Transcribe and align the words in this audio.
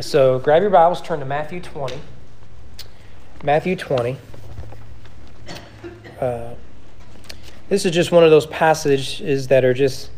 So 0.00 0.40
grab 0.40 0.60
your 0.60 0.72
Bibles, 0.72 1.00
turn 1.00 1.20
to 1.20 1.24
Matthew 1.24 1.60
20. 1.60 2.00
Matthew 3.44 3.76
20. 3.76 4.18
Uh, 6.20 6.54
this 7.68 7.86
is 7.86 7.92
just 7.92 8.10
one 8.10 8.24
of 8.24 8.30
those 8.30 8.46
passages 8.46 9.46
that 9.46 9.64
are 9.64 9.72
just, 9.72 10.10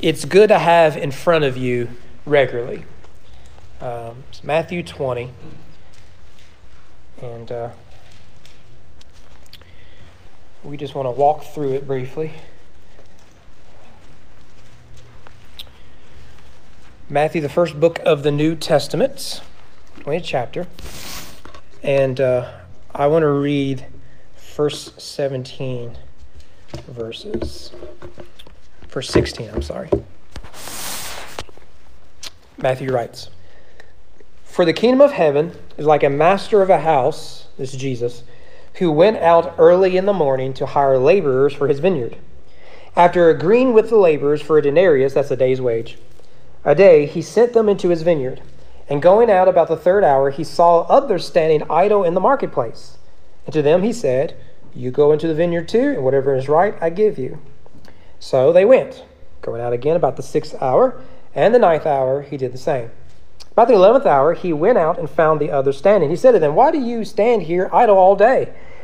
it's 0.00 0.24
good 0.24 0.48
to 0.48 0.58
have 0.58 0.96
in 0.96 1.12
front 1.12 1.44
of 1.44 1.56
you 1.56 1.90
regularly. 2.26 2.84
Um, 3.80 4.24
it's 4.30 4.42
Matthew 4.42 4.82
20. 4.82 5.30
And 7.22 7.52
uh, 7.52 7.70
we 10.64 10.76
just 10.76 10.96
want 10.96 11.06
to 11.06 11.12
walk 11.12 11.44
through 11.44 11.74
it 11.74 11.86
briefly. 11.86 12.32
Matthew, 17.12 17.42
the 17.42 17.50
first 17.50 17.78
book 17.78 17.98
of 18.06 18.22
the 18.22 18.30
New 18.30 18.56
Testament, 18.56 19.42
20th 19.98 20.22
chapter. 20.24 20.66
And 21.82 22.18
uh, 22.18 22.50
I 22.94 23.06
want 23.08 23.22
to 23.24 23.28
read 23.28 23.84
first 24.34 24.98
17 24.98 25.98
verses. 26.88 27.70
Verse 28.88 29.10
16, 29.10 29.50
I'm 29.50 29.60
sorry. 29.60 29.90
Matthew 32.56 32.90
writes 32.90 33.28
For 34.44 34.64
the 34.64 34.72
kingdom 34.72 35.02
of 35.02 35.12
heaven 35.12 35.52
is 35.76 35.84
like 35.84 36.02
a 36.02 36.08
master 36.08 36.62
of 36.62 36.70
a 36.70 36.80
house, 36.80 37.48
this 37.58 37.74
is 37.74 37.78
Jesus, 37.78 38.24
who 38.76 38.90
went 38.90 39.18
out 39.18 39.54
early 39.58 39.98
in 39.98 40.06
the 40.06 40.14
morning 40.14 40.54
to 40.54 40.64
hire 40.64 40.96
laborers 40.96 41.52
for 41.52 41.68
his 41.68 41.78
vineyard. 41.78 42.16
After 42.96 43.28
agreeing 43.28 43.74
with 43.74 43.90
the 43.90 43.98
laborers 43.98 44.40
for 44.40 44.56
a 44.56 44.62
denarius, 44.62 45.12
that's 45.12 45.30
a 45.30 45.36
day's 45.36 45.60
wage, 45.60 45.98
a 46.64 46.74
day, 46.74 47.06
he 47.06 47.22
sent 47.22 47.52
them 47.52 47.68
into 47.68 47.88
his 47.88 48.02
vineyard. 48.02 48.40
And 48.88 49.00
going 49.00 49.30
out 49.30 49.48
about 49.48 49.68
the 49.68 49.76
third 49.76 50.04
hour, 50.04 50.30
he 50.30 50.44
saw 50.44 50.82
others 50.82 51.26
standing 51.26 51.62
idle 51.70 52.04
in 52.04 52.14
the 52.14 52.20
marketplace. 52.20 52.98
And 53.46 53.52
to 53.52 53.62
them 53.62 53.82
he 53.82 53.92
said, 53.92 54.36
You 54.74 54.90
go 54.90 55.12
into 55.12 55.26
the 55.26 55.34
vineyard 55.34 55.68
too, 55.68 55.90
and 55.90 56.04
whatever 56.04 56.34
is 56.34 56.48
right, 56.48 56.74
I 56.80 56.90
give 56.90 57.18
you. 57.18 57.40
So 58.18 58.52
they 58.52 58.64
went. 58.64 59.04
Going 59.40 59.60
out 59.60 59.72
again 59.72 59.96
about 59.96 60.16
the 60.16 60.22
sixth 60.22 60.54
hour, 60.62 61.00
and 61.34 61.54
the 61.54 61.58
ninth 61.58 61.86
hour, 61.86 62.22
he 62.22 62.36
did 62.36 62.52
the 62.52 62.58
same. 62.58 62.90
About 63.52 63.68
the 63.68 63.74
eleventh 63.74 64.06
hour, 64.06 64.34
he 64.34 64.52
went 64.52 64.78
out 64.78 64.98
and 64.98 65.10
found 65.10 65.40
the 65.40 65.50
others 65.50 65.76
standing. 65.76 66.10
He 66.10 66.16
said 66.16 66.32
to 66.32 66.38
them, 66.38 66.54
Why 66.54 66.70
do 66.70 66.80
you 66.80 67.04
stand 67.04 67.42
here 67.42 67.68
idle 67.72 67.98
all 67.98 68.16
day? 68.16 68.52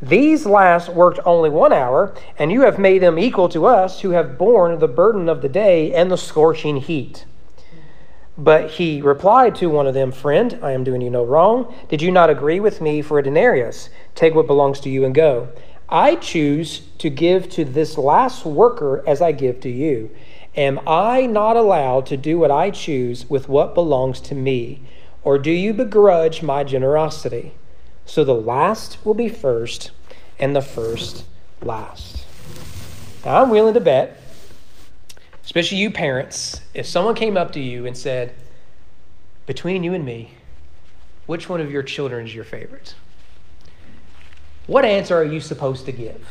These 0.00 0.46
last 0.46 0.88
worked 0.90 1.18
only 1.24 1.50
one 1.50 1.72
hour, 1.72 2.14
and 2.38 2.52
you 2.52 2.60
have 2.60 2.78
made 2.78 3.02
them 3.02 3.18
equal 3.18 3.48
to 3.48 3.66
us 3.66 4.00
who 4.00 4.10
have 4.10 4.38
borne 4.38 4.78
the 4.78 4.86
burden 4.86 5.28
of 5.28 5.42
the 5.42 5.48
day 5.48 5.92
and 5.92 6.10
the 6.10 6.16
scorching 6.16 6.76
heat. 6.76 7.24
But 8.36 8.70
he 8.70 9.02
replied 9.02 9.56
to 9.56 9.66
one 9.66 9.88
of 9.88 9.94
them, 9.94 10.12
Friend, 10.12 10.56
I 10.62 10.70
am 10.70 10.84
doing 10.84 11.00
you 11.00 11.10
no 11.10 11.24
wrong. 11.24 11.74
Did 11.88 12.00
you 12.00 12.12
not 12.12 12.30
agree 12.30 12.60
with 12.60 12.80
me 12.80 13.02
for 13.02 13.18
a 13.18 13.22
denarius? 13.24 13.88
Take 14.14 14.36
what 14.36 14.46
belongs 14.46 14.78
to 14.80 14.88
you 14.88 15.04
and 15.04 15.12
go. 15.12 15.48
I 15.88 16.14
choose 16.14 16.82
to 16.98 17.10
give 17.10 17.48
to 17.50 17.64
this 17.64 17.98
last 17.98 18.44
worker 18.44 19.02
as 19.04 19.20
I 19.20 19.32
give 19.32 19.58
to 19.62 19.68
you. 19.68 20.10
Am 20.54 20.78
I 20.86 21.26
not 21.26 21.56
allowed 21.56 22.06
to 22.06 22.16
do 22.16 22.38
what 22.38 22.52
I 22.52 22.70
choose 22.70 23.28
with 23.28 23.48
what 23.48 23.74
belongs 23.74 24.20
to 24.22 24.36
me? 24.36 24.82
Or 25.24 25.38
do 25.38 25.50
you 25.50 25.74
begrudge 25.74 26.40
my 26.40 26.62
generosity? 26.62 27.54
So 28.08 28.24
the 28.24 28.34
last 28.34 29.04
will 29.04 29.14
be 29.14 29.28
first, 29.28 29.90
and 30.38 30.56
the 30.56 30.62
first 30.62 31.24
last. 31.62 32.24
Now, 33.24 33.42
I'm 33.42 33.50
willing 33.50 33.74
to 33.74 33.80
bet 33.80 34.18
especially 35.44 35.78
you 35.78 35.90
parents, 35.90 36.60
if 36.74 36.84
someone 36.84 37.14
came 37.14 37.36
up 37.36 37.52
to 37.52 37.60
you 37.60 37.86
and 37.86 37.96
said, 37.96 38.34
Between 39.46 39.82
you 39.82 39.94
and 39.94 40.04
me, 40.04 40.32
which 41.26 41.48
one 41.48 41.60
of 41.60 41.70
your 41.70 41.82
children 41.82 42.26
is 42.26 42.34
your 42.34 42.44
favorite? 42.44 42.94
What 44.66 44.84
answer 44.84 45.16
are 45.16 45.24
you 45.24 45.40
supposed 45.40 45.86
to 45.86 45.92
give? 45.92 46.22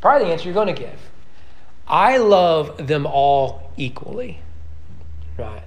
Probably 0.00 0.26
the 0.26 0.32
answer 0.32 0.46
you're 0.46 0.54
going 0.54 0.74
to 0.74 0.80
give. 0.80 0.98
I 1.86 2.16
love 2.16 2.86
them 2.86 3.06
all 3.06 3.72
equally, 3.76 4.40
right? 5.38 5.62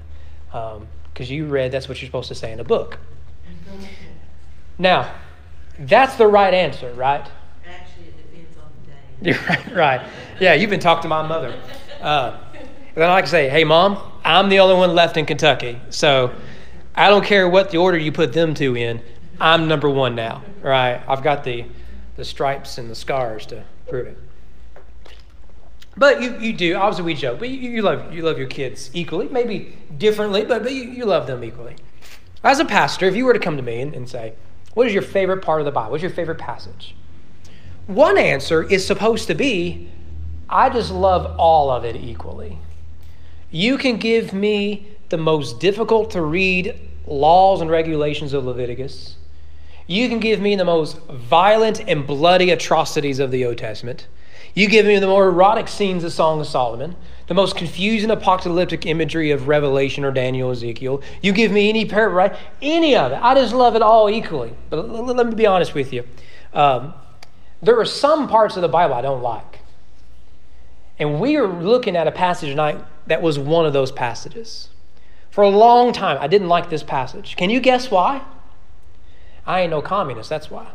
Because 0.47 0.77
um, 0.79 1.35
you 1.35 1.45
read 1.45 1.71
that's 1.71 1.87
what 1.87 2.01
you're 2.01 2.07
supposed 2.07 2.29
to 2.29 2.35
say 2.35 2.51
in 2.51 2.59
a 2.59 2.63
book. 2.63 2.97
Now, 4.77 5.13
that's 5.79 6.15
the 6.15 6.27
right 6.27 6.53
answer, 6.53 6.93
right? 6.93 7.25
Actually, 7.67 8.05
it 8.07 8.17
depends 8.17 8.57
on 8.57 8.71
the 9.21 9.31
day. 9.31 9.39
Right, 9.47 9.75
right. 9.75 10.09
Yeah, 10.39 10.53
you've 10.53 10.69
been 10.69 10.79
talking 10.79 11.03
to 11.03 11.07
my 11.07 11.25
mother. 11.25 11.57
Uh, 12.01 12.37
then 12.93 13.09
I 13.09 13.13
like 13.13 13.25
to 13.25 13.31
say, 13.31 13.49
hey, 13.49 13.63
mom, 13.63 13.99
I'm 14.23 14.49
the 14.49 14.59
only 14.59 14.75
one 14.75 14.93
left 14.95 15.17
in 15.17 15.25
Kentucky. 15.25 15.79
So 15.89 16.33
I 16.95 17.09
don't 17.09 17.25
care 17.25 17.47
what 17.47 17.71
the 17.71 17.77
order 17.77 17.97
you 17.97 18.11
put 18.11 18.33
them 18.33 18.53
two 18.53 18.75
in. 18.75 19.01
I'm 19.39 19.67
number 19.67 19.89
one 19.89 20.15
now, 20.15 20.43
right? 20.61 21.01
I've 21.07 21.23
got 21.23 21.43
the, 21.43 21.65
the 22.15 22.23
stripes 22.23 22.77
and 22.77 22.89
the 22.89 22.95
scars 22.95 23.45
to 23.47 23.63
prove 23.87 24.07
it. 24.07 24.17
But 25.97 26.21
you, 26.21 26.37
you 26.39 26.53
do, 26.53 26.75
obviously 26.75 27.05
we 27.05 27.13
joke, 27.13 27.39
but 27.39 27.49
you, 27.49 27.69
you, 27.69 27.81
love, 27.81 28.13
you 28.13 28.21
love 28.21 28.37
your 28.37 28.47
kids 28.47 28.89
equally, 28.93 29.29
maybe 29.29 29.77
differently, 29.97 30.43
but, 30.43 30.63
but 30.63 30.73
you, 30.73 30.83
you 30.83 31.05
love 31.05 31.27
them 31.27 31.43
equally. 31.43 31.75
As 32.43 32.59
a 32.59 32.65
pastor, 32.65 33.05
if 33.05 33.15
you 33.15 33.25
were 33.25 33.33
to 33.33 33.39
come 33.39 33.57
to 33.57 33.63
me 33.63 33.81
and, 33.81 33.93
and 33.93 34.07
say, 34.07 34.33
what 34.75 34.85
is 34.85 34.93
your 34.93 35.01
favorite 35.01 35.41
part 35.41 35.61
of 35.61 35.65
the 35.65 35.71
Bible? 35.71 35.91
What's 35.91 36.03
your 36.03 36.11
favorite 36.11 36.37
passage? 36.37 36.95
One 37.87 38.17
answer 38.17 38.61
is 38.61 38.85
supposed 38.85 39.27
to 39.27 39.33
be 39.33 39.89
I 40.47 40.69
just 40.69 40.91
love 40.91 41.39
all 41.39 41.71
of 41.71 41.83
it 41.83 41.95
equally. 41.95 42.59
You 43.49 43.79
can 43.79 43.97
give 43.97 44.31
me 44.31 44.87
the 45.09 45.17
most 45.17 45.59
difficult 45.59 46.11
to 46.11 46.21
read 46.21 46.79
laws 47.07 47.61
and 47.61 47.71
regulations 47.71 48.33
of 48.33 48.45
Leviticus. 48.45 49.17
You 49.87 50.07
can 50.09 50.19
give 50.19 50.39
me 50.39 50.55
the 50.55 50.65
most 50.65 50.97
violent 51.07 51.81
and 51.87 52.05
bloody 52.05 52.51
atrocities 52.51 53.19
of 53.19 53.31
the 53.31 53.45
Old 53.45 53.57
Testament. 53.57 54.07
You 54.53 54.67
give 54.67 54.85
me 54.85 54.99
the 54.99 55.07
more 55.07 55.27
erotic 55.27 55.67
scenes 55.67 56.03
of 56.03 56.13
Song 56.13 56.39
of 56.39 56.47
Solomon, 56.47 56.95
the 57.27 57.33
most 57.33 57.55
confusing 57.55 58.11
apocalyptic 58.11 58.85
imagery 58.85 59.31
of 59.31 59.47
Revelation 59.47 60.03
or 60.03 60.11
Daniel, 60.11 60.51
Ezekiel. 60.51 61.01
You 61.21 61.33
give 61.33 61.51
me 61.51 61.69
any 61.69 61.85
parable, 61.85 62.15
right? 62.15 62.35
Any 62.61 62.95
of 62.95 63.11
it. 63.11 63.19
I 63.21 63.33
just 63.33 63.53
love 63.53 63.75
it 63.75 63.81
all 63.81 64.09
equally. 64.09 64.53
But 64.69 64.89
let 64.89 65.27
me 65.27 65.33
be 65.33 65.47
honest 65.47 65.73
with 65.73 65.91
you. 65.91 66.03
Um, 66.53 66.93
there 67.61 67.79
are 67.79 67.85
some 67.85 68.27
parts 68.27 68.55
of 68.55 68.61
the 68.61 68.67
Bible 68.67 68.93
I 68.93 69.01
don't 69.01 69.23
like. 69.23 69.59
And 70.99 71.19
we 71.19 71.35
are 71.35 71.47
looking 71.47 71.95
at 71.95 72.07
a 72.07 72.11
passage 72.11 72.49
tonight 72.49 72.79
that 73.07 73.21
was 73.21 73.39
one 73.39 73.65
of 73.65 73.73
those 73.73 73.91
passages. 73.91 74.69
For 75.31 75.43
a 75.43 75.49
long 75.49 75.91
time, 75.91 76.17
I 76.21 76.27
didn't 76.27 76.47
like 76.47 76.69
this 76.69 76.83
passage. 76.83 77.35
Can 77.35 77.49
you 77.49 77.59
guess 77.59 77.91
why? 77.91 78.21
I 79.45 79.61
ain't 79.61 79.71
no 79.71 79.81
communist, 79.81 80.29
that's 80.29 80.49
why. 80.49 80.67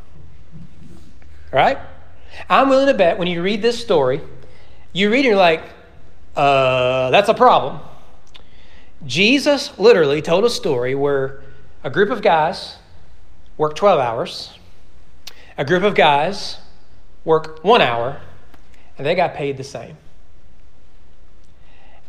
Right? 1.52 1.78
I'm 2.48 2.68
willing 2.68 2.86
to 2.86 2.94
bet 2.94 3.18
when 3.18 3.28
you 3.28 3.42
read 3.42 3.62
this 3.62 3.80
story, 3.80 4.20
you 4.92 5.10
read 5.10 5.20
it 5.20 5.28
and 5.28 5.28
you're 5.28 5.36
like, 5.36 5.62
uh, 6.40 7.10
that's 7.10 7.28
a 7.28 7.34
problem. 7.34 7.80
Jesus 9.04 9.78
literally 9.78 10.22
told 10.22 10.46
a 10.46 10.48
story 10.48 10.94
where 10.94 11.42
a 11.84 11.90
group 11.90 12.08
of 12.08 12.22
guys 12.22 12.78
work 13.58 13.76
12 13.76 14.00
hours, 14.00 14.58
a 15.58 15.66
group 15.66 15.82
of 15.82 15.94
guys 15.94 16.56
work 17.26 17.62
one 17.62 17.82
hour, 17.82 18.22
and 18.96 19.06
they 19.06 19.14
got 19.14 19.34
paid 19.34 19.58
the 19.58 19.64
same. 19.64 19.98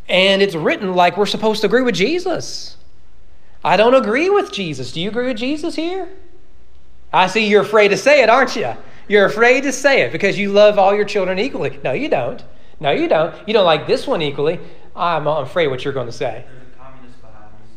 And 0.07 0.42
it's 0.42 0.56
written 0.56 0.94
like 0.94 1.18
we're 1.18 1.25
supposed 1.25 1.60
to 1.62 1.68
agree 1.68 1.81
with 1.81 1.95
Jesus. 1.95 2.77
I 3.66 3.75
don't 3.75 3.95
agree 3.95 4.30
with 4.30 4.54
Jesus. 4.54 4.94
Do 4.94 5.01
you 5.01 5.10
agree 5.10 5.27
with 5.27 5.38
Jesus 5.38 5.75
here? 5.75 6.07
I 7.12 7.27
see 7.27 7.48
you're 7.48 7.63
afraid 7.63 7.89
to 7.89 7.98
say 7.98 8.24
it, 8.24 8.30
aren't 8.30 8.56
you? 8.56 8.74
You're 9.10 9.25
afraid 9.25 9.63
to 9.63 9.74
say 9.74 10.04
it 10.04 10.13
because 10.13 10.39
you 10.39 10.54
love 10.54 10.80
all 10.80 10.95
your 10.95 11.04
children 11.04 11.38
equally. 11.38 11.77
No, 11.84 11.92
you 11.92 12.07
don't. 12.07 12.42
No, 12.81 12.89
you 12.89 13.07
don't. 13.07 13.48
You 13.48 13.54
don't 13.54 13.66
like 13.66 13.86
this 13.86 14.07
one 14.07 14.24
equally. 14.24 14.60
I'm 14.95 15.28
afraid 15.28 15.68
what 15.68 15.86
you're 15.86 15.94
going 15.94 16.07
to 16.07 16.12
say. 16.12 16.44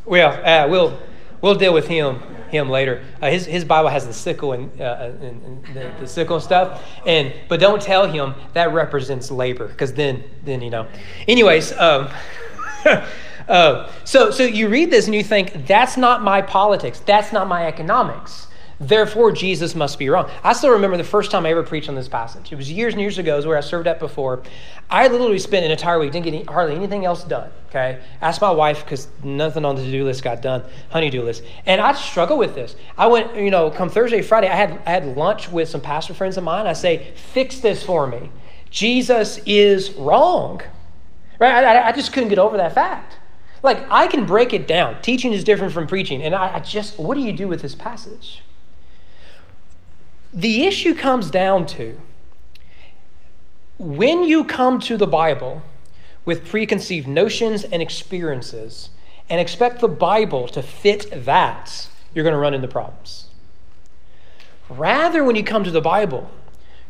Well, 0.07 0.33
uh, 0.45 0.69
we'll 0.69 0.99
we'll 1.43 1.55
deal 1.55 1.75
with 1.75 1.87
him 1.87 2.21
him 2.51 2.71
later. 2.71 3.05
Uh, 3.21 3.31
his, 3.31 3.45
his 3.45 3.65
Bible 3.65 3.91
has 3.91 4.07
the 4.07 4.13
sickle 4.13 4.53
and, 4.53 4.81
uh, 4.81 5.11
and, 5.21 5.43
and 5.43 5.65
the, 5.75 5.93
the, 6.01 6.07
sickle 6.07 6.37
and 6.37 6.43
stuff. 6.43 6.83
And 7.05 7.35
but 7.49 7.61
don't 7.61 7.83
tell 7.83 8.11
him 8.11 8.35
that 8.55 8.73
represents 8.73 9.31
labor, 9.31 9.69
because 9.69 9.93
then 9.93 10.25
then 10.43 10.63
you 10.63 10.71
know. 10.71 10.89
Anyways, 11.29 11.73
um, 11.73 12.09
uh, 13.49 13.91
so 14.05 14.31
so 14.31 14.43
you 14.43 14.69
read 14.69 14.91
this 14.91 15.05
and 15.05 15.15
you 15.15 15.23
think 15.23 15.67
that's 15.67 15.99
not 15.99 16.23
my 16.23 16.41
politics, 16.41 17.01
that's 17.01 17.31
not 17.31 17.47
my 17.47 17.67
economics. 17.67 18.47
Therefore, 18.81 19.31
Jesus 19.31 19.75
must 19.75 19.99
be 19.99 20.09
wrong. 20.09 20.29
I 20.43 20.53
still 20.53 20.71
remember 20.71 20.97
the 20.97 21.05
first 21.05 21.31
time 21.31 21.47
I 21.47 21.51
ever 21.51 21.63
preached 21.63 21.89
on 21.89 21.95
this 21.95 22.09
passage. 22.09 22.53
It 22.53 22.57
was 22.57 22.71
years 22.71 22.95
and 22.95 23.01
years 23.01 23.19
ago, 23.19 23.37
was 23.37 23.47
where 23.47 23.57
I 23.57 23.61
served 23.61 23.87
at 23.87 23.99
before. 24.01 24.43
I 24.91 25.07
literally 25.09 25.39
spent 25.39 25.65
an 25.65 25.71
entire 25.71 25.99
week, 25.99 26.13
didn't 26.13 26.31
get 26.31 26.49
hardly 26.49 26.75
anything 26.75 27.05
else 27.05 27.25
done. 27.25 27.51
Okay, 27.69 28.01
asked 28.21 28.41
my 28.41 28.51
wife 28.51 28.85
because 28.85 29.09
nothing 29.23 29.65
on 29.65 29.75
the 29.75 29.83
to-do 29.83 30.05
list 30.05 30.23
got 30.23 30.41
done, 30.41 30.63
honey-do 30.91 31.23
list, 31.23 31.43
and 31.67 31.81
I 31.81 31.93
struggle 31.93 32.39
with 32.39 32.55
this. 32.55 32.77
I 32.97 33.09
went, 33.09 33.35
you 33.35 33.51
know, 33.51 33.69
come 33.71 33.91
Thursday, 33.91 34.23
Friday, 34.23 34.49
I 34.49 34.55
had 34.55 34.81
I 34.87 34.91
had 34.91 35.17
lunch 35.17 35.51
with 35.51 35.69
some 35.69 35.81
pastor 35.81 36.15
friends 36.15 36.37
of 36.37 36.45
mine. 36.45 36.67
I 36.67 36.73
say, 36.73 37.13
fix 37.17 37.59
this 37.59 37.83
for 37.83 38.07
me. 38.07 38.31
Jesus 38.71 39.39
is 39.47 39.93
wrong, 39.95 40.63
right? 41.41 41.65
I, 41.65 41.89
I 41.89 41.93
just 41.93 42.13
couldn't 42.13 42.29
get 42.29 42.39
over 42.39 42.57
that 42.57 42.75
fact. 42.75 43.19
Like 43.63 43.85
I 43.91 44.07
can 44.07 44.27
break 44.27 44.53
it 44.53 44.69
down. 44.69 45.01
Teaching 45.03 45.33
is 45.33 45.43
different 45.43 45.73
from 45.73 45.87
preaching, 45.87 46.23
and 46.23 46.35
I, 46.35 46.57
I 46.57 46.61
just, 46.61 46.99
what 46.99 47.15
do 47.15 47.23
you 47.23 47.33
do 47.33 47.49
with 47.49 47.63
this 47.63 47.75
passage? 47.75 48.43
The 50.35 50.65
issue 50.65 50.97
comes 50.97 51.31
down 51.31 51.67
to 51.67 51.97
when 53.79 54.25
you 54.25 54.45
come 54.45 54.81
to 54.81 54.97
the 54.97 55.07
Bible 55.07 55.63
with 56.25 56.49
preconceived 56.49 57.07
notions 57.07 57.63
and 57.63 57.81
experiences 57.81 58.91
and 59.31 59.41
expect 59.41 59.81
the 59.81 59.87
Bible 59.89 60.49
to 60.49 60.61
fit 60.61 61.25
that, 61.25 61.89
you're 62.13 62.25
going 62.25 62.35
to 62.35 62.39
run 62.39 62.53
into 62.53 62.67
problems. 62.67 63.27
Rather, 64.69 65.23
when 65.23 65.37
you 65.37 65.45
come 65.45 65.63
to 65.63 65.71
the 65.71 65.81
Bible, 65.81 66.29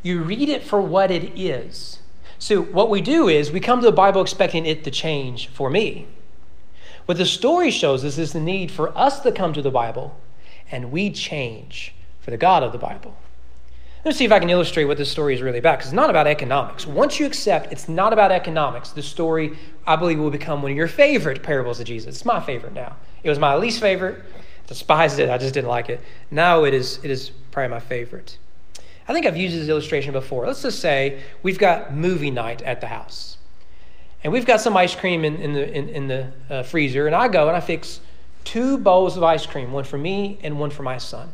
you 0.03 0.23
read 0.23 0.49
it 0.49 0.63
for 0.63 0.81
what 0.81 1.11
it 1.11 1.39
is. 1.39 1.99
So, 2.39 2.63
what 2.63 2.89
we 2.89 3.03
do 3.03 3.29
is 3.29 3.53
we 3.53 3.61
come 3.61 3.81
to 3.81 3.87
the 3.87 3.93
Bible 3.93 4.23
expecting 4.23 4.65
it 4.65 4.85
to 4.85 4.91
change 4.91 5.49
for 5.49 5.69
me. 5.69 6.07
What 7.05 7.19
the 7.19 7.27
story 7.27 7.71
shows 7.71 8.05
us 8.05 8.17
is 8.17 8.33
the 8.33 8.41
need 8.41 8.71
for 8.71 8.97
us 8.97 9.21
to 9.21 9.33
come 9.33 9.53
to 9.53 9.63
the 9.63 9.71
Bible 9.71 10.17
and 10.71 10.91
we 10.91 11.11
change 11.11 11.95
for 12.21 12.31
the 12.31 12.39
God 12.39 12.63
of 12.63 12.73
the 12.73 12.79
Bible. 12.79 13.15
Let's 14.05 14.19
see 14.19 14.27
if 14.27 14.33
I 14.33 14.39
can 14.39 14.51
illustrate 14.51 14.85
what 14.85 14.99
this 14.99 15.11
story 15.11 15.35
is 15.35 15.41
really 15.41 15.59
about, 15.59 15.79
because 15.79 15.87
it's 15.87 15.95
not 15.95 16.11
about 16.11 16.27
economics. 16.27 16.87
Once 16.87 17.19
you 17.19 17.25
accept 17.25 17.73
it's 17.73 17.89
not 17.89 18.13
about 18.13 18.31
economics, 18.33 18.91
the 18.91 19.03
story, 19.03 19.57
I 19.87 19.97
believe, 19.97 20.19
will 20.19 20.31
become 20.31 20.61
one 20.61 20.73
of 20.73 20.77
your 20.77 20.89
favorite 20.89 21.43
parables 21.43 21.81
of 21.81 21.87
Jesus. 21.87 22.17
It's 22.17 22.25
my 22.27 22.41
favorite 22.41 22.75
now. 22.75 22.97
It 23.23 23.31
was 23.31 23.39
my 23.39 23.57
least 23.57 23.81
favorite. 23.81 24.23
Despised 24.67 25.19
it. 25.19 25.31
I 25.31 25.39
just 25.39 25.55
didn't 25.55 25.69
like 25.69 25.89
it. 25.89 26.01
Now 26.31 26.65
it 26.65 26.75
is, 26.75 26.99
it 27.03 27.11
is 27.11 27.31
probably 27.51 27.71
my 27.71 27.81
favorite. 27.81 28.37
I 29.09 29.13
think 29.13 29.25
I've 29.25 29.37
used 29.37 29.57
this 29.57 29.69
illustration 29.69 30.13
before. 30.13 30.47
Let's 30.47 30.63
just 30.63 30.81
say 30.81 31.23
we've 31.43 31.59
got 31.59 31.95
movie 31.95 32.31
night 32.31 32.61
at 32.63 32.81
the 32.81 32.87
house. 32.87 33.39
And 34.23 34.33
we've 34.33 34.47
got 34.47 34.61
some 34.61 34.77
ice 34.77 34.95
cream 34.95 35.25
in, 35.25 35.37
in 35.37 35.53
the, 35.53 35.75
in, 35.75 35.89
in 35.91 36.09
the 36.09 36.33
uh, 36.49 36.63
freezer, 36.63 37.07
and 37.07 37.15
I 37.15 37.29
go 37.29 37.49
and 37.49 37.57
I 37.57 37.61
fix 37.61 38.01
two 38.45 38.79
bowls 38.79 39.19
of 39.19 39.23
ice 39.23 39.45
cream, 39.45 39.73
one 39.73 39.85
for 39.85 39.99
me 39.99 40.39
and 40.43 40.59
one 40.59 40.71
for 40.71 40.83
my 40.83 40.97
son. 40.97 41.31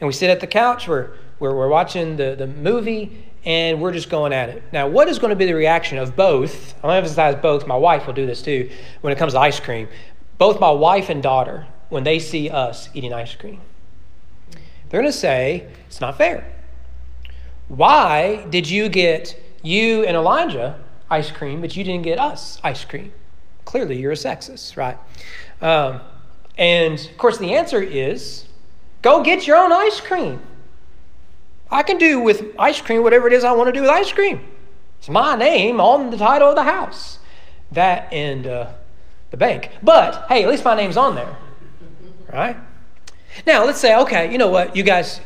And 0.00 0.06
we 0.06 0.12
sit 0.12 0.30
at 0.30 0.40
the 0.40 0.46
couch, 0.46 0.88
we're, 0.88 1.10
we're, 1.38 1.54
we're 1.54 1.68
watching 1.68 2.16
the, 2.16 2.34
the 2.36 2.46
movie, 2.46 3.24
and 3.44 3.80
we're 3.80 3.92
just 3.92 4.10
going 4.10 4.32
at 4.32 4.48
it. 4.48 4.62
Now, 4.72 4.88
what 4.88 5.08
is 5.08 5.18
going 5.18 5.30
to 5.30 5.36
be 5.36 5.46
the 5.46 5.54
reaction 5.54 5.98
of 5.98 6.16
both? 6.16 6.80
To 6.82 6.88
emphasize 6.88 7.36
both. 7.36 7.66
My 7.66 7.76
wife 7.76 8.06
will 8.06 8.14
do 8.14 8.26
this 8.26 8.42
too 8.42 8.70
when 9.00 9.12
it 9.12 9.18
comes 9.18 9.32
to 9.32 9.38
ice 9.38 9.60
cream. 9.60 9.88
Both 10.38 10.60
my 10.60 10.70
wife 10.70 11.08
and 11.08 11.22
daughter, 11.22 11.66
when 11.88 12.04
they 12.04 12.18
see 12.18 12.50
us 12.50 12.88
eating 12.94 13.12
ice 13.12 13.34
cream, 13.34 13.60
they're 14.88 15.00
going 15.00 15.12
to 15.12 15.18
say, 15.18 15.68
It's 15.86 16.00
not 16.00 16.18
fair. 16.18 16.52
Why 17.68 18.46
did 18.48 18.68
you 18.68 18.88
get 18.88 19.40
you 19.62 20.04
and 20.04 20.16
Elijah 20.16 20.78
ice 21.10 21.30
cream, 21.30 21.60
but 21.60 21.76
you 21.76 21.84
didn't 21.84 22.04
get 22.04 22.18
us 22.18 22.60
ice 22.64 22.84
cream? 22.84 23.12
Clearly, 23.64 23.98
you're 23.98 24.12
a 24.12 24.16
sexist, 24.16 24.76
right? 24.76 24.96
Um, 25.60 26.00
and 26.56 26.98
of 26.98 27.18
course, 27.18 27.38
the 27.38 27.54
answer 27.54 27.82
is 27.82 28.47
Go 29.02 29.22
get 29.22 29.46
your 29.46 29.56
own 29.56 29.72
ice 29.72 30.00
cream. 30.00 30.40
I 31.70 31.82
can 31.82 31.98
do 31.98 32.20
with 32.20 32.54
ice 32.58 32.80
cream 32.80 33.02
whatever 33.02 33.26
it 33.26 33.32
is 33.32 33.44
I 33.44 33.52
want 33.52 33.68
to 33.68 33.72
do 33.72 33.82
with 33.82 33.90
ice 33.90 34.12
cream. 34.12 34.40
It's 34.98 35.08
my 35.08 35.36
name 35.36 35.80
on 35.80 36.10
the 36.10 36.16
title 36.16 36.48
of 36.48 36.56
the 36.56 36.64
house. 36.64 37.18
That 37.72 38.12
and 38.12 38.46
uh, 38.46 38.72
the 39.30 39.36
bank. 39.36 39.70
But 39.82 40.26
hey, 40.28 40.42
at 40.42 40.48
least 40.48 40.64
my 40.64 40.74
name's 40.74 40.96
on 40.96 41.14
there. 41.14 41.36
Right? 42.32 42.56
Now 43.46 43.64
let's 43.64 43.78
say, 43.78 43.96
okay, 43.98 44.32
you 44.32 44.38
know 44.38 44.48
what, 44.48 44.74
you 44.74 44.82
guys, 44.82 45.20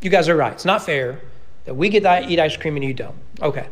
you 0.00 0.10
guys 0.10 0.28
are 0.28 0.36
right. 0.36 0.52
It's 0.52 0.64
not 0.64 0.82
fair 0.82 1.20
that 1.64 1.74
we 1.74 1.88
get 1.88 2.04
to 2.04 2.26
eat 2.26 2.38
ice 2.38 2.56
cream 2.56 2.76
and 2.76 2.84
you 2.84 2.94
don't. 2.94 3.16
Okay. 3.42 3.66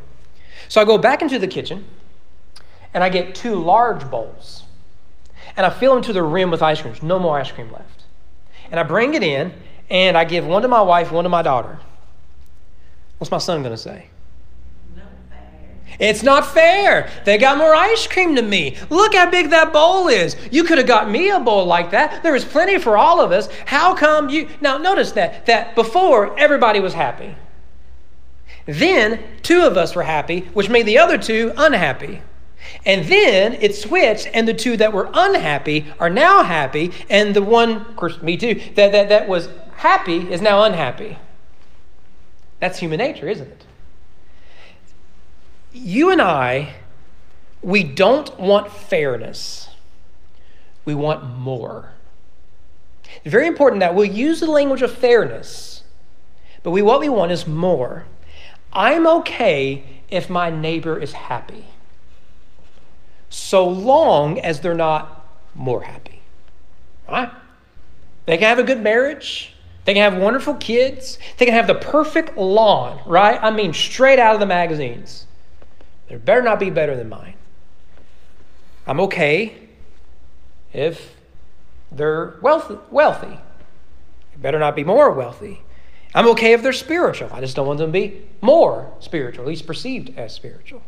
So 0.68 0.80
I 0.80 0.84
go 0.84 0.98
back 0.98 1.22
into 1.22 1.38
the 1.38 1.46
kitchen 1.46 1.86
and 2.92 3.02
I 3.02 3.08
get 3.08 3.34
two 3.34 3.54
large 3.54 4.10
bowls. 4.10 4.64
And 5.56 5.64
I 5.64 5.70
fill 5.70 5.94
them 5.94 6.02
to 6.04 6.12
the 6.12 6.22
rim 6.22 6.50
with 6.50 6.62
ice 6.62 6.80
cream. 6.80 6.92
There's 6.92 7.02
no 7.02 7.18
more 7.18 7.38
ice 7.38 7.50
cream 7.50 7.72
left 7.72 7.97
and 8.70 8.78
I 8.78 8.82
bring 8.82 9.14
it 9.14 9.22
in, 9.22 9.52
and 9.90 10.16
I 10.16 10.24
give 10.24 10.46
one 10.46 10.62
to 10.62 10.68
my 10.68 10.82
wife, 10.82 11.10
one 11.10 11.24
to 11.24 11.30
my 11.30 11.42
daughter. 11.42 11.78
What's 13.18 13.30
my 13.30 13.38
son 13.38 13.62
going 13.62 13.74
to 13.74 13.80
say? 13.80 14.08
It's 15.98 16.22
not 16.22 16.46
fair. 16.46 17.10
They 17.24 17.38
got 17.38 17.58
more 17.58 17.74
ice 17.74 18.06
cream 18.06 18.36
than 18.36 18.48
me. 18.48 18.76
Look 18.88 19.14
how 19.14 19.30
big 19.30 19.50
that 19.50 19.72
bowl 19.72 20.06
is. 20.06 20.36
You 20.52 20.62
could 20.62 20.78
have 20.78 20.86
got 20.86 21.10
me 21.10 21.30
a 21.30 21.40
bowl 21.40 21.64
like 21.64 21.90
that. 21.90 22.22
There 22.22 22.32
was 22.32 22.44
plenty 22.44 22.78
for 22.78 22.96
all 22.96 23.20
of 23.20 23.32
us. 23.32 23.48
How 23.66 23.94
come 23.94 24.28
you 24.28 24.48
Now 24.60 24.78
notice 24.78 25.12
that 25.12 25.46
that 25.46 25.74
before 25.74 26.38
everybody 26.38 26.78
was 26.78 26.94
happy. 26.94 27.34
Then 28.66 29.22
two 29.42 29.62
of 29.62 29.76
us 29.76 29.96
were 29.96 30.02
happy, 30.02 30.40
which 30.52 30.68
made 30.68 30.86
the 30.86 30.98
other 30.98 31.18
two 31.18 31.52
unhappy. 31.56 32.22
And 32.84 33.04
then 33.06 33.54
it 33.54 33.74
switched, 33.74 34.28
and 34.32 34.46
the 34.46 34.54
two 34.54 34.76
that 34.76 34.92
were 34.92 35.10
unhappy 35.12 35.86
are 35.98 36.10
now 36.10 36.42
happy, 36.42 36.92
and 37.10 37.34
the 37.34 37.42
one, 37.42 37.72
of 37.72 37.96
course, 37.96 38.22
me 38.22 38.36
too, 38.36 38.54
that, 38.76 38.92
that, 38.92 39.08
that 39.08 39.28
was 39.28 39.48
happy 39.76 40.30
is 40.30 40.40
now 40.40 40.62
unhappy. 40.62 41.18
That's 42.60 42.78
human 42.78 42.98
nature, 42.98 43.28
isn't 43.28 43.48
it? 43.48 43.64
You 45.72 46.10
and 46.10 46.22
I, 46.22 46.74
we 47.62 47.82
don't 47.82 48.38
want 48.38 48.72
fairness, 48.72 49.68
we 50.84 50.94
want 50.94 51.24
more. 51.24 51.92
Very 53.24 53.46
important 53.46 53.80
that 53.80 53.94
we'll 53.94 54.04
use 54.06 54.40
the 54.40 54.50
language 54.50 54.82
of 54.82 54.92
fairness, 54.92 55.82
but 56.62 56.70
we, 56.70 56.82
what 56.82 57.00
we 57.00 57.08
want 57.08 57.32
is 57.32 57.46
more. 57.46 58.06
I'm 58.72 59.06
okay 59.06 59.84
if 60.10 60.30
my 60.30 60.50
neighbor 60.50 60.98
is 60.98 61.12
happy 61.12 61.66
so 63.30 63.66
long 63.66 64.40
as 64.40 64.60
they're 64.60 64.74
not 64.74 65.26
more 65.54 65.82
happy. 65.82 66.22
Right? 67.08 67.30
They 68.26 68.36
can 68.36 68.48
have 68.48 68.58
a 68.58 68.64
good 68.64 68.82
marriage. 68.82 69.54
They 69.84 69.94
can 69.94 70.12
have 70.12 70.20
wonderful 70.20 70.54
kids. 70.54 71.18
They 71.38 71.46
can 71.46 71.54
have 71.54 71.66
the 71.66 71.74
perfect 71.74 72.36
lawn, 72.36 73.00
right? 73.06 73.38
I 73.42 73.50
mean, 73.50 73.72
straight 73.72 74.18
out 74.18 74.34
of 74.34 74.40
the 74.40 74.46
magazines. 74.46 75.26
They 76.08 76.16
better 76.16 76.42
not 76.42 76.60
be 76.60 76.70
better 76.70 76.96
than 76.96 77.08
mine. 77.08 77.34
I'm 78.86 79.00
okay 79.00 79.56
if 80.72 81.16
they're 81.90 82.38
wealthy. 82.42 82.78
wealthy. 82.90 83.38
They 84.32 84.36
better 84.38 84.58
not 84.58 84.76
be 84.76 84.84
more 84.84 85.10
wealthy. 85.10 85.62
I'm 86.14 86.26
okay 86.28 86.52
if 86.52 86.62
they're 86.62 86.72
spiritual. 86.72 87.30
I 87.32 87.40
just 87.40 87.56
don't 87.56 87.66
want 87.66 87.78
them 87.78 87.88
to 87.88 87.92
be 87.92 88.26
more 88.40 88.92
spiritual, 89.00 89.44
at 89.44 89.48
least 89.48 89.66
perceived 89.66 90.18
as 90.18 90.34
spiritual. 90.34 90.82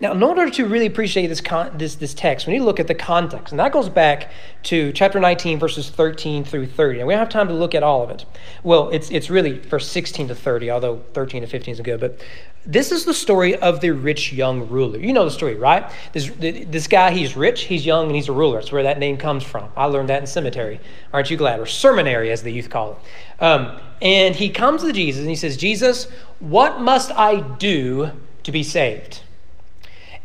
Now, 0.00 0.12
in 0.12 0.22
order 0.22 0.48
to 0.50 0.66
really 0.66 0.86
appreciate 0.86 1.26
this, 1.26 1.40
con- 1.40 1.76
this, 1.76 1.96
this 1.96 2.14
text, 2.14 2.46
we 2.46 2.52
need 2.52 2.60
to 2.60 2.64
look 2.64 2.80
at 2.80 2.86
the 2.86 2.94
context. 2.94 3.52
And 3.52 3.58
that 3.60 3.72
goes 3.72 3.88
back 3.88 4.30
to 4.64 4.92
chapter 4.92 5.18
19, 5.18 5.58
verses 5.58 5.90
13 5.90 6.44
through 6.44 6.66
30. 6.66 7.00
And 7.00 7.08
we 7.08 7.14
don't 7.14 7.20
have 7.20 7.28
time 7.28 7.48
to 7.48 7.54
look 7.54 7.74
at 7.74 7.82
all 7.82 8.02
of 8.02 8.10
it. 8.10 8.24
Well, 8.62 8.90
it's, 8.90 9.10
it's 9.10 9.30
really 9.30 9.58
verse 9.58 9.88
16 9.88 10.28
to 10.28 10.34
30, 10.34 10.70
although 10.70 11.02
13 11.14 11.42
to 11.42 11.48
15 11.48 11.74
is 11.74 11.80
good. 11.80 12.00
But 12.00 12.20
this 12.66 12.92
is 12.92 13.04
the 13.04 13.14
story 13.14 13.56
of 13.56 13.80
the 13.80 13.90
rich 13.90 14.32
young 14.32 14.68
ruler. 14.68 14.98
You 14.98 15.12
know 15.12 15.24
the 15.24 15.30
story, 15.30 15.54
right? 15.54 15.90
This, 16.12 16.30
this 16.38 16.86
guy, 16.86 17.10
he's 17.12 17.36
rich, 17.36 17.62
he's 17.62 17.86
young, 17.86 18.06
and 18.06 18.14
he's 18.14 18.28
a 18.28 18.32
ruler. 18.32 18.58
That's 18.58 18.70
where 18.70 18.82
that 18.82 18.98
name 18.98 19.16
comes 19.16 19.42
from. 19.42 19.70
I 19.76 19.86
learned 19.86 20.10
that 20.10 20.20
in 20.20 20.26
seminary. 20.26 20.80
Aren't 21.12 21.30
you 21.30 21.36
glad? 21.36 21.60
Or 21.60 21.66
seminary, 21.66 22.30
as 22.30 22.42
the 22.42 22.52
youth 22.52 22.68
call 22.68 22.92
it. 22.92 23.42
Um, 23.42 23.80
and 24.02 24.34
he 24.34 24.50
comes 24.50 24.82
to 24.82 24.92
Jesus 24.92 25.20
and 25.20 25.30
he 25.30 25.36
says, 25.36 25.56
Jesus, 25.56 26.08
what 26.40 26.80
must 26.80 27.10
I 27.12 27.40
do 27.40 28.10
to 28.42 28.52
be 28.52 28.62
saved? 28.62 29.22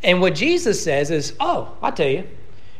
And 0.03 0.19
what 0.19 0.35
Jesus 0.35 0.83
says 0.83 1.11
is, 1.11 1.33
oh, 1.39 1.77
I 1.81 1.91
tell 1.91 2.09
you, 2.09 2.27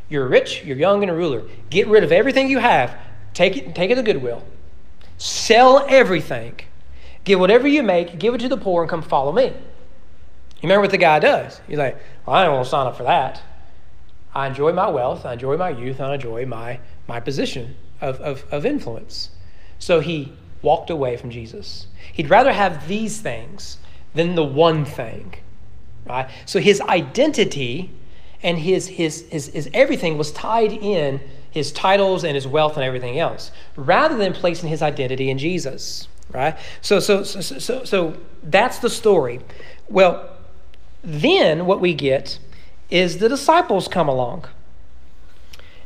you're 0.10 0.28
rich, 0.28 0.64
you're 0.66 0.78
young, 0.78 1.02
and 1.02 1.10
a 1.10 1.16
ruler. 1.16 1.44
Get 1.70 1.88
rid 1.88 2.04
of 2.04 2.12
everything 2.12 2.50
you 2.50 2.60
have. 2.60 2.96
Take 3.34 3.58
it, 3.58 3.74
take 3.74 3.90
it 3.90 3.96
to 3.96 4.04
Goodwill. 4.04 4.44
Sell 5.18 5.86
everything. 5.88 6.60
Give 7.24 7.40
whatever 7.40 7.68
you 7.68 7.82
make, 7.82 8.20
give 8.20 8.34
it 8.36 8.40
to 8.40 8.50
the 8.50 8.58
poor, 8.58 8.84
and 8.84 8.90
come 8.90 9.02
follow 9.02 9.32
me. 9.32 9.46
You 9.46 9.54
remember 10.64 10.82
what 10.82 10.92
the 10.92 10.98
guy 10.98 11.20
does? 11.20 11.62
He's 11.68 11.78
like, 11.78 11.98
well, 12.26 12.36
I 12.36 12.44
don't 12.44 12.56
want 12.56 12.66
to 12.66 12.70
sign 12.70 12.88
up 12.88 12.98
for 12.98 13.04
that. 13.04 13.42
I 14.36 14.48
enjoy 14.48 14.74
my 14.74 14.90
wealth, 14.90 15.26
I 15.26 15.34
enjoy 15.34 15.58
my 15.58 15.70
youth, 15.70 16.02
I 16.02 16.16
enjoy 16.16 16.46
my, 16.46 16.80
my 17.08 17.20
position 17.20 17.76
of, 18.02 18.20
of, 18.20 18.46
of 18.52 18.66
influence. 18.66 19.30
So 19.80 20.00
he 20.00 20.34
walked 20.62 20.90
away 20.90 21.18
from 21.18 21.30
Jesus. 21.30 21.88
He'd 22.12 22.30
rather 22.30 22.52
have 22.52 22.88
these 22.88 23.22
things 23.22 23.78
than 24.14 24.36
the 24.36 24.44
one 24.44 24.86
thing 24.86 25.36
right? 26.06 26.30
So 26.46 26.60
his 26.60 26.82
identity 26.82 27.92
and 28.42 28.58
his, 28.58 28.88
his, 28.88 29.26
his, 29.30 29.48
his 29.48 29.70
everything 29.74 30.18
was 30.18 30.32
tied 30.32 30.72
in 30.74 31.22
his 31.50 31.72
titles 31.72 32.24
and 32.24 32.36
his 32.36 32.48
wealth 32.48 32.76
and 32.76 32.84
everything 32.84 33.20
else, 33.20 33.52
rather 33.76 34.18
than 34.18 34.34
placing 34.34 34.70
his 34.70 34.82
identity 34.82 35.30
in 35.30 35.38
Jesus. 35.38 36.08
Right? 36.32 36.58
So, 36.82 37.00
so, 37.00 37.24
so, 37.24 37.42
so, 37.42 37.84
so 37.84 38.18
that's 38.42 38.80
the 38.80 38.90
story. 38.90 39.40
Well, 39.88 40.30
then 41.04 41.66
what 41.66 41.80
we 41.80 41.94
get 41.94 42.40
is 42.90 43.20
the 43.20 43.30
disciples 43.30 43.88
come 43.88 44.08
along. 44.08 44.46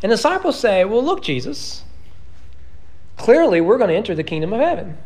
And 0.01 0.11
the 0.11 0.15
disciples 0.15 0.59
say, 0.59 0.85
Well, 0.85 1.03
look, 1.03 1.23
Jesus, 1.23 1.83
clearly 3.17 3.59
we're 3.61 3.77
going 3.77 3.89
to 3.89 3.95
enter 3.95 4.15
the 4.15 4.23
kingdom 4.23 4.53
of 4.53 4.59
heaven 4.59 4.97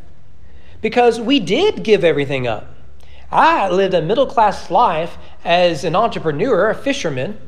because 0.82 1.20
we 1.20 1.40
did 1.40 1.84
give 1.84 2.04
everything 2.04 2.46
up. 2.46 2.76
I 3.32 3.70
lived 3.70 3.94
a 3.94 4.02
middle 4.02 4.26
class 4.26 4.70
life 4.70 5.18
as 5.46 5.84
an 5.84 5.96
entrepreneur, 5.96 6.70
a 6.70 6.76
fisherman, 6.76 7.40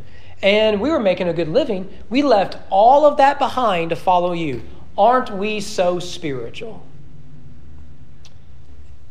and 0.42 0.80
we 0.80 0.90
were 0.90 1.00
making 1.00 1.28
a 1.28 1.34
good 1.34 1.50
living. 1.50 1.90
We 2.10 2.22
left 2.22 2.58
all 2.70 3.06
of 3.06 3.18
that 3.18 3.40
behind 3.40 3.90
to 3.90 3.96
follow 3.96 4.34
you. 4.34 4.64
Aren't 4.98 5.32
we 5.32 5.60
so 5.60 6.00
spiritual? 6.00 6.86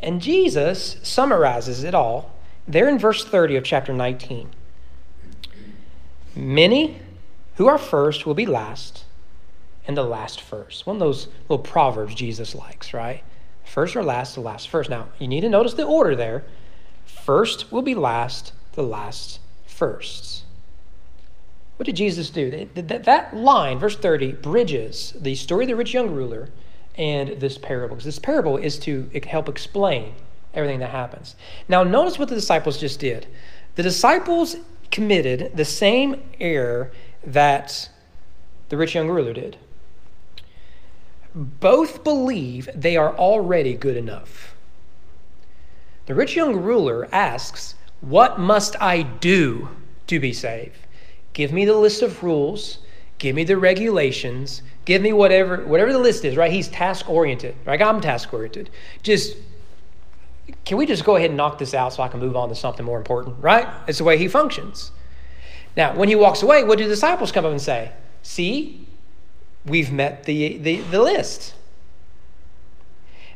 And 0.01 0.21
Jesus 0.21 0.97
summarizes 1.03 1.85
it 1.85 1.95
all 1.95 2.33
there 2.67 2.89
in 2.89 2.99
verse 2.99 3.25
30 3.25 3.57
of 3.57 3.65
chapter 3.65 3.93
19. 3.93 4.51
Many 6.35 7.01
who 7.57 7.69
are 7.69 7.79
first 7.79 8.25
will 8.25 8.35
be 8.35 8.47
last, 8.47 9.05
and 9.87 9.97
the 9.97 10.03
last 10.03 10.41
first. 10.41 10.87
One 10.87 10.97
of 10.97 11.01
those 11.01 11.29
little 11.49 11.59
proverbs 11.59 12.15
Jesus 12.15 12.55
likes, 12.55 12.95
right? 12.95 13.23
First 13.65 13.97
or 13.97 14.03
last, 14.03 14.35
the 14.35 14.41
last 14.41 14.69
first. 14.69 14.91
Now, 14.91 15.09
you 15.19 15.29
need 15.29 15.43
to 15.43 15.49
notice 15.49 15.75
the 15.75 15.85
order 15.85 16.17
there. 16.17 16.45
First 17.25 17.71
will 17.71 17.83
be 17.83 17.95
last, 17.95 18.53
the 18.73 18.83
last 18.83 19.39
first. 19.67 20.45
What 21.77 21.87
did 21.87 21.97
Jesus 21.97 22.31
do? 22.31 22.69
That 22.75 23.37
line, 23.37 23.79
verse 23.79 23.97
30, 23.97 24.33
bridges 24.33 25.15
the 25.21 25.35
story 25.35 25.65
of 25.65 25.69
the 25.69 25.77
rich 25.77 25.95
young 25.95 26.11
ruler 26.11 26.51
and 26.97 27.41
this 27.41 27.59
parable. 27.59 27.97
Because 27.97 28.05
this 28.05 28.19
parable 28.19 28.57
is 28.57 28.79
to 28.81 29.11
help 29.27 29.49
explain 29.49 30.15
everything 30.55 30.81
that 30.81 30.91
happens. 30.91 31.37
Now, 31.69 31.83
notice 31.83 32.19
what 32.19 32.29
the 32.29 32.35
disciples 32.35 32.79
just 32.79 33.01
did. 33.01 33.27
The 33.77 33.83
disciples 33.83 34.57
committed 34.91 35.57
the 35.57 35.65
same 35.65 36.23
error 36.39 36.93
that 37.25 37.89
the 38.69 38.77
rich 38.77 38.95
young 38.95 39.09
ruler 39.09 39.33
did. 39.33 39.57
Both 41.35 42.05
believe 42.05 42.69
they 42.75 42.97
are 42.97 43.17
already 43.17 43.75
good 43.75 43.97
enough. 43.97 44.52
The 46.07 46.15
rich 46.15 46.35
young 46.35 46.57
ruler 46.57 47.09
asks, 47.13 47.75
What 48.01 48.39
must 48.39 48.81
I 48.81 49.03
do 49.03 49.69
to 50.09 50.19
be 50.19 50.33
saved? 50.33 50.77
Give 51.33 51.53
me 51.53 51.65
the 51.65 51.77
list 51.77 52.03
of 52.03 52.23
rules, 52.23 52.79
give 53.19 53.37
me 53.37 53.45
the 53.45 53.57
regulations, 53.57 54.63
give 54.85 55.01
me 55.01 55.13
whatever 55.13 55.65
whatever 55.65 55.93
the 55.93 55.99
list 55.99 56.25
is, 56.25 56.37
right? 56.37 56.53
He's 56.53 56.69
task 56.69 57.09
oriented. 57.09 57.55
Right? 57.65 57.81
I'm 57.81 58.01
task 58.01 58.33
oriented. 58.35 58.71
Just 59.03 59.37
can 60.65 60.77
we 60.77 60.87
just 60.87 61.05
go 61.05 61.17
ahead 61.17 61.31
and 61.31 61.37
knock 61.37 61.59
this 61.59 61.73
out 61.73 61.93
so 61.93 62.03
I 62.03 62.09
can 62.09 62.21
move 62.21 62.37
on 62.37 62.49
to 62.49 62.55
something 62.55 62.85
more 62.85 62.99
important, 62.99 63.37
right? 63.41 63.69
It's 63.87 63.99
the 63.99 64.05
way 64.05 64.19
he 64.19 64.29
functions. 64.29 64.91
Now, 65.77 65.95
when 65.95 66.09
he 66.09 66.15
walks 66.15 66.43
away, 66.43 66.65
what 66.65 66.79
do 66.79 66.85
the 66.85 66.91
disciples 66.91 67.33
come 67.33 67.45
up 67.45 67.51
and 67.51 67.61
say? 67.61 67.93
See, 68.23 68.87
we've 69.65 69.93
met 69.93 70.25
the, 70.25 70.59
the, 70.59 70.81
the 70.83 71.01
list. 71.01 71.55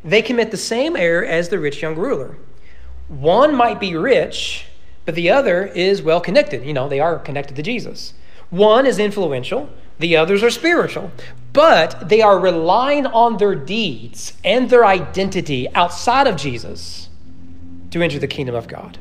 They 0.05 0.21
commit 0.21 0.51
the 0.51 0.57
same 0.57 0.97
error 0.97 1.25
as 1.25 1.49
the 1.49 1.59
rich 1.59 1.81
young 1.81 1.97
ruler. 1.97 2.37
One 3.09 3.55
might 3.55 3.81
be 3.81 3.97
rich, 3.97 4.67
but 5.05 5.15
the 5.15 5.31
other 5.31 5.65
is 5.67 6.03
well 6.03 6.21
connected. 6.21 6.65
You 6.65 6.73
know, 6.73 6.89
they 6.89 7.01
are 7.01 7.19
connected 7.19 7.57
to 7.57 7.63
Jesus. 7.63 8.15
One 8.51 8.87
is 8.87 8.99
influential, 8.99 9.71
the 9.99 10.17
others 10.17 10.43
are 10.43 10.51
spiritual. 10.51 11.11
But 11.53 12.09
they 12.09 12.21
are 12.21 12.39
relying 12.39 13.07
on 13.07 13.39
their 13.39 13.55
deeds 13.55 14.35
and 14.45 14.69
their 14.69 14.85
identity 14.85 15.69
outside 15.75 16.27
of 16.27 16.37
Jesus 16.37 17.09
to 17.91 18.03
enter 18.03 18.19
the 18.19 18.27
kingdom 18.27 18.55
of 18.55 18.69
God. 18.69 18.99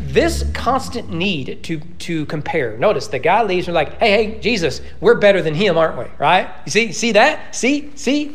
This 0.00 0.44
constant 0.54 1.10
need 1.10 1.62
to, 1.64 1.80
to 1.80 2.24
compare. 2.26 2.78
Notice 2.78 3.08
the 3.08 3.18
guy 3.18 3.42
leaves 3.42 3.68
and 3.68 3.74
like, 3.74 3.98
hey, 3.98 4.10
hey, 4.10 4.40
Jesus, 4.40 4.80
we're 5.00 5.16
better 5.16 5.42
than 5.42 5.54
him, 5.54 5.76
aren't 5.76 5.98
we? 5.98 6.06
Right? 6.18 6.48
You 6.64 6.70
see, 6.70 6.92
see 6.92 7.12
that? 7.12 7.54
See, 7.54 7.90
see? 7.96 8.34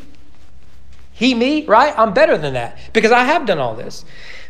He, 1.22 1.36
me, 1.36 1.68
right? 1.68 1.94
I'm 2.00 2.16
better 2.16 2.36
than 2.36 2.56
that 2.56 2.80
because 2.94 3.12
I 3.12 3.25
have 3.25 3.46
done 3.46 3.60
all 3.60 3.75
this. 3.75 4.06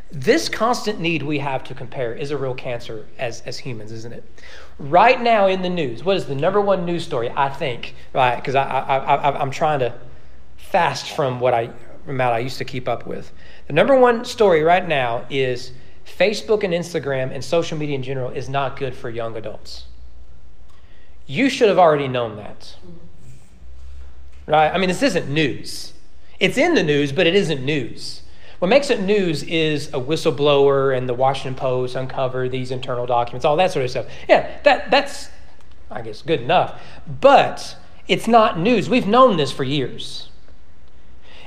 This 0.10 0.48
constant 0.48 1.02
need 1.02 1.22
we 1.22 1.40
have 1.40 1.66
to 1.66 1.76
compare 1.76 2.14
is 2.14 2.32
a 2.32 2.38
real 2.38 2.54
cancer 2.54 3.08
as, 3.18 3.42
as 3.42 3.58
humans, 3.58 3.92
isn't 3.92 4.14
it? 4.14 4.24
Right 4.80 5.22
now 5.22 5.48
in 5.48 5.64
the 5.64 5.70
news, 5.70 6.06
what 6.06 6.16
is 6.16 6.28
the 6.28 6.36
number 6.36 6.62
one 6.62 6.86
news 6.86 7.04
story, 7.04 7.30
I 7.30 7.50
think, 7.50 7.94
right? 8.14 8.38
Because 8.38 8.56
I, 8.56 8.64
I, 8.64 8.98
I, 8.98 9.42
I'm 9.42 9.52
trying 9.52 9.80
to 9.80 9.94
fast 10.56 11.12
from 11.14 11.42
what 11.42 11.54
I, 11.54 11.72
amount 12.08 12.36
I 12.36 12.40
used 12.40 12.58
to 12.60 12.64
keep 12.64 12.88
up 12.88 13.06
with. 13.06 13.34
The 13.68 13.74
number 13.74 14.00
one 14.00 14.24
story 14.24 14.64
right 14.64 14.88
now 14.88 15.26
is 15.30 15.74
Facebook 16.06 16.64
and 16.64 16.74
Instagram 16.74 17.34
and 17.34 17.44
social 17.44 17.78
media 17.78 17.96
in 17.96 18.04
general 18.04 18.32
is 18.32 18.48
not 18.48 18.80
good 18.80 18.96
for 18.96 19.10
young 19.10 19.36
adults. 19.36 19.88
You 21.28 21.50
should 21.50 21.68
have 21.68 21.80
already 21.80 22.08
known 22.08 22.38
that. 22.38 22.78
Right? 24.48 24.74
I 24.74 24.78
mean, 24.78 24.88
this 24.88 25.04
isn't 25.04 25.28
news. 25.28 25.92
It's 26.42 26.58
in 26.58 26.74
the 26.74 26.82
news, 26.82 27.12
but 27.12 27.28
it 27.28 27.36
isn't 27.36 27.64
news. 27.64 28.24
What 28.58 28.68
makes 28.68 28.90
it 28.90 29.00
news 29.00 29.44
is 29.44 29.90
a 29.90 30.00
whistleblower 30.00 30.98
and 30.98 31.08
the 31.08 31.14
Washington 31.14 31.54
Post 31.54 31.96
uncover 31.96 32.50
these 32.50 32.72
internal 32.72 33.06
documents, 33.06 33.46
all 33.46 33.56
that 33.58 33.72
sort 33.72 33.86
of 33.86 33.92
stuff. 33.92 34.08
Yeah, 34.28 34.60
that, 34.64 34.90
that's, 34.90 35.30
I 35.92 36.02
guess, 36.02 36.24
good 36.24 36.42
enough. 36.42 36.82
But 37.22 37.78
it's 38.08 38.28
not 38.28 38.58
news. 38.58 38.90
We've 38.90 39.06
known 39.06 39.38
this 39.38 39.52
for 39.52 39.64
years. 39.64 40.30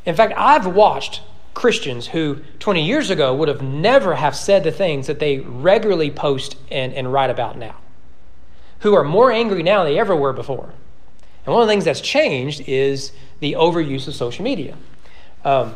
In 0.06 0.14
fact, 0.14 0.32
I've 0.36 0.66
watched 0.66 1.22
Christians 1.54 2.08
who 2.08 2.42
20 2.60 2.84
years 2.84 3.10
ago 3.10 3.34
would 3.34 3.48
have 3.48 3.62
never 3.62 4.14
have 4.14 4.36
said 4.36 4.62
the 4.62 4.70
things 4.70 5.08
that 5.08 5.18
they 5.18 5.40
regularly 5.40 6.12
post 6.12 6.56
and, 6.70 6.94
and 6.94 7.12
write 7.12 7.30
about 7.30 7.58
now, 7.58 7.74
who 8.80 8.94
are 8.94 9.04
more 9.04 9.32
angry 9.32 9.64
now 9.64 9.82
than 9.82 9.92
they 9.92 9.98
ever 9.98 10.14
were 10.14 10.32
before. 10.32 10.72
And 11.46 11.52
one 11.52 11.62
of 11.62 11.68
the 11.68 11.72
things 11.72 11.84
that's 11.84 12.00
changed 12.00 12.62
is 12.66 13.12
the 13.44 13.52
overuse 13.52 14.08
of 14.08 14.14
social 14.14 14.42
media. 14.42 14.74
Um, 15.44 15.74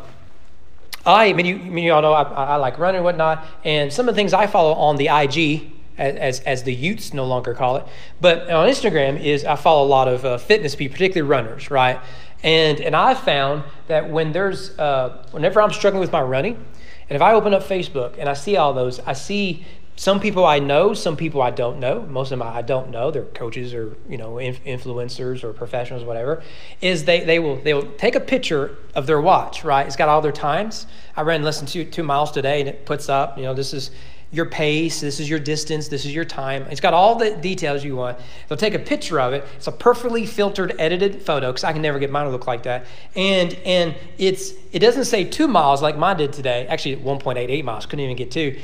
I, 1.05 1.27
I 1.27 1.33
mean, 1.33 1.45
you, 1.45 1.55
you 1.77 1.93
all 1.93 2.01
know 2.01 2.13
I, 2.13 2.23
I, 2.23 2.55
like 2.55 2.79
running 2.79 2.97
and 2.97 3.05
whatnot, 3.05 3.45
and 3.63 3.93
some 3.93 4.09
of 4.09 4.15
the 4.15 4.19
things 4.19 4.33
I 4.33 4.47
follow 4.47 4.73
on 4.73 4.95
the 4.95 5.07
IG, 5.07 5.71
as, 5.99 6.39
as 6.39 6.63
the 6.63 6.73
Utes 6.73 7.13
no 7.13 7.25
longer 7.25 7.53
call 7.53 7.75
it, 7.75 7.85
but 8.19 8.49
on 8.49 8.67
Instagram 8.67 9.23
is 9.23 9.45
I 9.45 9.55
follow 9.55 9.85
a 9.85 9.87
lot 9.87 10.07
of 10.07 10.25
uh, 10.25 10.37
fitness 10.39 10.75
people, 10.75 10.93
particularly 10.93 11.29
runners, 11.29 11.69
right? 11.69 11.99
And 12.41 12.79
and 12.79 12.95
I've 12.95 13.19
found 13.19 13.63
that 13.87 14.09
when 14.09 14.31
there's 14.31 14.71
uh, 14.79 15.23
whenever 15.29 15.61
I'm 15.61 15.71
struggling 15.71 16.01
with 16.01 16.11
my 16.11 16.21
running, 16.21 16.55
and 16.55 17.15
if 17.15 17.21
I 17.21 17.33
open 17.33 17.53
up 17.53 17.61
Facebook 17.61 18.15
and 18.17 18.27
I 18.27 18.33
see 18.33 18.57
all 18.57 18.73
those, 18.73 18.99
I 19.01 19.13
see 19.13 19.63
some 19.99 20.21
people 20.21 20.45
I 20.45 20.59
know, 20.59 20.93
some 20.93 21.17
people 21.17 21.41
I 21.41 21.51
don't 21.51 21.77
know. 21.81 22.03
Most 22.03 22.31
of 22.31 22.39
them 22.39 22.47
I 22.47 22.61
don't 22.61 22.89
know. 22.89 23.11
They're 23.11 23.25
coaches 23.25 23.73
or 23.73 23.97
you 24.07 24.17
know 24.17 24.35
influencers 24.35 25.43
or 25.43 25.51
professionals, 25.51 26.05
whatever. 26.05 26.41
Is 26.79 27.03
they 27.03 27.25
they 27.25 27.37
will 27.37 27.57
they 27.57 27.73
will 27.73 27.91
take 27.97 28.15
a 28.15 28.21
picture 28.21 28.77
of 28.95 29.07
their 29.07 29.19
watch, 29.19 29.65
right? 29.65 29.85
It's 29.85 29.97
got 29.97 30.07
all 30.07 30.21
their 30.21 30.31
times. 30.31 30.87
I 31.17 31.23
ran 31.23 31.43
less 31.43 31.57
than 31.57 31.67
two 31.67 31.83
two 31.83 32.03
miles 32.03 32.31
today, 32.31 32.61
and 32.61 32.69
it 32.69 32.85
puts 32.85 33.09
up 33.09 33.37
you 33.37 33.43
know 33.43 33.53
this 33.53 33.73
is 33.73 33.91
your 34.31 34.45
pace, 34.45 35.01
this 35.01 35.19
is 35.19 35.29
your 35.29 35.39
distance, 35.39 35.89
this 35.89 36.05
is 36.05 36.15
your 36.15 36.23
time. 36.23 36.63
It's 36.69 36.79
got 36.79 36.93
all 36.93 37.15
the 37.15 37.35
details 37.35 37.83
you 37.83 37.97
want. 37.97 38.19
They'll 38.47 38.57
take 38.57 38.75
a 38.75 38.79
picture 38.79 39.19
of 39.19 39.33
it. 39.33 39.45
It's 39.57 39.67
a 39.67 39.71
perfectly 39.73 40.25
filtered, 40.25 40.75
edited 40.79 41.23
photo 41.23 41.51
because 41.51 41.65
I 41.65 41.73
can 41.73 41.81
never 41.81 41.99
get 41.99 42.09
mine 42.09 42.23
to 42.23 42.31
look 42.31 42.47
like 42.47 42.63
that. 42.63 42.85
And 43.17 43.53
and 43.65 43.95
it's 44.17 44.53
it 44.71 44.79
doesn't 44.79 45.05
say 45.05 45.25
two 45.25 45.49
miles 45.49 45.81
like 45.81 45.97
mine 45.97 46.15
did 46.15 46.31
today. 46.31 46.67
Actually, 46.67 46.95
1.88 46.95 47.65
miles. 47.65 47.85
Couldn't 47.85 48.05
even 48.05 48.15
get 48.15 48.31
two. 48.31 48.57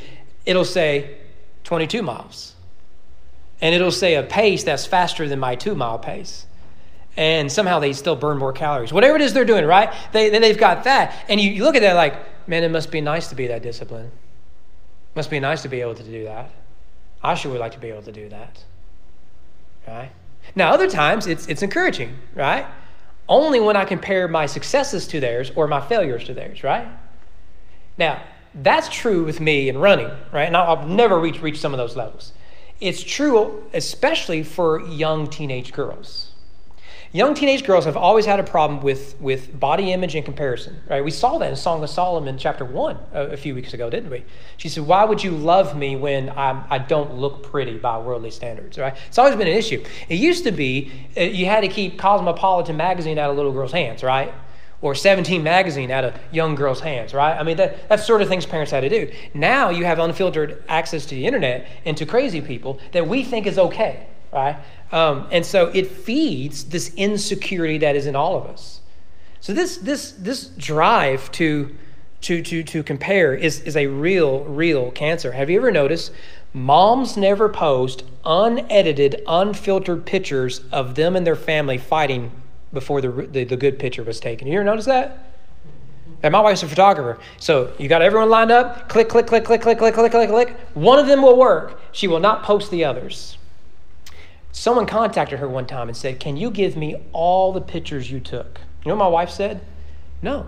It'll 0.46 0.64
say 0.64 1.18
22 1.66 2.02
miles. 2.02 2.54
And 3.62 3.76
it'll 3.76 3.92
say 3.92 4.16
a 4.16 4.24
pace 4.24 4.64
that's 4.64 4.86
faster 4.86 5.28
than 5.28 5.40
my 5.40 5.56
two 5.56 5.76
mile 5.76 6.00
pace. 6.00 6.46
And 7.18 7.52
somehow 7.52 7.80
they 7.80 7.94
still 7.94 8.16
burn 8.16 8.38
more 8.38 8.54
calories. 8.54 8.92
Whatever 8.92 9.16
it 9.16 9.22
is 9.22 9.34
they're 9.34 9.46
doing, 9.46 9.66
right? 9.66 9.94
They, 10.12 10.30
they've 10.30 10.58
got 10.58 10.84
that. 10.84 11.26
And 11.30 11.40
you, 11.40 11.50
you 11.50 11.64
look 11.64 11.76
at 11.76 11.82
that 11.82 11.94
like, 11.94 12.48
man, 12.48 12.64
it 12.64 12.72
must 12.72 12.92
be 12.92 13.02
nice 13.02 13.28
to 13.28 13.36
be 13.36 13.48
that 13.48 13.64
disciplined. 13.64 14.12
Must 15.16 15.30
be 15.30 15.40
nice 15.40 15.62
to 15.62 15.70
be 15.70 15.82
able 15.82 15.96
to 15.96 16.04
do 16.04 16.26
that. 16.26 16.52
I 17.24 17.36
sure 17.36 17.52
would 17.52 17.62
like 17.62 17.72
to 17.72 17.80
be 17.80 17.90
able 17.90 18.04
to 18.04 18.12
do 18.12 18.30
that. 18.30 18.64
Right? 19.88 20.12
Now, 20.56 20.72
other 20.72 20.90
times 20.90 21.26
it's, 21.26 21.48
it's 21.48 21.64
encouraging, 21.64 22.18
right? 22.34 22.66
Only 23.28 23.60
when 23.60 23.76
I 23.76 23.86
compare 23.86 24.28
my 24.28 24.46
successes 24.46 25.08
to 25.08 25.20
theirs 25.20 25.52
or 25.56 25.68
my 25.68 25.82
failures 25.82 26.26
to 26.26 26.34
theirs, 26.34 26.64
right? 26.64 26.88
Now, 27.98 28.22
that's 28.56 28.90
true 28.90 29.26
with 29.26 29.40
me 29.40 29.70
in 29.70 29.78
running, 29.78 30.10
right? 30.32 30.46
And 30.46 30.56
I'll, 30.56 30.88
never 30.88 31.20
reach, 31.20 31.42
reach 31.42 31.60
some 31.60 31.74
of 31.74 31.78
those 31.78 31.96
levels. 31.96 32.32
It's 32.80 33.04
true 33.04 33.64
especially 33.74 34.44
for 34.44 34.82
young 34.82 35.28
teenage 35.30 35.74
girls. 35.74 36.32
young 37.12 37.34
teenage 37.34 37.66
girls 37.66 37.86
have 37.86 37.96
always 37.96 38.26
had 38.26 38.40
a 38.40 38.44
problem 38.44 38.82
with, 38.82 39.20
with 39.22 39.58
body 39.58 39.94
image 39.94 40.16
and 40.16 40.26
comparison, 40.26 40.82
right? 40.90 41.04
We 41.04 41.12
saw 41.12 41.38
that 41.38 41.50
in 41.50 41.56
Song 41.56 41.84
of 41.84 41.90
Solomon, 41.90 42.38
chapter 42.38 42.66
1, 42.66 43.00
a, 43.14 43.22
a 43.28 43.38
few 43.38 43.56
weeks 43.56 43.74
ago, 43.74 43.90
didn't 43.90 44.10
we? 44.10 44.26
She 44.58 44.68
said, 44.68 44.86
Why 44.86 45.06
would 45.06 45.24
you 45.24 45.32
love 45.32 45.78
me 45.78 45.96
when 45.96 46.30
I'm, 46.32 46.64
I 46.70 46.78
don't 46.78 47.16
look 47.16 47.44
pretty 47.44 47.78
by 47.78 47.98
worldly 47.98 48.32
standards, 48.32 48.78
right? 48.78 48.96
It's 49.08 49.18
always 49.18 49.36
been 49.36 49.48
an 49.48 49.58
issue. 49.58 49.84
It 50.10 50.16
used 50.16 50.44
to 50.46 50.52
be 50.52 50.92
uh, 51.16 51.22
you 51.22 51.46
had 51.46 51.62
to 51.62 51.70
keep 51.70 51.98
Cosmopolitan 51.98 52.76
magazine 52.76 53.18
out 53.18 53.30
of 53.30 53.38
little 53.38 53.54
girls' 53.54 53.72
hands, 53.72 54.04
right? 54.04 54.34
Or 54.86 54.94
17 54.94 55.42
magazine 55.42 55.90
out 55.90 56.04
of 56.04 56.14
young 56.32 56.54
girls' 56.54 56.80
hands, 56.80 57.12
right? 57.12 57.36
I 57.36 57.42
mean, 57.42 57.58
that, 57.58 57.90
that's 57.90 58.06
sort 58.06 58.22
of 58.22 58.28
things 58.28 58.46
parents 58.46 58.72
had 58.72 58.82
to 58.82 58.90
do. 58.90 59.12
Now 59.34 59.72
you 59.72 59.84
have 59.84 59.98
unfiltered 59.98 60.64
access 60.68 61.08
to 61.08 61.16
the 61.16 61.26
internet 61.26 61.68
and 61.86 61.98
to 61.98 62.06
crazy 62.06 62.40
people 62.40 62.80
that 62.92 63.08
we 63.08 63.24
think 63.24 63.48
is 63.48 63.58
okay, 63.58 64.06
right? 64.32 64.58
Um, 64.92 65.28
and 65.32 65.44
so 65.44 65.72
it 65.74 65.88
feeds 65.88 66.66
this 66.66 66.94
insecurity 66.98 67.80
that 67.80 67.96
is 67.96 68.06
in 68.06 68.16
all 68.16 68.38
of 68.38 68.46
us. 68.46 68.82
So 69.40 69.54
this 69.54 69.78
this 69.78 70.12
this 70.12 70.50
drive 70.50 71.32
to 71.32 71.76
to 72.22 72.44
to 72.44 72.62
to 72.62 72.84
compare 72.84 73.34
is 73.34 73.62
is 73.62 73.76
a 73.76 73.88
real 73.88 74.44
real 74.44 74.92
cancer. 74.92 75.32
Have 75.32 75.50
you 75.50 75.58
ever 75.58 75.72
noticed 75.72 76.12
moms 76.54 77.18
never 77.18 77.50
post 77.50 78.04
unedited, 78.24 79.24
unfiltered 79.28 80.06
pictures 80.06 80.62
of 80.72 80.94
them 80.94 81.16
and 81.16 81.26
their 81.26 81.36
family 81.36 81.80
fighting 81.80 82.32
before 82.76 83.02
the 83.02 83.10
the, 83.10 83.44
the 83.44 83.58
good 83.58 83.80
picture 83.80 84.04
was 84.04 84.20
taken? 84.20 84.48
You 84.48 84.56
ever 84.56 84.64
notice 84.64 84.86
that? 84.86 85.32
And 86.22 86.32
my 86.32 86.42
wife's 86.42 86.64
a 86.64 86.68
photographer. 86.68 87.20
So 87.40 87.74
you 87.78 87.88
got 87.88 88.02
everyone 88.02 88.30
lined 88.30 88.52
up, 88.52 88.90
click, 88.90 89.10
click, 89.10 89.28
click, 89.28 89.44
click, 89.44 89.62
click, 89.62 89.78
click, 89.78 89.94
click, 89.94 90.12
click, 90.12 90.30
click. 90.30 90.58
One 90.74 91.00
of 91.00 91.08
them 91.08 91.22
will 91.22 91.38
work. 91.38 91.80
She 91.92 92.08
will 92.08 92.20
not 92.20 92.44
post 92.44 92.72
the 92.72 92.86
others. 92.86 93.38
Someone 94.52 94.86
contacted 94.86 95.40
her 95.40 95.50
one 95.50 95.68
time 95.68 95.90
and 95.90 95.98
said, 95.98 96.20
Can 96.20 96.38
you 96.38 96.50
give 96.50 96.78
me 96.78 96.96
all 97.12 97.52
the 97.52 97.62
pictures 97.62 98.10
you 98.10 98.20
took? 98.20 98.60
You 98.84 98.90
know 98.90 98.96
what 98.96 99.06
my 99.06 99.10
wife 99.10 99.30
said? 99.30 99.62
No. 100.22 100.48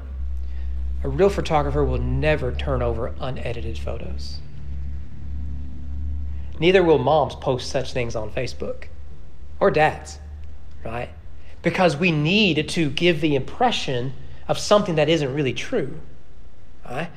A 1.03 1.10
real 1.10 1.29
photographer 1.29 1.84
will 1.84 2.00
never 2.00 2.51
turn 2.51 2.81
over 2.81 3.13
unedited 3.19 3.77
photos. 3.77 4.39
Neither 6.60 6.81
will 6.84 6.98
moms 6.98 7.36
post 7.36 7.69
such 7.69 7.93
things 7.93 8.15
on 8.15 8.31
Facebook 8.31 8.86
or 9.60 9.69
dads, 9.69 10.19
right? 10.84 11.10
Because 11.67 11.97
we 11.97 12.12
need 12.12 12.69
to 12.69 12.89
give 12.89 13.19
the 13.19 13.36
impression 13.36 14.13
of 14.47 14.57
something 14.57 14.95
that 14.95 15.09
isn't 15.09 15.33
really 15.33 15.51
true. 15.51 16.00
Right? 16.86 17.09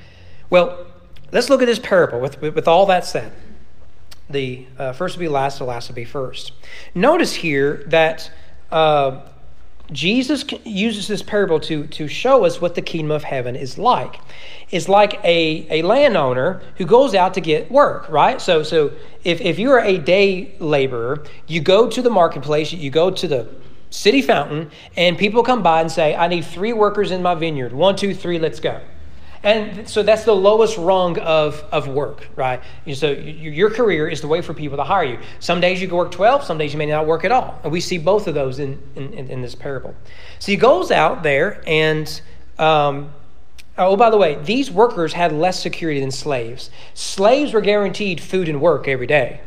Well, 0.51 0.87
let's 1.31 1.49
look 1.49 1.63
at 1.63 1.67
this 1.67 1.79
parable 1.79 2.19
with, 2.19 2.41
with, 2.41 2.57
with 2.57 2.67
all 2.67 2.87
that 2.87 3.05
said 3.05 3.31
the 4.29 4.67
uh, 4.77 4.93
first 4.93 5.17
will 5.17 5.21
be 5.21 5.29
last, 5.29 5.59
the 5.59 5.65
last 5.65 5.89
will 5.89 5.95
be 5.95 6.05
first. 6.05 6.51
Notice 6.97 7.33
here 7.33 7.85
that 7.87 8.29
uh, 8.73 9.21
Jesus 9.93 10.45
uses 10.65 11.07
this 11.07 11.23
parable 11.23 11.61
to, 11.61 11.87
to 11.87 12.09
show 12.09 12.45
us 12.45 12.61
what 12.61 12.75
the 12.75 12.83
kingdom 12.83 13.13
of 13.13 13.23
heaven 13.23 13.55
is 13.55 13.79
like. 13.79 14.21
It's 14.71 14.89
like 14.89 15.15
a, 15.25 15.81
a 15.81 15.83
landowner 15.83 16.61
who 16.77 16.87
goes 16.87 17.15
out 17.15 17.35
to 17.35 17.41
get 17.41 17.71
work, 17.71 18.09
right? 18.09 18.41
So, 18.41 18.65
so 18.65 18.93
if, 19.25 19.41
if 19.41 19.61
you're 19.61 19.81
a 19.81 19.99
day 19.99 20.57
laborer, 20.59 21.25
you 21.47 21.61
go 21.61 21.89
to 21.89 22.03
the 22.03 22.11
marketplace, 22.11 22.73
you 22.73 22.91
go 22.91 23.11
to 23.11 23.29
the 23.29 23.49
city 23.91 24.23
fountain, 24.23 24.71
and 24.97 25.19
people 25.19 25.43
come 25.43 25.63
by 25.63 25.81
and 25.81 25.91
say, 25.91 26.15
I 26.15 26.29
need 26.29 26.45
three 26.45 26.73
workers 26.73 27.11
in 27.11 27.23
my 27.23 27.35
vineyard. 27.35 27.73
One, 27.73 27.97
two, 27.97 28.15
three, 28.15 28.39
let's 28.39 28.61
go. 28.61 28.81
And 29.43 29.89
so 29.89 30.03
that's 30.03 30.25
the 30.25 30.35
lowest 30.35 30.77
rung 30.77 31.19
of, 31.19 31.65
of 31.73 31.89
work, 31.89 32.29
right? 32.37 32.61
So 32.93 33.11
your 33.11 33.71
career 33.71 34.07
is 34.07 34.21
the 34.21 34.29
way 34.29 34.43
for 34.43 34.53
people 34.53 34.77
to 34.77 34.85
hire 34.85 35.05
you. 35.05 35.19
Some 35.39 35.61
days 35.61 35.81
you 35.81 35.89
can 35.89 35.97
work 35.97 36.11
12, 36.11 36.45
some 36.45 36.59
days 36.59 36.73
you 36.73 36.79
may 36.79 36.87
not 36.87 37.07
work 37.07 37.25
at 37.25 37.33
all. 37.33 37.59
And 37.63 37.73
we 37.73 37.81
see 37.81 37.97
both 37.97 38.27
of 38.27 38.35
those 38.35 38.59
in, 38.59 38.79
in, 38.97 39.13
in 39.15 39.41
this 39.41 39.55
parable. 39.55 39.95
So 40.41 40.53
he 40.53 40.57
goes 40.57 40.91
out 40.91 41.23
there 41.23 41.63
and, 41.67 42.21
um, 42.59 43.13
oh, 43.79 43.97
by 43.97 44.11
the 44.11 44.19
way, 44.19 44.35
these 44.43 44.71
workers 44.71 45.15
had 45.15 45.33
less 45.33 45.59
security 45.59 46.01
than 46.01 46.11
slaves. 46.11 46.71
Slaves 46.93 47.55
were 47.55 47.63
guaranteed 47.63 48.21
food 48.21 48.47
and 48.47 48.61
work 48.61 48.89
every 48.89 49.07
day. 49.07 49.41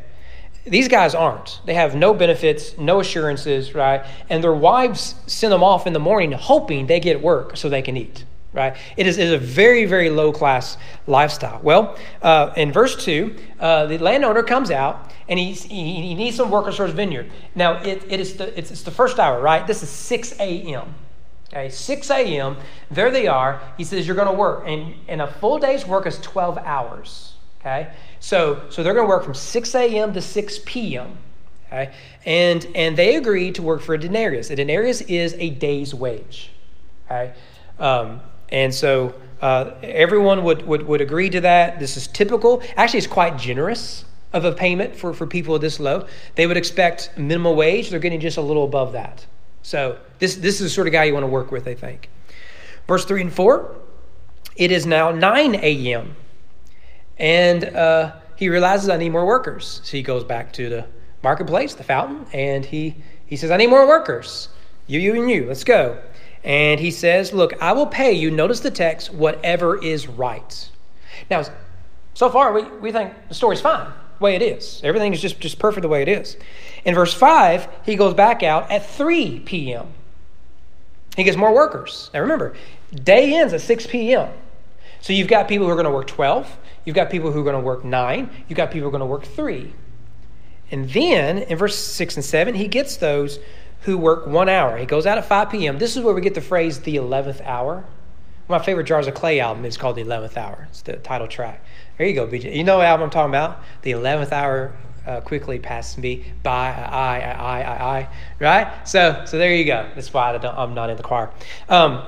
These 0.66 0.88
guys 0.88 1.14
aren't. 1.14 1.60
They 1.66 1.74
have 1.74 1.96
no 1.96 2.14
benefits, 2.14 2.78
no 2.78 3.02
assurances, 3.02 3.76
right? 3.76 4.06
And 4.30 4.44
their 4.44 4.54
wives 4.54 5.16
send 5.28 5.52
them 5.52 5.64
off 5.64 5.86
in 5.86 5.94
the 5.94 6.00
morning 6.00 6.32
hoping 6.32 6.88
they 6.88 7.00
get 7.00 7.22
work 7.22 7.58
so 7.58 7.70
they 7.70 7.82
can 7.82 7.98
eat 7.98 8.26
right? 8.54 8.78
It 8.96 9.08
is, 9.08 9.18
is 9.18 9.32
a 9.32 9.38
very, 9.38 9.86
very 9.86 10.10
low 10.10 10.32
class 10.32 10.78
lifestyle. 11.08 11.60
Well, 11.62 11.98
uh, 12.22 12.54
in 12.56 12.72
verse 12.72 13.04
2, 13.04 13.36
uh, 13.60 13.86
the 13.88 13.98
landowner 13.98 14.44
comes 14.44 14.72
out 14.72 15.12
and 15.28 15.40
he, 15.40 15.54
he 15.54 16.14
needs 16.14 16.38
some 16.38 16.52
workers 16.52 16.78
for 16.78 16.86
his 16.86 16.94
vineyard. 16.94 17.32
Now, 17.56 17.82
it, 17.82 18.04
it 18.08 18.20
is 18.20 18.36
the, 18.38 18.58
it's, 18.58 18.72
it's 18.72 18.84
the 18.84 18.92
first 18.92 19.20
hour, 19.20 19.42
right? 19.42 19.66
This 19.66 19.82
is 19.82 19.90
6 19.90 20.40
a.m. 20.40 20.94
Okay, 21.48 21.70
6 21.70 22.10
a.m. 22.12 22.58
There 22.90 23.12
they 23.12 23.28
are. 23.28 23.62
He 23.78 23.84
says, 23.84 24.08
You're 24.08 24.16
going 24.16 24.28
to 24.28 24.34
work. 24.34 24.64
And, 24.68 24.96
and 25.08 25.22
a 25.22 25.28
full 25.28 25.60
day's 25.60 25.86
work 25.86 26.08
is 26.08 26.20
12 26.22 26.58
hours. 26.60 27.33
Okay? 27.64 27.92
So, 28.20 28.62
so 28.70 28.84
they're 28.84 28.94
going 28.94 29.06
to 29.06 29.10
work 29.10 29.24
from 29.24 29.34
6 29.34 29.76
a.m. 29.76 30.14
to 30.14 30.22
6 30.22 30.60
p.m. 30.66 31.18
Okay? 31.68 31.94
And, 32.26 32.68
and 32.76 32.98
they 32.98 33.16
agree 33.16 33.52
to 33.54 33.62
work 33.62 33.82
for 33.82 33.96
a 33.96 33.98
denarius. 33.98 34.50
A 34.50 34.56
denarius 34.56 35.02
is 35.02 35.34
a 35.40 35.50
day's 35.50 35.96
wage. 35.96 36.52
Okay? 37.06 37.34
Um, 37.80 38.20
and 38.50 38.74
so 38.74 39.16
uh, 39.42 39.72
everyone 39.82 40.44
would, 40.44 40.68
would, 40.68 40.86
would 40.86 41.02
agree 41.02 41.30
to 41.30 41.42
that. 41.42 41.80
This 41.80 41.96
is 41.96 42.08
typical. 42.08 42.62
Actually, 42.76 43.00
it's 43.00 43.08
quite 43.08 43.38
generous 43.38 44.06
of 44.34 44.46
a 44.46 44.52
payment 44.52 44.96
for, 44.96 45.14
for 45.14 45.26
people 45.26 45.58
this 45.58 45.80
low. 45.80 46.08
They 46.36 46.48
would 46.48 46.58
expect 46.58 47.12
minimum 47.18 47.56
wage. 47.56 47.90
They're 47.90 48.00
getting 48.00 48.20
just 48.20 48.38
a 48.38 48.42
little 48.42 48.66
above 48.66 48.92
that. 48.94 49.26
So 49.62 49.98
this, 50.20 50.36
this 50.36 50.56
is 50.56 50.62
the 50.62 50.70
sort 50.70 50.88
of 50.88 50.94
guy 50.94 51.06
you 51.06 51.14
want 51.14 51.24
to 51.24 51.28
work 51.28 51.52
with, 51.52 51.68
I 51.68 51.76
think. 51.76 52.10
Verse 52.88 53.06
3 53.06 53.22
and 53.22 53.34
4 53.34 53.76
it 54.56 54.72
is 54.72 54.86
now 54.86 55.12
9 55.12 55.56
a.m. 55.56 56.16
And 57.24 57.64
uh, 57.64 58.16
he 58.36 58.50
realizes 58.50 58.90
I 58.90 58.98
need 58.98 59.14
more 59.14 59.26
workers. 59.26 59.80
So 59.86 59.96
he 59.96 60.04
goes 60.04 60.26
back 60.26 60.52
to 60.54 60.68
the 60.68 60.86
marketplace, 61.24 61.74
the 61.74 61.84
fountain, 61.84 62.26
and 62.34 62.66
he, 62.66 62.98
he 63.26 63.38
says, 63.38 63.50
I 63.50 63.56
need 63.56 63.68
more 63.68 63.88
workers. 63.88 64.50
You, 64.88 65.00
you, 65.00 65.16
and 65.16 65.32
you. 65.32 65.46
Let's 65.46 65.64
go. 65.64 66.00
And 66.44 66.82
he 66.82 66.92
says, 66.92 67.32
Look, 67.32 67.54
I 67.62 67.72
will 67.72 67.88
pay 67.88 68.12
you, 68.12 68.30
notice 68.30 68.60
the 68.60 68.72
text, 68.72 69.14
whatever 69.14 69.82
is 69.82 70.06
right. 70.06 70.70
Now, 71.32 71.46
so 72.14 72.30
far, 72.30 72.52
we, 72.52 72.64
we 72.80 72.92
think 72.92 73.14
the 73.30 73.36
story's 73.36 73.62
fine, 73.62 73.88
the 74.18 74.24
way 74.24 74.36
it 74.36 74.42
is. 74.42 74.82
Everything 74.84 75.14
is 75.14 75.22
just, 75.22 75.40
just 75.40 75.60
perfect 75.60 75.84
the 75.84 75.88
way 75.88 76.02
it 76.02 76.10
is. 76.10 76.36
In 76.84 76.94
verse 76.94 77.14
5, 77.14 77.70
he 77.86 77.96
goes 77.96 78.14
back 78.14 78.44
out 78.44 78.70
at 78.70 78.86
3 78.86 79.40
p.m. 79.46 79.88
He 81.16 81.24
gets 81.24 81.38
more 81.38 81.54
workers. 81.54 82.10
Now 82.14 82.20
remember, 82.20 82.54
day 82.94 83.34
ends 83.34 83.54
at 83.54 83.62
6 83.62 83.88
p.m. 83.88 84.30
So 85.00 85.14
you've 85.14 85.30
got 85.30 85.48
people 85.48 85.66
who 85.66 85.72
are 85.72 85.76
going 85.76 85.86
to 85.86 85.92
work 85.92 86.08
12, 86.08 86.58
you've 86.86 86.96
got 86.96 87.10
people 87.10 87.32
who 87.32 87.40
are 87.42 87.44
going 87.44 87.56
to 87.56 87.62
work 87.62 87.84
9, 87.84 88.30
you've 88.48 88.58
got 88.58 88.72
people 88.72 88.82
who 88.82 88.88
are 88.88 88.98
going 88.98 89.00
to 89.02 89.06
work 89.06 89.26
3. 89.26 89.74
And 90.72 90.90
then 90.90 91.40
in 91.40 91.58
verse 91.58 91.78
6 91.78 92.16
and 92.16 92.26
7, 92.26 92.56
he 92.56 92.68
gets 92.68 92.98
those 92.98 93.40
who 93.82 93.98
work 93.98 94.26
one 94.28 94.50
hour. 94.50 94.78
He 94.78 94.86
goes 94.86 95.06
out 95.06 95.18
at 95.18 95.26
5 95.26 95.50
p.m. 95.52 95.78
This 95.78 95.96
is 95.96 96.04
where 96.04 96.14
we 96.14 96.22
get 96.22 96.34
the 96.34 96.42
phrase 96.42 96.80
the 96.80 96.96
11th 96.96 97.42
hour. 97.46 97.84
My 98.48 98.60
favorite 98.60 98.86
Jars 98.86 99.08
of 99.08 99.14
Clay 99.14 99.40
album 99.40 99.66
is 99.66 99.78
called 99.78 99.96
The 99.96 100.04
11th 100.04 100.36
Hour. 100.36 100.68
It's 100.70 100.82
the 100.82 100.94
title 100.98 101.28
track. 101.28 101.64
There 101.98 102.08
you 102.08 102.14
go, 102.14 102.28
BJ. 102.28 102.56
You 102.56 102.64
know 102.64 102.78
what 102.78 102.86
album 102.86 103.06
I'm 103.06 103.10
talking 103.10 103.32
about? 103.32 103.64
The 103.84 103.92
11th 103.92 104.32
Hour 104.32 104.76
uh, 105.06 105.22
quickly 105.22 105.60
passes 105.60 105.98
me 105.98 106.26
by. 106.44 106.72
I, 106.72 107.20
I, 107.20 107.32
I, 107.32 107.62
I, 107.62 108.00
I. 108.00 108.10
Right? 108.40 108.88
So, 108.88 109.24
so 109.26 109.38
there 109.38 109.56
you 109.56 109.66
go. 109.66 109.90
That's 109.96 110.14
why 110.14 110.34
I 110.34 110.64
am 110.64 110.74
not 110.74 110.90
in 110.90 110.98
the 110.98 111.04
choir. 111.04 111.32
Um, 111.70 112.04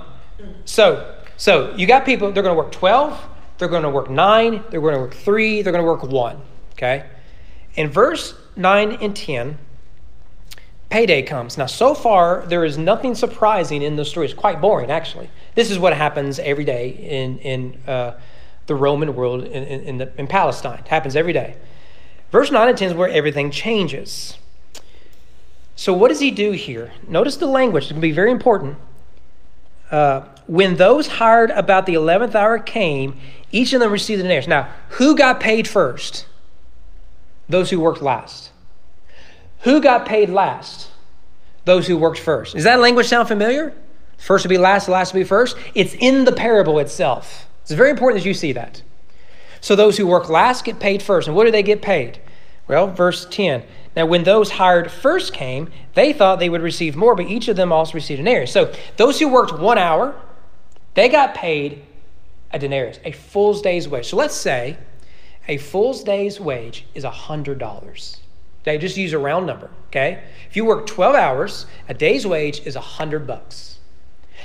so, 0.65 1.21
so 1.37 1.73
you 1.75 1.87
got 1.87 2.05
people, 2.05 2.31
they're 2.31 2.43
going 2.43 2.55
to 2.55 2.61
work 2.61 2.71
12, 2.71 3.17
they're 3.57 3.67
going 3.67 3.83
to 3.83 3.89
work 3.89 4.09
9, 4.09 4.63
they're 4.69 4.81
going 4.81 4.95
to 4.95 4.99
work 4.99 5.13
3, 5.13 5.61
they're 5.61 5.71
going 5.71 5.83
to 5.83 5.89
work 5.89 6.03
1. 6.03 6.41
Okay? 6.73 7.05
In 7.75 7.89
verse 7.89 8.35
9 8.55 8.93
and 8.93 9.15
10, 9.15 9.57
payday 10.89 11.21
comes. 11.23 11.57
Now, 11.57 11.65
so 11.65 11.93
far, 11.93 12.45
there 12.47 12.63
is 12.63 12.77
nothing 12.77 13.15
surprising 13.15 13.81
in 13.81 13.95
the 13.95 14.05
story. 14.05 14.25
It's 14.25 14.33
quite 14.33 14.61
boring, 14.61 14.91
actually. 14.91 15.29
This 15.55 15.71
is 15.71 15.79
what 15.79 15.93
happens 15.93 16.39
every 16.39 16.65
day 16.65 16.89
in, 16.89 17.39
in 17.39 17.79
uh, 17.87 18.19
the 18.67 18.75
Roman 18.75 19.15
world 19.15 19.43
in, 19.43 19.63
in, 19.63 19.81
in, 19.81 19.97
the, 19.97 20.11
in 20.17 20.27
Palestine. 20.27 20.79
It 20.79 20.87
happens 20.87 21.15
every 21.15 21.33
day. 21.33 21.55
Verse 22.31 22.51
9 22.51 22.69
and 22.69 22.77
10 22.77 22.89
is 22.89 22.93
where 22.93 23.09
everything 23.09 23.51
changes. 23.51 24.37
So, 25.75 25.93
what 25.93 26.07
does 26.07 26.19
he 26.19 26.31
do 26.31 26.51
here? 26.51 26.93
Notice 27.07 27.35
the 27.35 27.47
language, 27.47 27.83
it's 27.83 27.91
going 27.91 28.01
to 28.01 28.07
be 28.07 28.13
very 28.13 28.31
important. 28.31 28.77
Uh, 29.95 30.27
when 30.47 30.75
those 30.75 31.07
hired 31.07 31.51
about 31.51 31.85
the 31.85 31.93
11th 31.93 32.35
hour 32.35 32.59
came, 32.59 33.17
each 33.53 33.71
of 33.71 33.79
them 33.79 33.93
received 33.93 34.19
the 34.19 34.23
denarius. 34.23 34.45
Now, 34.45 34.69
who 34.89 35.15
got 35.15 35.39
paid 35.39 35.69
first? 35.69 36.25
Those 37.47 37.69
who 37.69 37.79
worked 37.79 38.01
last. 38.01 38.51
Who 39.61 39.79
got 39.79 40.05
paid 40.05 40.29
last? 40.29 40.89
Those 41.63 41.87
who 41.87 41.95
worked 41.95 42.19
first. 42.19 42.55
Does 42.55 42.65
that 42.65 42.81
language 42.81 43.07
sound 43.07 43.29
familiar? 43.29 43.73
First 44.17 44.43
to 44.43 44.49
be 44.49 44.57
last, 44.57 44.89
last 44.89 45.11
to 45.11 45.15
be 45.15 45.23
first. 45.23 45.55
It's 45.73 45.93
in 45.93 46.25
the 46.25 46.33
parable 46.33 46.77
itself. 46.79 47.47
It's 47.61 47.71
very 47.71 47.89
important 47.89 48.21
that 48.21 48.27
you 48.27 48.33
see 48.33 48.51
that. 48.51 48.81
So 49.61 49.77
those 49.77 49.95
who 49.95 50.05
work 50.05 50.27
last 50.27 50.65
get 50.65 50.81
paid 50.81 51.01
first. 51.01 51.29
And 51.29 51.37
what 51.37 51.45
do 51.45 51.51
they 51.51 51.63
get 51.63 51.81
paid? 51.81 52.19
Well, 52.67 52.91
verse 52.91 53.25
10 53.31 53.63
Now, 53.95 54.05
when 54.05 54.23
those 54.23 54.51
hired 54.51 54.91
first 54.91 55.33
came, 55.33 55.71
they 55.93 56.11
thought 56.11 56.39
they 56.39 56.49
would 56.49 56.61
receive 56.61 56.95
more, 56.95 57.15
but 57.15 57.27
each 57.27 57.47
of 57.47 57.55
them 57.55 57.71
also 57.71 57.93
received 57.93 58.19
an 58.19 58.25
denarius. 58.25 58.51
So 58.51 58.73
those 58.97 59.19
who 59.19 59.29
worked 59.29 59.57
one 59.57 59.77
hour, 59.77 60.15
they 60.95 61.07
got 61.07 61.33
paid 61.33 61.85
a 62.51 62.59
denarius, 62.59 62.99
a 63.05 63.11
full 63.11 63.53
day's 63.61 63.87
wage. 63.87 64.07
So 64.07 64.17
let's 64.17 64.35
say 64.35 64.77
a 65.47 65.57
full 65.57 65.93
day's 65.93 66.39
wage 66.39 66.85
is 66.93 67.03
$100. 67.03 68.17
They 68.63 68.77
just 68.77 68.97
use 68.97 69.13
a 69.13 69.19
round 69.19 69.45
number, 69.45 69.69
okay? 69.87 70.23
If 70.49 70.55
you 70.55 70.65
work 70.65 70.87
12 70.87 71.15
hours, 71.15 71.65
a 71.87 71.93
day's 71.93 72.25
wage 72.25 72.65
is 72.65 72.75
100 72.75 73.27
bucks. 73.27 73.77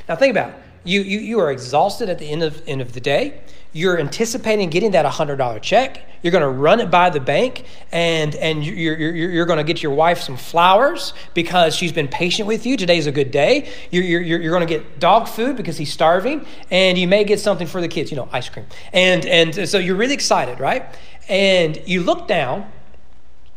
Now 0.08 0.16
think 0.16 0.30
about 0.32 0.50
it. 0.50 0.56
You, 0.84 1.02
you, 1.02 1.18
you 1.20 1.40
are 1.40 1.50
exhausted 1.50 2.08
at 2.08 2.18
the 2.18 2.30
end 2.30 2.42
of, 2.42 2.62
end 2.66 2.80
of 2.80 2.92
the 2.92 3.00
day. 3.00 3.40
You're 3.72 3.98
anticipating 4.00 4.68
getting 4.70 4.92
that 4.92 5.06
$100 5.06 5.62
check. 5.62 6.02
You're 6.22 6.33
going 6.33 6.42
to 6.42 6.48
run 6.48 6.80
it 6.80 6.90
by 6.90 7.09
the 7.11 7.20
bank, 7.20 7.64
and, 7.92 8.35
and 8.35 8.64
you're, 8.64 8.96
you're, 8.96 9.30
you're 9.30 9.46
going 9.46 9.59
to 9.59 9.64
get 9.64 9.83
your 9.83 9.92
wife 9.92 10.20
some 10.20 10.37
flowers 10.37 11.14
because 11.35 11.74
she's 11.74 11.92
been 11.92 12.09
patient 12.09 12.48
with 12.48 12.66
you. 12.66 12.76
Today's 12.76 13.06
a 13.06 13.12
good 13.12 13.30
day. 13.30 13.70
You're, 13.90 14.02
you're, 14.02 14.40
you're 14.40 14.52
going 14.52 14.66
to 14.66 14.74
get 14.74 14.98
dog 14.98 15.28
food 15.28 15.56
because 15.56 15.78
he's 15.78 15.92
starving, 15.92 16.44
and 16.70 16.98
you 16.98 17.06
may 17.06 17.24
get 17.24 17.38
something 17.38 17.66
for 17.66 17.80
the 17.80 17.88
kids, 17.88 18.11
you 18.11 18.16
know, 18.16 18.28
ice 18.33 18.48
cream. 18.48 18.66
And, 18.92 19.24
and 19.24 19.68
so 19.68 19.78
you're 19.78 19.96
really 19.96 20.14
excited, 20.14 20.59
right? 20.59 20.85
And 21.28 21.80
you 21.87 22.02
look 22.02 22.26
down, 22.26 22.70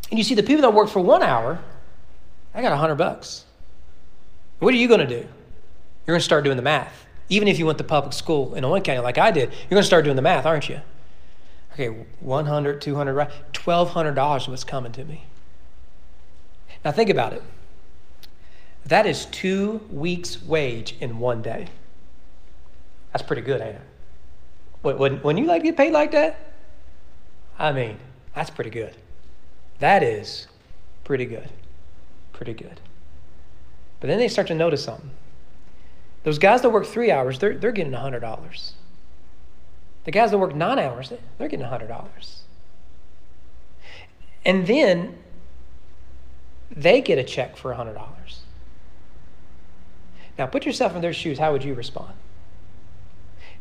and 0.10 0.20
you 0.20 0.24
see 0.24 0.36
the 0.36 0.44
people 0.44 0.62
that 0.62 0.74
worked 0.74 0.92
for 0.92 1.00
one 1.00 1.24
hour, 1.24 1.60
I 2.54 2.62
got 2.62 2.70
100 2.70 2.96
bucks. 2.96 3.46
What 4.60 4.74
are 4.74 4.78
you 4.78 4.88
going 4.88 5.02
to 5.02 5.08
do? 5.08 5.28
You're 6.06 6.14
going 6.14 6.20
to 6.20 6.24
start 6.24 6.44
doing 6.44 6.58
the 6.58 6.64
math. 6.64 7.03
Even 7.30 7.48
if 7.48 7.58
you 7.58 7.66
went 7.66 7.78
to 7.78 7.84
public 7.84 8.14
school 8.14 8.54
in 8.56 8.66
Owen 8.66 8.82
County 8.82 9.00
like 9.00 9.18
I 9.18 9.32
did, 9.32 9.50
you're 9.50 9.70
going 9.70 9.82
to 9.82 9.88
start 9.88 10.04
doing 10.04 10.16
the 10.16 10.22
math, 10.22 10.46
aren't 10.46 10.70
you? 10.70 10.82
Okay, 11.74 11.88
100, 12.20 12.82
200, 12.82 13.14
right? 13.14 13.32
$1,200 13.54 14.42
is 14.42 14.48
what's 14.48 14.64
coming 14.64 14.92
to 14.92 15.06
me. 15.06 15.26
Now 16.86 16.92
think 16.92 17.10
about 17.10 17.34
it. 17.34 17.42
That 18.86 19.06
is 19.06 19.26
two 19.28 19.82
weeks' 19.90 20.42
wage 20.44 20.96
in 21.00 21.20
one 21.20 21.42
day. 21.42 21.68
That's 23.12 23.24
pretty 23.24 23.42
good, 23.42 23.62
ain't 23.62 23.76
it? 23.76 24.98
When, 24.98 25.18
when 25.22 25.38
you 25.38 25.46
like 25.46 25.64
get 25.64 25.78
paid 25.78 25.94
like 25.94 26.12
that, 26.12 26.38
I 27.58 27.72
mean, 27.72 27.98
that's 28.36 28.50
pretty 28.50 28.70
good. 28.70 28.96
That 29.80 30.04
is 30.04 30.48
pretty 31.04 31.26
good. 31.26 31.50
Pretty 32.34 32.54
good. 32.54 32.80
But 34.00 34.08
then 34.08 34.20
they 34.20 34.28
start 34.28 34.48
to 34.48 34.56
notice 34.56 34.84
something. 34.84 35.12
Those 36.24 36.40
guys 36.40 36.62
that 36.62 36.70
work 36.70 36.86
three 36.86 37.12
hours, 37.12 37.40
they're, 37.40 37.58
they're 37.58 37.72
getting 37.72 37.94
$100. 37.94 38.72
The 40.06 40.12
guys 40.12 40.32
that 40.32 40.38
work 40.38 40.56
nine 40.56 40.80
hours, 40.80 41.12
they're 41.38 41.50
getting 41.50 41.66
$100. 41.66 42.40
And 44.46 44.68
then 44.68 45.18
they 46.72 47.02
get 47.02 47.18
a 47.18 47.24
check 47.24 47.56
for 47.56 47.74
$100. 47.74 47.98
Now, 50.38 50.48
put 50.48 50.66
yourself 50.66 50.96
in 50.96 51.02
their 51.02 51.14
shoes. 51.14 51.40
How 51.40 51.52
would 51.52 51.64
you 51.64 51.74
respond? 51.74 52.14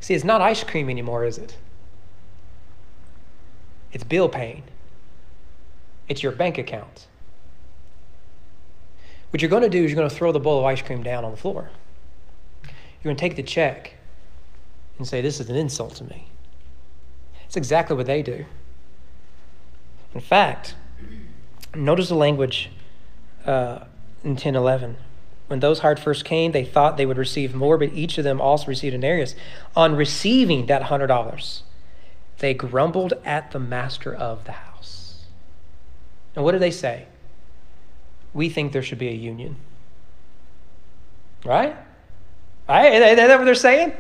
See, 0.01 0.15
it's 0.15 0.25
not 0.25 0.41
ice 0.41 0.65
cream 0.65 0.89
anymore, 0.89 1.25
is 1.25 1.39
it? 1.39 1.57
It's 3.93 4.05
bill 4.05 4.29
paying, 4.29 4.63
it's 6.09 6.23
your 6.23 6.33
bank 6.33 6.59
account. 6.59 7.07
What 9.31 9.43
you're 9.43 9.51
going 9.51 9.63
to 9.63 9.69
do 9.69 9.85
is 9.85 9.91
you're 9.91 9.97
going 9.97 10.09
to 10.09 10.15
throw 10.15 10.33
the 10.33 10.41
bowl 10.41 10.59
of 10.59 10.65
ice 10.65 10.83
cream 10.83 11.03
down 11.03 11.25
on 11.25 11.31
the 11.31 11.37
floor. 11.37 11.71
You're 13.03 13.11
going 13.11 13.17
to 13.17 13.21
take 13.21 13.37
the 13.37 13.43
check 13.43 13.95
and 14.99 15.07
say, 15.07 15.21
This 15.21 15.41
is 15.41 15.51
an 15.51 15.57
insult 15.57 15.97
to 15.97 16.05
me. 16.05 16.29
It's 17.47 17.57
exactly 17.57 17.97
what 17.97 18.07
they 18.07 18.23
do. 18.23 18.45
In 20.15 20.21
fact, 20.21 20.75
notice 21.75 22.09
the 22.09 22.15
language 22.15 22.71
uh, 23.45 23.81
in 24.23 24.31
1011. 24.31 24.97
When 25.49 25.61
those 25.61 25.81
hired 25.81 25.99
first 25.99 26.25
came, 26.25 26.53
they 26.53 26.65
thought 26.65 26.97
they 26.97 27.05
would 27.05 27.19
receive 27.19 27.55
more, 27.55 27.77
but 27.77 27.93
each 27.93 28.17
of 28.19 28.25
them 28.25 28.41
also 28.41 28.67
received 28.67 28.95
an 28.95 29.01
denarius. 29.01 29.35
On 29.75 29.95
receiving 29.95 30.67
that 30.67 30.83
$100, 30.83 31.63
they 32.39 32.55
grumbled 32.55 33.15
at 33.25 33.51
the 33.51 33.59
master 33.59 34.15
of 34.15 34.45
the 34.45 34.53
house. 34.53 35.25
And 36.35 36.45
what 36.45 36.53
do 36.53 36.59
they 36.59 36.71
say? 36.71 37.07
We 38.33 38.49
think 38.49 38.73
there 38.73 38.83
should 38.83 38.99
be 38.99 39.09
a 39.09 39.13
union. 39.13 39.57
Right? 41.45 41.77
Right? 42.69 42.93
Is 42.95 43.17
that 43.17 43.39
what 43.39 43.45
they're 43.45 43.55
saying? 43.55 43.93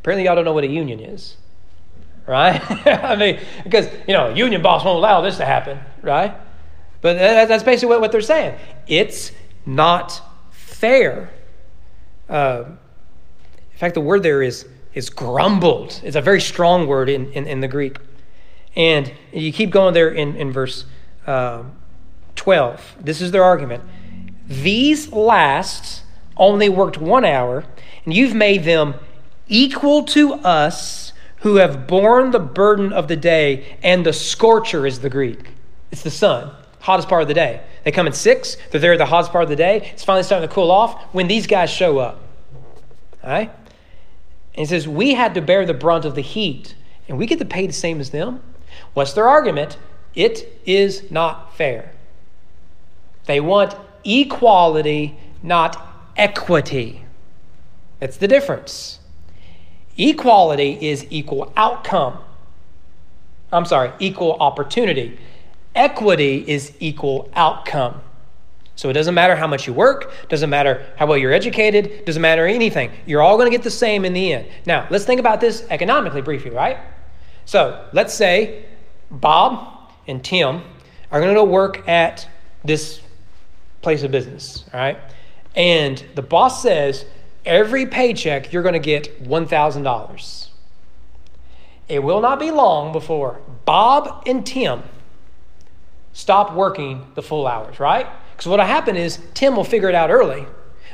Apparently, 0.00 0.24
y'all 0.24 0.34
don't 0.34 0.44
know 0.44 0.52
what 0.52 0.64
a 0.64 0.68
union 0.68 1.00
is. 1.00 1.36
Right? 2.26 2.60
I 2.86 3.16
mean, 3.16 3.40
because, 3.64 3.88
you 4.06 4.14
know, 4.14 4.34
union 4.34 4.62
boss 4.62 4.84
won't 4.84 4.98
allow 4.98 5.20
this 5.20 5.36
to 5.38 5.44
happen. 5.44 5.78
Right? 6.02 6.34
But 7.00 7.14
that's 7.14 7.62
basically 7.62 7.98
what 7.98 8.12
they're 8.12 8.20
saying. 8.20 8.58
It's 8.86 9.32
not 9.64 10.20
fair. 10.50 11.30
Uh, 12.28 12.64
in 13.72 13.78
fact, 13.78 13.94
the 13.94 14.00
word 14.00 14.22
there 14.22 14.42
is, 14.42 14.66
is 14.94 15.10
grumbled. 15.10 16.00
It's 16.02 16.16
a 16.16 16.20
very 16.20 16.40
strong 16.40 16.86
word 16.86 17.08
in, 17.08 17.30
in, 17.32 17.46
in 17.46 17.60
the 17.60 17.68
Greek. 17.68 17.98
And 18.74 19.12
you 19.32 19.52
keep 19.52 19.70
going 19.70 19.94
there 19.94 20.10
in, 20.10 20.36
in 20.36 20.52
verse 20.52 20.84
uh, 21.26 21.62
12. 22.36 22.96
This 23.00 23.20
is 23.20 23.30
their 23.30 23.44
argument. 23.44 23.82
These 24.46 25.12
last 25.12 26.02
only 26.36 26.68
worked 26.68 26.98
one 26.98 27.24
hour, 27.24 27.64
and 28.04 28.14
you've 28.14 28.34
made 28.34 28.64
them 28.64 28.94
equal 29.48 30.04
to 30.04 30.34
us 30.34 31.12
who 31.40 31.56
have 31.56 31.86
borne 31.86 32.30
the 32.30 32.38
burden 32.38 32.92
of 32.92 33.08
the 33.08 33.16
day, 33.16 33.76
and 33.82 34.04
the 34.04 34.12
scorcher 34.12 34.86
is 34.86 35.00
the 35.00 35.10
Greek. 35.10 35.50
It's 35.92 36.02
the 36.02 36.10
sun, 36.10 36.50
hottest 36.80 37.08
part 37.08 37.22
of 37.22 37.28
the 37.28 37.34
day. 37.34 37.62
They 37.84 37.92
come 37.92 38.06
at 38.06 38.14
six, 38.14 38.56
they're 38.70 38.80
there 38.80 38.92
at 38.92 38.98
the 38.98 39.06
hottest 39.06 39.30
part 39.30 39.44
of 39.44 39.50
the 39.50 39.56
day. 39.56 39.90
It's 39.92 40.02
finally 40.02 40.24
starting 40.24 40.48
to 40.48 40.54
cool 40.54 40.70
off 40.70 41.00
when 41.14 41.28
these 41.28 41.46
guys 41.46 41.70
show 41.70 41.98
up. 41.98 42.20
All 43.22 43.30
right? 43.30 43.50
And 43.50 44.58
he 44.58 44.66
says, 44.66 44.88
We 44.88 45.14
had 45.14 45.34
to 45.34 45.40
bear 45.40 45.64
the 45.66 45.74
brunt 45.74 46.04
of 46.04 46.14
the 46.14 46.20
heat, 46.20 46.74
and 47.08 47.18
we 47.18 47.26
get 47.26 47.38
to 47.38 47.44
pay 47.44 47.66
the 47.66 47.72
same 47.72 48.00
as 48.00 48.10
them. 48.10 48.42
What's 48.94 49.12
their 49.12 49.28
argument? 49.28 49.76
It 50.14 50.60
is 50.64 51.10
not 51.10 51.56
fair. 51.56 51.92
They 53.26 53.40
want 53.40 53.76
equality, 54.04 55.16
not 55.42 55.95
equity. 56.16 57.04
That's 58.00 58.16
the 58.16 58.28
difference. 58.28 59.00
Equality 59.96 60.78
is 60.80 61.06
equal 61.10 61.52
outcome. 61.56 62.18
I'm 63.52 63.64
sorry, 63.64 63.92
equal 63.98 64.32
opportunity. 64.32 65.18
Equity 65.74 66.44
is 66.46 66.72
equal 66.80 67.30
outcome. 67.34 68.00
So 68.74 68.90
it 68.90 68.92
doesn't 68.92 69.14
matter 69.14 69.34
how 69.34 69.46
much 69.46 69.66
you 69.66 69.72
work, 69.72 70.12
doesn't 70.28 70.50
matter 70.50 70.86
how 70.96 71.06
well 71.06 71.16
you're 71.16 71.32
educated, 71.32 72.04
doesn't 72.04 72.20
matter 72.20 72.46
anything. 72.46 72.90
You're 73.06 73.22
all 73.22 73.38
going 73.38 73.50
to 73.50 73.56
get 73.56 73.64
the 73.64 73.70
same 73.70 74.04
in 74.04 74.12
the 74.12 74.34
end. 74.34 74.48
Now, 74.66 74.86
let's 74.90 75.06
think 75.06 75.18
about 75.18 75.40
this 75.40 75.66
economically 75.70 76.20
briefly, 76.20 76.50
right? 76.50 76.76
So 77.46 77.88
let's 77.94 78.12
say 78.12 78.66
Bob 79.10 79.90
and 80.06 80.22
Tim 80.22 80.62
are 81.10 81.20
going 81.20 81.32
to 81.32 81.40
go 81.40 81.44
work 81.44 81.88
at 81.88 82.28
this 82.64 83.00
place 83.80 84.02
of 84.02 84.10
business, 84.10 84.64
all 84.74 84.80
right? 84.80 84.98
And 85.56 86.04
the 86.14 86.22
boss 86.22 86.62
says 86.62 87.06
every 87.44 87.86
paycheck 87.86 88.52
you're 88.52 88.62
going 88.62 88.74
to 88.74 88.78
get 88.78 89.24
$1,000. 89.24 90.48
It 91.88 92.02
will 92.02 92.20
not 92.20 92.38
be 92.38 92.50
long 92.50 92.92
before 92.92 93.40
Bob 93.64 94.24
and 94.26 94.44
Tim 94.44 94.82
stop 96.12 96.52
working 96.54 97.06
the 97.14 97.22
full 97.22 97.46
hours, 97.46 97.80
right? 97.80 98.06
Because 98.32 98.48
what'll 98.48 98.66
happen 98.66 98.96
is 98.96 99.18
Tim 99.34 99.56
will 99.56 99.64
figure 99.64 99.88
it 99.88 99.94
out 99.94 100.10
early. 100.10 100.46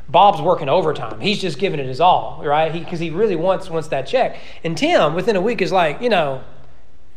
Bob's 0.08 0.42
working 0.42 0.68
overtime. 0.68 1.20
He's 1.20 1.40
just 1.40 1.58
giving 1.58 1.80
it 1.80 1.86
his 1.86 2.00
all, 2.00 2.42
right? 2.44 2.72
Because 2.72 3.00
he, 3.00 3.06
he 3.06 3.10
really 3.10 3.36
wants 3.36 3.70
wants 3.70 3.88
that 3.88 4.06
check. 4.06 4.36
And 4.62 4.76
Tim, 4.76 5.14
within 5.14 5.36
a 5.36 5.40
week, 5.40 5.62
is 5.62 5.72
like, 5.72 6.02
you 6.02 6.08
know, 6.08 6.42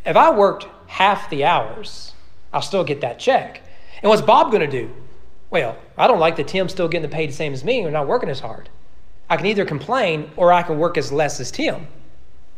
if 0.05 0.15
I 0.15 0.31
worked 0.31 0.67
half 0.87 1.29
the 1.29 1.43
hours, 1.45 2.13
I'll 2.53 2.61
still 2.61 2.83
get 2.83 3.01
that 3.01 3.19
check. 3.19 3.61
And 4.01 4.09
what's 4.09 4.21
Bob 4.21 4.51
going 4.51 4.61
to 4.61 4.67
do? 4.67 4.93
Well, 5.49 5.77
I 5.97 6.07
don't 6.07 6.19
like 6.19 6.35
that 6.37 6.47
Tim's 6.47 6.71
still 6.71 6.87
getting 6.87 7.09
paid 7.09 7.29
the 7.29 7.33
same 7.33 7.53
as 7.53 7.63
me 7.63 7.83
or 7.83 7.91
not 7.91 8.07
working 8.07 8.29
as 8.29 8.39
hard. 8.39 8.69
I 9.29 9.37
can 9.37 9.45
either 9.45 9.65
complain 9.65 10.31
or 10.35 10.51
I 10.51 10.63
can 10.63 10.77
work 10.77 10.97
as 10.97 11.11
less 11.11 11.39
as 11.39 11.51
Tim. 11.51 11.87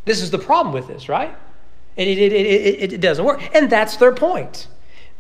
This 0.06 0.22
is 0.22 0.32
the 0.32 0.40
problem 0.40 0.74
with 0.74 0.88
this, 0.88 1.10
right? 1.10 1.36
It, 1.96 2.08
it, 2.08 2.32
it, 2.32 2.94
it, 2.94 3.02
doesn't 3.02 3.26
work. 3.26 3.42
And 3.56 3.70
that's 3.70 3.98
their 3.98 4.14
point. 4.14 4.68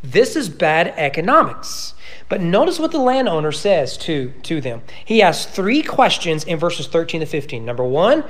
This 0.03 0.35
is 0.35 0.47
bad 0.47 0.93
economics. 0.95 1.93
But 2.29 2.41
notice 2.41 2.79
what 2.79 2.91
the 2.91 2.99
landowner 2.99 3.51
says 3.51 3.97
to, 3.99 4.31
to 4.43 4.61
them. 4.61 4.81
He 5.03 5.21
asks 5.21 5.51
three 5.51 5.81
questions 5.81 6.43
in 6.43 6.59
verses 6.59 6.87
13 6.87 7.21
to 7.21 7.25
15. 7.25 7.65
Number 7.65 7.83
one, 7.83 8.23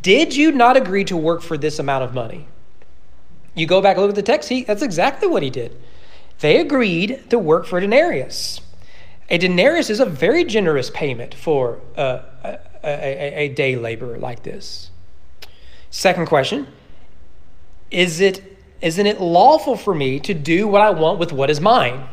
did 0.00 0.36
you 0.36 0.52
not 0.52 0.76
agree 0.76 1.04
to 1.04 1.16
work 1.16 1.42
for 1.42 1.58
this 1.58 1.78
amount 1.78 2.04
of 2.04 2.14
money? 2.14 2.46
You 3.54 3.66
go 3.66 3.82
back 3.82 3.96
and 3.96 4.02
look 4.02 4.10
at 4.10 4.14
the 4.14 4.22
text, 4.22 4.48
he, 4.48 4.62
that's 4.62 4.82
exactly 4.82 5.26
what 5.26 5.42
he 5.42 5.50
did. 5.50 5.76
They 6.38 6.58
agreed 6.58 7.28
to 7.30 7.38
work 7.38 7.66
for 7.66 7.80
denarius. 7.80 8.60
A 9.30 9.38
denarius 9.38 9.90
is 9.90 10.00
a 10.00 10.06
very 10.06 10.44
generous 10.44 10.90
payment 10.90 11.34
for 11.34 11.80
uh, 11.96 12.22
a, 12.42 12.58
a, 12.82 12.88
a, 12.88 13.34
a 13.44 13.48
day 13.48 13.76
laborer 13.76 14.18
like 14.18 14.42
this. 14.42 14.90
Second 15.90 16.26
question 16.26 16.66
Is 17.90 18.20
it 18.20 18.56
isn't 18.80 19.06
it 19.06 19.20
lawful 19.20 19.76
for 19.76 19.94
me 19.94 20.20
to 20.20 20.34
do 20.34 20.68
what 20.68 20.80
I 20.80 20.90
want 20.90 21.18
with 21.18 21.32
what 21.32 21.50
is 21.50 21.60
mine? 21.60 22.08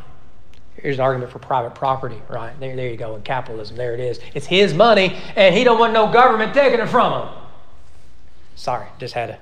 Here's 0.78 0.98
an 0.98 1.02
argument 1.02 1.32
for 1.32 1.40
private 1.40 1.76
property, 1.76 2.22
right? 2.28 2.60
There, 2.60 2.76
there 2.76 2.90
you 2.90 2.98
go, 2.98 3.16
in 3.16 3.22
capitalism. 3.22 3.78
There 3.78 3.94
it 3.94 4.00
is. 4.00 4.20
It's 4.34 4.46
his 4.46 4.74
money, 4.74 5.16
and 5.36 5.56
he 5.56 5.64
don't 5.64 5.80
want 5.80 5.94
no 5.94 6.12
government 6.12 6.54
taking 6.54 6.80
it 6.80 6.90
from 6.90 7.28
him. 7.28 7.34
Sorry, 8.56 8.88
just 9.00 9.14
had 9.14 9.28
to 9.28 9.38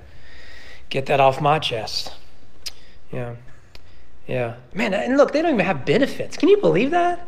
get 0.90 1.06
that 1.06 1.20
off 1.20 1.40
my 1.40 1.58
chest. 1.58 2.14
Yeah. 3.10 3.36
Yeah. 4.26 4.56
Man, 4.74 4.94
and 4.94 5.16
look, 5.16 5.32
they 5.32 5.42
don't 5.42 5.54
even 5.54 5.66
have 5.66 5.84
benefits. 5.84 6.36
Can 6.36 6.48
you 6.48 6.56
believe 6.58 6.90
that? 6.92 7.26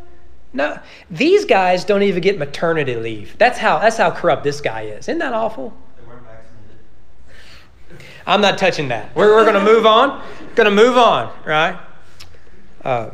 No. 0.56 0.78
These 1.10 1.44
guys 1.44 1.84
don't 1.84 2.02
even 2.02 2.22
get 2.22 2.38
maternity 2.38 2.96
leave. 2.96 3.36
That's 3.36 3.58
how 3.58 3.78
that's 3.78 3.98
how 3.98 4.10
corrupt 4.10 4.42
this 4.42 4.62
guy 4.62 4.82
is. 4.82 5.00
Isn't 5.00 5.18
that 5.18 5.34
awful? 5.34 5.76
I'm 8.26 8.40
not 8.40 8.58
touching 8.58 8.88
that. 8.88 9.14
We're, 9.14 9.36
we're 9.36 9.44
going 9.44 9.54
to 9.54 9.72
move 9.72 9.86
on. 9.86 10.20
Going 10.56 10.64
to 10.64 10.74
move 10.74 10.96
on, 10.96 11.32
right? 11.44 11.78
Uh, 12.82 13.10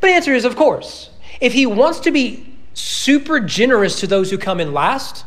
but 0.00 0.06
the 0.06 0.12
answer 0.12 0.32
is, 0.32 0.44
of 0.44 0.54
course. 0.54 1.10
If 1.40 1.52
he 1.54 1.66
wants 1.66 1.98
to 2.00 2.12
be 2.12 2.56
super 2.72 3.40
generous 3.40 3.98
to 4.00 4.06
those 4.06 4.30
who 4.30 4.38
come 4.38 4.60
in 4.60 4.72
last, 4.72 5.24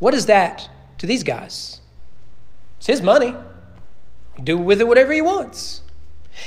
what 0.00 0.12
is 0.12 0.26
that 0.26 0.68
to 0.98 1.06
these 1.06 1.22
guys? 1.22 1.80
It's 2.76 2.88
his 2.88 3.00
money. 3.00 3.34
Do 4.42 4.58
with 4.58 4.80
it 4.80 4.88
whatever 4.88 5.12
he 5.12 5.22
wants. 5.22 5.80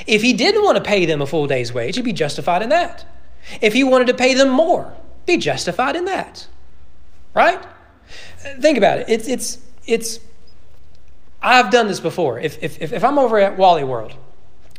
If 0.05 0.21
he 0.21 0.33
didn't 0.33 0.63
want 0.63 0.77
to 0.77 0.83
pay 0.83 1.05
them 1.05 1.21
a 1.21 1.25
full 1.25 1.47
day's 1.47 1.73
wage, 1.73 1.95
he'd 1.95 2.05
be 2.05 2.13
justified 2.13 2.61
in 2.61 2.69
that. 2.69 3.05
If 3.61 3.73
he 3.73 3.83
wanted 3.83 4.07
to 4.07 4.13
pay 4.13 4.33
them 4.33 4.49
more, 4.49 4.93
be 5.25 5.37
justified 5.37 5.95
in 5.95 6.05
that. 6.05 6.47
Right? 7.33 7.63
Think 8.59 8.77
about 8.77 8.99
it. 8.99 9.09
It's 9.09 9.27
it's 9.27 9.57
it's 9.85 10.19
I've 11.41 11.69
done 11.69 11.87
this 11.87 11.99
before. 11.99 12.39
If 12.39 12.61
if 12.63 12.81
if 12.81 13.03
I'm 13.03 13.19
over 13.19 13.39
at 13.39 13.57
Wally 13.57 13.83
World, 13.83 14.13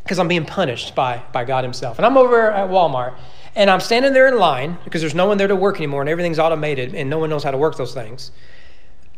because 0.02 0.18
I'm 0.18 0.28
being 0.28 0.46
punished 0.46 0.94
by 0.94 1.22
by 1.32 1.44
God 1.44 1.64
Himself, 1.64 1.98
and 1.98 2.06
I'm 2.06 2.16
over 2.16 2.50
at 2.50 2.70
Walmart 2.70 3.14
and 3.56 3.70
I'm 3.70 3.80
standing 3.80 4.12
there 4.12 4.28
in 4.28 4.38
line 4.38 4.78
because 4.84 5.00
there's 5.00 5.14
no 5.14 5.26
one 5.26 5.38
there 5.38 5.48
to 5.48 5.56
work 5.56 5.76
anymore 5.76 6.02
and 6.02 6.10
everything's 6.10 6.38
automated 6.38 6.94
and 6.94 7.08
no 7.08 7.18
one 7.18 7.30
knows 7.30 7.42
how 7.42 7.50
to 7.50 7.56
work 7.56 7.76
those 7.76 7.94
things. 7.94 8.30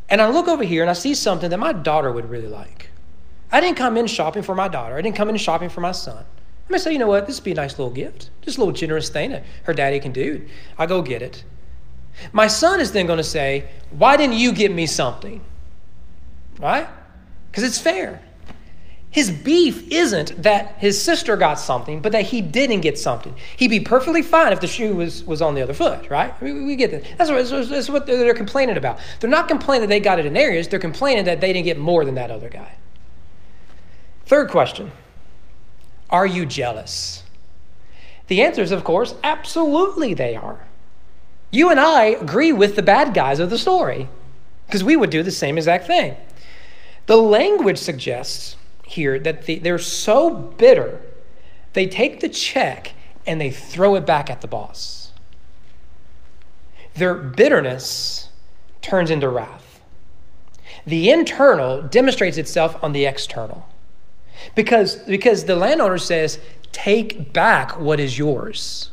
And 0.09 0.23
I 0.23 0.31
look 0.31 0.49
over 0.49 0.63
here 0.63 0.83
and 0.83 0.89
I 0.89 0.95
see 0.95 1.13
something 1.13 1.51
that 1.51 1.59
my 1.59 1.73
daughter 1.73 2.11
would 2.13 2.31
really 2.31 2.47
like. 2.47 2.91
I 3.51 3.61
didn't 3.61 3.77
come 3.77 3.97
in 3.97 4.07
shopping 4.07 4.43
for 4.43 4.55
my 4.55 4.69
daughter. 4.69 4.97
I 4.97 5.03
didn't 5.03 5.17
come 5.17 5.29
in 5.29 5.37
shopping 5.37 5.69
for 5.69 5.81
my 5.81 5.93
son. 5.93 6.25
I'm 6.69 6.73
gonna 6.73 6.81
say, 6.81 6.93
you 6.93 6.99
know 6.99 7.07
what? 7.07 7.27
This 7.27 7.39
would 7.41 7.45
be 7.45 7.53
a 7.53 7.55
nice 7.55 7.79
little 7.79 7.93
gift, 7.93 8.29
just 8.43 8.59
a 8.59 8.61
little 8.61 8.75
generous 8.75 9.09
thing 9.09 9.31
that 9.31 9.43
her 9.63 9.73
daddy 9.73 9.99
can 10.01 10.13
do. 10.13 10.47
I 10.77 10.85
go 10.85 11.01
get 11.01 11.23
it. 11.23 11.43
My 12.33 12.47
son 12.47 12.79
is 12.79 12.93
then 12.93 13.07
going 13.07 13.17
to 13.17 13.25
say, 13.25 13.65
why 13.91 14.19
didn't 14.19 14.37
you 14.37 14.53
get 14.53 14.71
me 14.71 14.87
something? 14.87 15.41
Right? 16.59 16.87
Because 17.51 17.65
it's 17.65 17.79
fair. 17.79 18.21
His 19.11 19.31
beef 19.31 19.91
isn't 19.91 20.43
that 20.43 20.75
his 20.79 21.01
sister 21.01 21.37
got 21.39 21.59
something, 21.59 22.03
but 22.03 22.13
that 22.13 22.27
he 22.27 22.43
didn't 22.43 22.83
get 22.83 22.99
something. 22.99 23.35
He'd 23.57 23.69
be 23.69 23.81
perfectly 23.81 24.21
fine 24.21 24.53
if 24.53 24.61
the 24.61 24.67
shoe 24.67 24.95
was, 24.95 25.25
was 25.25 25.41
on 25.41 25.55
the 25.55 25.63
other 25.63 25.73
foot, 25.73 26.11
right? 26.11 26.39
We, 26.43 26.53
we 26.65 26.77
get 26.77 26.91
that. 26.91 27.05
That's 27.17 27.31
what, 27.31 27.71
that's 27.71 27.89
what 27.89 28.07
they're 28.07 28.35
complaining 28.35 28.77
about. 28.77 28.99
They're 29.21 29.31
not 29.31 29.49
complaining 29.49 29.89
that 29.89 29.95
they 29.95 30.01
got 30.01 30.19
a 30.19 30.23
denarius, 30.23 30.67
they're 30.67 30.79
complaining 30.79 31.25
that 31.25 31.41
they 31.41 31.55
didn't 31.55 31.65
get 31.65 31.79
more 31.79 32.05
than 32.05 32.17
that 32.17 32.31
other 32.31 32.51
guy. 32.51 32.75
Third 34.27 34.51
question 34.51 34.93
Are 36.11 36.27
you 36.27 36.47
jealous? 36.47 37.23
The 38.29 38.43
answer 38.43 38.63
is, 38.63 38.73
of 38.73 38.85
course, 38.85 39.15
absolutely 39.23 40.15
they 40.15 40.37
are. 40.37 40.67
You 41.51 41.71
and 41.71 41.81
I 41.81 42.05
agree 42.05 42.53
with 42.53 42.77
the 42.77 42.83
bad 42.83 43.15
guys 43.15 43.41
of 43.41 43.51
the 43.51 43.59
story 43.59 44.09
because 44.67 44.85
we 44.85 44.97
would 44.97 45.11
do 45.11 45.23
the 45.23 45.31
same 45.31 45.57
exact 45.57 45.87
thing. 45.87 46.17
The 47.07 47.17
language 47.17 47.79
suggests 47.79 48.57
here 48.85 49.19
that 49.19 49.47
the, 49.47 49.59
they're 49.59 49.79
so 49.79 50.31
bitter, 50.31 51.01
they 51.73 51.87
take 51.87 52.21
the 52.21 52.29
check 52.29 52.93
and 53.27 53.41
they 53.41 53.51
throw 53.51 53.95
it 53.95 54.07
back 54.07 54.29
at 54.31 54.43
the 54.43 54.49
boss. 54.49 55.13
Their 56.95 57.15
bitterness 57.15 58.29
turns 58.83 59.11
into 59.11 59.29
wrath. 59.29 59.81
The 60.87 61.11
internal 61.11 61.83
demonstrates 61.83 62.39
itself 62.39 62.83
on 62.83 62.93
the 62.93 63.07
external. 63.07 63.69
Because, 64.55 64.97
because 64.97 65.45
the 65.45 65.57
landowner 65.57 65.99
says, 65.99 66.39
take 66.73 67.33
back 67.33 67.79
what 67.79 68.01
is 68.01 68.19
yours. 68.19 68.91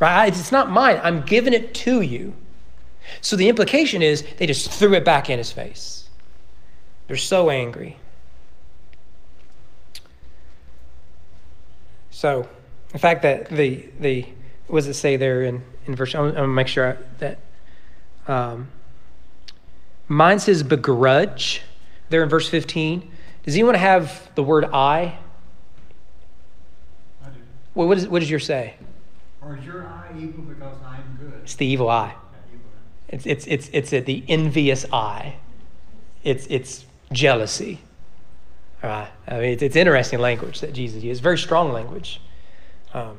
Right? 0.00 0.28
It's 0.28 0.52
not 0.52 0.70
mine. 0.70 1.00
I'm 1.02 1.22
giving 1.22 1.52
it 1.52 1.74
to 1.74 2.00
you. 2.00 2.34
So 3.20 3.36
the 3.36 3.48
implication 3.48 4.02
is 4.02 4.24
they 4.38 4.46
just 4.46 4.70
threw 4.70 4.94
it 4.94 5.04
back 5.04 5.30
in 5.30 5.38
his 5.38 5.50
face. 5.50 6.08
They're 7.06 7.16
so 7.16 7.50
angry. 7.50 7.96
So, 12.10 12.48
the 12.90 12.98
fact 12.98 13.22
that 13.22 13.48
the 13.48 13.88
the 14.00 14.26
what 14.66 14.80
does 14.80 14.88
it 14.88 14.94
say 14.94 15.16
there 15.16 15.42
in 15.42 15.62
in 15.86 15.94
verse? 15.94 16.14
I'm, 16.14 16.26
I'm 16.26 16.34
gonna 16.34 16.48
make 16.48 16.66
sure 16.66 16.92
I, 16.92 16.96
that 17.18 17.38
um, 18.26 18.68
mine 20.08 20.38
says 20.38 20.62
begrudge 20.62 21.62
there 22.10 22.22
in 22.22 22.28
verse 22.28 22.48
15. 22.48 23.10
Does 23.44 23.54
anyone 23.54 23.74
have 23.74 24.30
the 24.34 24.42
word 24.42 24.64
eye? 24.66 25.18
I 27.24 27.30
do. 27.30 27.38
Well, 27.74 27.88
what, 27.88 27.98
is, 27.98 28.08
what 28.08 28.20
does 28.20 28.30
yours 28.30 28.44
say? 28.44 28.74
Or 29.40 29.56
is 29.56 29.64
your 29.64 29.86
eye 29.86 30.12
evil 30.18 30.44
because 30.44 30.76
I'm 30.84 31.18
good? 31.18 31.40
It's 31.42 31.54
the 31.54 31.66
evil 31.66 31.88
eye. 31.88 32.14
Yeah, 32.14 32.54
evil. 32.54 32.66
It's 33.08 33.26
it's 33.26 33.46
it's 33.46 33.70
it's 33.72 33.92
a, 33.92 34.00
the 34.00 34.24
envious 34.28 34.84
eye. 34.92 35.36
It's 36.24 36.46
it's 36.50 36.84
jealousy. 37.12 37.80
All 38.82 38.90
right. 38.90 39.08
I 39.26 39.34
mean, 39.34 39.52
it's, 39.52 39.62
it's 39.62 39.76
interesting 39.76 40.18
language 40.18 40.60
that 40.60 40.72
Jesus 40.72 41.02
uses. 41.02 41.20
Very 41.20 41.38
strong 41.38 41.72
language. 41.72 42.20
Um, 42.92 43.18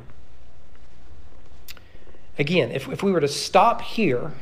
again, 2.38 2.72
if 2.72 2.88
if 2.90 3.02
we 3.02 3.12
were 3.12 3.22
to 3.22 3.28
stop 3.28 3.82
here, 3.82 4.34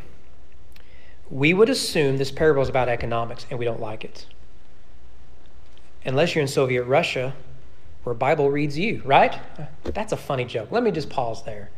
we 1.29 1.53
would 1.53 1.69
assume 1.69 2.17
this 2.17 2.31
parable 2.31 2.61
is 2.61 2.69
about 2.69 2.89
economics, 2.89 3.45
and 3.49 3.59
we 3.59 3.65
don't 3.65 3.81
like 3.81 4.03
it. 4.03 4.25
Unless 6.07 6.33
you're 6.33 6.41
in 6.41 6.47
Soviet 6.47 6.83
Russia, 6.85 7.35
where 8.03 8.15
Bible 8.15 8.49
reads 8.49 8.79
you, 8.79 9.01
right? 9.03 9.37
That's 9.83 10.13
a 10.13 10.17
funny 10.17 10.45
joke. 10.45 10.71
Let 10.71 10.81
me 10.81 10.89
just 10.89 11.09
pause 11.09 11.43
there. 11.43 11.69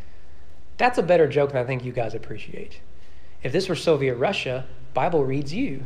That's 0.77 0.99
a 0.99 1.03
better 1.03 1.27
joke 1.27 1.51
than 1.51 1.61
I 1.61 1.65
think 1.65 1.83
you 1.83 1.91
guys 1.91 2.13
appreciate. 2.13 2.79
If 3.41 3.51
this 3.51 3.67
were 3.67 3.75
Soviet 3.75 4.15
Russia, 4.15 4.67
Bible 4.93 5.25
reads 5.25 5.51
you. 5.51 5.83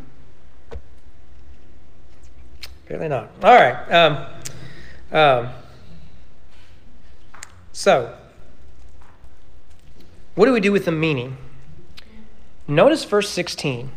Apparently 2.84 3.08
not. 3.08 3.32
All 3.42 3.56
right. 3.56 3.92
Um, 3.92 4.26
um, 5.18 5.50
so, 7.72 8.14
what 10.36 10.48
do 10.48 10.52
we 10.52 10.60
do 10.60 10.74
with 10.74 10.84
the 10.84 10.92
meaning? 10.92 11.38
Notice 12.68 13.06
verse 13.06 13.30
16. 13.30 13.90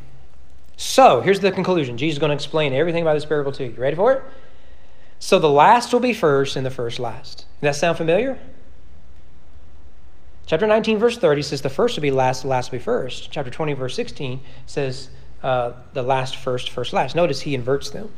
So, 0.77 1.23
here's 1.23 1.41
the 1.41 1.51
conclusion. 1.51 1.97
Jesus 1.97 2.17
is 2.17 2.19
going 2.19 2.31
to 2.31 2.35
explain 2.35 2.73
everything 2.75 3.03
about 3.03 3.15
this 3.15 3.25
parable 3.25 3.53
to 3.53 3.65
you. 3.65 3.71
You 3.71 3.77
ready 3.77 3.97
for 3.97 4.13
it? 4.13 4.23
So, 5.19 5.39
the 5.39 5.49
last 5.49 5.93
will 5.93 6.01
be 6.01 6.13
first 6.13 6.55
and 6.57 6.67
the 6.67 6.71
first 6.71 6.99
last. 6.99 7.39
Does 7.39 7.47
that 7.63 7.77
sound 7.77 7.97
familiar? 7.97 8.39
Chapter 10.45 10.67
19, 10.67 10.99
verse 10.99 11.19
30 11.19 11.43
says 11.43 11.63
the 11.63 11.71
first 11.71 11.97
will 11.97 12.03
be 12.03 12.11
last, 12.11 12.43
the 12.43 12.49
last 12.49 12.71
will 12.71 12.79
be 12.79 12.85
first. 12.85 13.31
Chapter 13.33 13.51
20, 13.51 13.73
verse 13.73 13.97
16 13.97 14.41
says 14.67 15.09
uh, 15.43 15.73
the 15.93 16.03
last 16.03 16.37
first, 16.37 16.71
first 16.71 16.93
last. 16.93 17.17
Notice 17.17 17.41
he 17.41 17.55
inverts 17.55 17.91
them. 17.91 18.11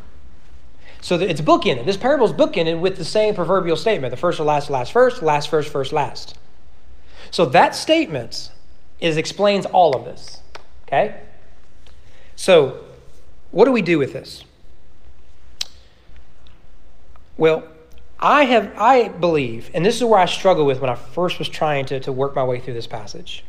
So 1.01 1.17
it's 1.17 1.41
bookended. 1.41 1.87
This 1.87 1.97
parable 1.97 2.27
is 2.27 2.33
bookended 2.33 2.81
with 2.81 2.97
the 2.97 3.05
same 3.05 3.35
proverbial 3.35 3.77
statement 3.77 4.11
the 4.11 4.17
first 4.17 4.41
or 4.41 4.45
last, 4.45 4.69
last 4.69 4.93
first, 4.93 5.23
last 5.23 5.49
first, 5.49 5.71
first 5.71 5.93
last. 5.93 6.37
So 7.31 7.47
that 7.47 7.75
statement 7.75 8.51
is 9.01 9.17
explains 9.17 9.65
all 9.65 9.97
of 9.97 10.05
this. 10.05 10.43
Okay? 10.87 11.21
So 12.39 12.85
what 13.51 13.65
do 13.65 13.73
we 13.73 13.83
do 13.83 13.99
with 13.99 14.13
this? 14.13 14.45
Well, 17.37 17.65
I 18.21 18.45
have 18.45 18.73
I 18.79 19.09
believe, 19.09 19.73
and 19.75 19.85
this 19.85 19.97
is 19.97 20.05
where 20.05 20.21
I 20.21 20.27
struggled 20.27 20.69
with 20.69 20.81
when 20.81 20.89
I 20.89 20.95
first 20.95 21.41
was 21.41 21.49
trying 21.49 21.87
to, 21.87 21.99
to 21.99 22.13
work 22.13 22.37
my 22.37 22.45
way 22.45 22.61
through 22.61 22.75
this 22.75 22.87
passage. 22.87 23.45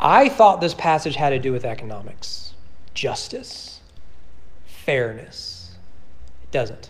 I 0.00 0.30
thought 0.30 0.62
this 0.62 0.72
passage 0.72 1.16
had 1.16 1.30
to 1.30 1.38
do 1.38 1.52
with 1.52 1.66
economics, 1.66 2.54
justice, 2.94 3.80
fairness. 4.64 5.76
It 6.42 6.50
doesn't. 6.52 6.88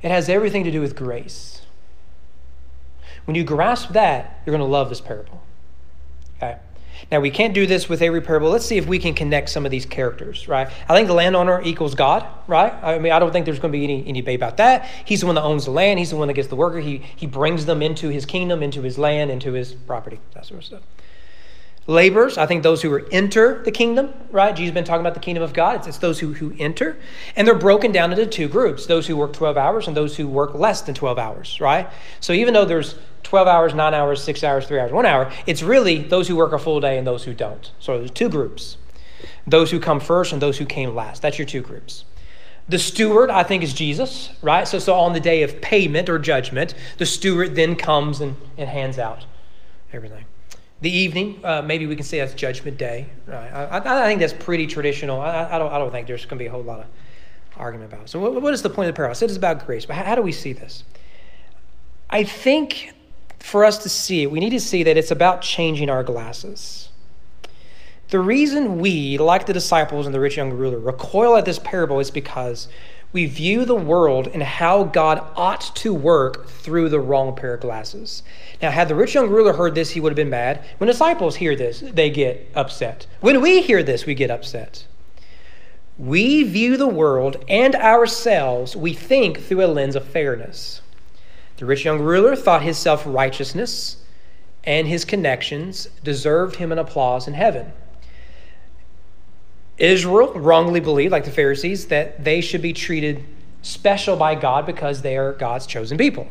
It 0.00 0.10
has 0.10 0.30
everything 0.30 0.64
to 0.64 0.70
do 0.70 0.80
with 0.80 0.96
grace. 0.96 1.60
When 3.26 3.34
you 3.34 3.44
grasp 3.44 3.90
that, 3.90 4.40
you're 4.46 4.56
going 4.56 4.66
to 4.66 4.72
love 4.72 4.88
this 4.88 5.02
parable. 5.02 5.42
Okay? 6.38 6.56
Now, 7.10 7.20
we 7.20 7.30
can't 7.30 7.54
do 7.54 7.66
this 7.66 7.88
with 7.88 8.02
every 8.02 8.20
parable. 8.20 8.50
Let's 8.50 8.66
see 8.66 8.76
if 8.76 8.86
we 8.86 8.98
can 8.98 9.14
connect 9.14 9.50
some 9.50 9.64
of 9.64 9.70
these 9.70 9.86
characters, 9.86 10.48
right? 10.48 10.68
I 10.88 10.94
think 10.94 11.08
the 11.08 11.14
landowner 11.14 11.62
equals 11.62 11.94
God, 11.94 12.26
right? 12.46 12.72
I 12.82 12.98
mean, 12.98 13.12
I 13.12 13.18
don't 13.18 13.32
think 13.32 13.44
there's 13.44 13.58
going 13.58 13.72
to 13.72 13.78
be 13.78 13.84
any, 13.84 14.06
any 14.06 14.20
debate 14.20 14.36
about 14.36 14.56
that. 14.58 14.86
He's 15.04 15.20
the 15.20 15.26
one 15.26 15.34
that 15.34 15.42
owns 15.42 15.64
the 15.64 15.70
land. 15.70 15.98
He's 15.98 16.10
the 16.10 16.16
one 16.16 16.28
that 16.28 16.34
gets 16.34 16.48
the 16.48 16.56
worker. 16.56 16.80
He, 16.80 17.02
he 17.16 17.26
brings 17.26 17.66
them 17.66 17.82
into 17.82 18.08
his 18.08 18.26
kingdom, 18.26 18.62
into 18.62 18.82
his 18.82 18.98
land, 18.98 19.30
into 19.30 19.52
his 19.52 19.72
property, 19.74 20.20
that 20.34 20.46
sort 20.46 20.58
of 20.58 20.64
stuff. 20.64 20.82
Laborers, 21.88 22.36
I 22.36 22.44
think 22.44 22.62
those 22.62 22.82
who 22.82 22.94
enter 23.10 23.62
the 23.62 23.72
kingdom, 23.72 24.12
right? 24.30 24.54
Jesus 24.54 24.68
has 24.68 24.74
been 24.74 24.84
talking 24.84 25.00
about 25.00 25.14
the 25.14 25.20
kingdom 25.20 25.42
of 25.42 25.54
God. 25.54 25.76
It's, 25.76 25.86
it's 25.86 25.96
those 25.96 26.20
who, 26.20 26.34
who 26.34 26.54
enter. 26.58 26.98
And 27.34 27.48
they're 27.48 27.54
broken 27.54 27.92
down 27.92 28.12
into 28.12 28.26
two 28.26 28.46
groups 28.46 28.84
those 28.84 29.06
who 29.06 29.16
work 29.16 29.32
12 29.32 29.56
hours 29.56 29.88
and 29.88 29.96
those 29.96 30.14
who 30.14 30.28
work 30.28 30.54
less 30.54 30.82
than 30.82 30.94
12 30.94 31.18
hours, 31.18 31.58
right? 31.62 31.88
So 32.20 32.34
even 32.34 32.52
though 32.52 32.66
there's 32.66 32.96
12 33.22 33.48
hours, 33.48 33.72
9 33.72 33.94
hours, 33.94 34.22
6 34.22 34.44
hours, 34.44 34.66
3 34.66 34.78
hours, 34.78 34.92
1 34.92 35.06
hour, 35.06 35.32
it's 35.46 35.62
really 35.62 36.02
those 36.02 36.28
who 36.28 36.36
work 36.36 36.52
a 36.52 36.58
full 36.58 36.78
day 36.78 36.98
and 36.98 37.06
those 37.06 37.24
who 37.24 37.32
don't. 37.32 37.72
So 37.80 37.96
there's 37.96 38.10
two 38.10 38.28
groups 38.28 38.76
those 39.46 39.70
who 39.70 39.80
come 39.80 39.98
first 39.98 40.34
and 40.34 40.42
those 40.42 40.58
who 40.58 40.66
came 40.66 40.94
last. 40.94 41.22
That's 41.22 41.38
your 41.38 41.46
two 41.46 41.62
groups. 41.62 42.04
The 42.68 42.78
steward, 42.78 43.30
I 43.30 43.44
think, 43.44 43.62
is 43.62 43.72
Jesus, 43.72 44.28
right? 44.42 44.68
So, 44.68 44.78
so 44.78 44.94
on 44.94 45.14
the 45.14 45.20
day 45.20 45.42
of 45.42 45.62
payment 45.62 46.10
or 46.10 46.18
judgment, 46.18 46.74
the 46.98 47.06
steward 47.06 47.54
then 47.54 47.76
comes 47.76 48.20
and, 48.20 48.36
and 48.58 48.68
hands 48.68 48.98
out 48.98 49.24
everything. 49.90 50.26
The 50.80 50.90
evening, 50.90 51.40
uh, 51.44 51.62
maybe 51.62 51.86
we 51.86 51.96
can 51.96 52.04
say 52.04 52.18
that's 52.18 52.34
Judgment 52.34 52.78
Day. 52.78 53.06
Right? 53.26 53.50
I, 53.50 53.78
I, 53.78 54.06
think 54.06 54.20
that's 54.20 54.32
pretty 54.32 54.66
traditional. 54.66 55.20
I, 55.20 55.48
I, 55.50 55.58
don't, 55.58 55.72
I 55.72 55.78
don't 55.78 55.90
think 55.90 56.06
there's 56.06 56.24
going 56.24 56.38
to 56.38 56.42
be 56.42 56.46
a 56.46 56.50
whole 56.50 56.62
lot 56.62 56.80
of 56.80 56.86
argument 57.56 57.92
about 57.92 58.04
it. 58.04 58.08
So, 58.08 58.20
what, 58.20 58.40
what 58.40 58.54
is 58.54 58.62
the 58.62 58.70
point 58.70 58.88
of 58.88 58.94
the 58.94 58.96
parable? 58.96 59.10
I 59.10 59.14
said 59.14 59.28
it's 59.28 59.36
about 59.36 59.66
grace, 59.66 59.86
but 59.86 59.96
how, 59.96 60.04
how 60.04 60.14
do 60.14 60.22
we 60.22 60.30
see 60.30 60.52
this? 60.52 60.84
I 62.10 62.22
think 62.22 62.92
for 63.40 63.64
us 63.64 63.78
to 63.78 63.88
see 63.88 64.22
it, 64.22 64.30
we 64.30 64.40
need 64.40 64.50
to 64.50 64.60
see 64.60 64.84
that 64.84 64.96
it's 64.96 65.10
about 65.10 65.42
changing 65.42 65.90
our 65.90 66.04
glasses. 66.04 66.90
The 68.10 68.20
reason 68.20 68.78
we, 68.78 69.18
like 69.18 69.46
the 69.46 69.52
disciples 69.52 70.06
and 70.06 70.14
the 70.14 70.20
rich 70.20 70.36
young 70.36 70.50
ruler, 70.50 70.78
recoil 70.78 71.36
at 71.36 71.44
this 71.44 71.58
parable 71.58 72.00
is 72.00 72.10
because 72.10 72.68
we 73.12 73.26
view 73.26 73.64
the 73.64 73.74
world 73.74 74.28
and 74.28 74.42
how 74.42 74.84
God 74.84 75.24
ought 75.34 75.74
to 75.76 75.94
work 75.94 76.48
through 76.48 76.88
the 76.90 77.00
wrong 77.00 77.34
pair 77.34 77.54
of 77.54 77.60
glasses. 77.60 78.22
Now, 78.60 78.70
had 78.70 78.88
the 78.88 78.94
rich 78.94 79.14
young 79.14 79.30
ruler 79.30 79.54
heard 79.54 79.74
this, 79.74 79.90
he 79.90 80.00
would 80.00 80.12
have 80.12 80.16
been 80.16 80.30
mad. 80.30 80.62
When 80.78 80.88
disciples 80.88 81.36
hear 81.36 81.56
this, 81.56 81.80
they 81.80 82.10
get 82.10 82.50
upset. 82.54 83.06
When 83.20 83.40
we 83.40 83.62
hear 83.62 83.82
this, 83.82 84.04
we 84.04 84.14
get 84.14 84.30
upset. 84.30 84.86
We 85.96 86.42
view 86.42 86.76
the 86.76 86.86
world 86.86 87.44
and 87.48 87.74
ourselves, 87.74 88.76
we 88.76 88.92
think 88.92 89.40
through 89.40 89.64
a 89.64 89.66
lens 89.66 89.96
of 89.96 90.04
fairness. 90.04 90.82
The 91.56 91.66
rich 91.66 91.84
young 91.84 92.00
ruler 92.00 92.36
thought 92.36 92.62
his 92.62 92.78
self 92.78 93.02
righteousness 93.04 93.96
and 94.62 94.86
his 94.86 95.04
connections 95.04 95.88
deserved 96.04 96.56
him 96.56 96.70
an 96.70 96.78
applause 96.78 97.26
in 97.26 97.34
heaven. 97.34 97.72
Israel 99.78 100.32
wrongly 100.34 100.80
believed, 100.80 101.12
like 101.12 101.24
the 101.24 101.30
Pharisees, 101.30 101.86
that 101.86 102.24
they 102.24 102.40
should 102.40 102.62
be 102.62 102.72
treated 102.72 103.24
special 103.62 104.16
by 104.16 104.34
God 104.34 104.66
because 104.66 105.02
they 105.02 105.16
are 105.16 105.32
God's 105.32 105.66
chosen 105.66 105.96
people. 105.98 106.26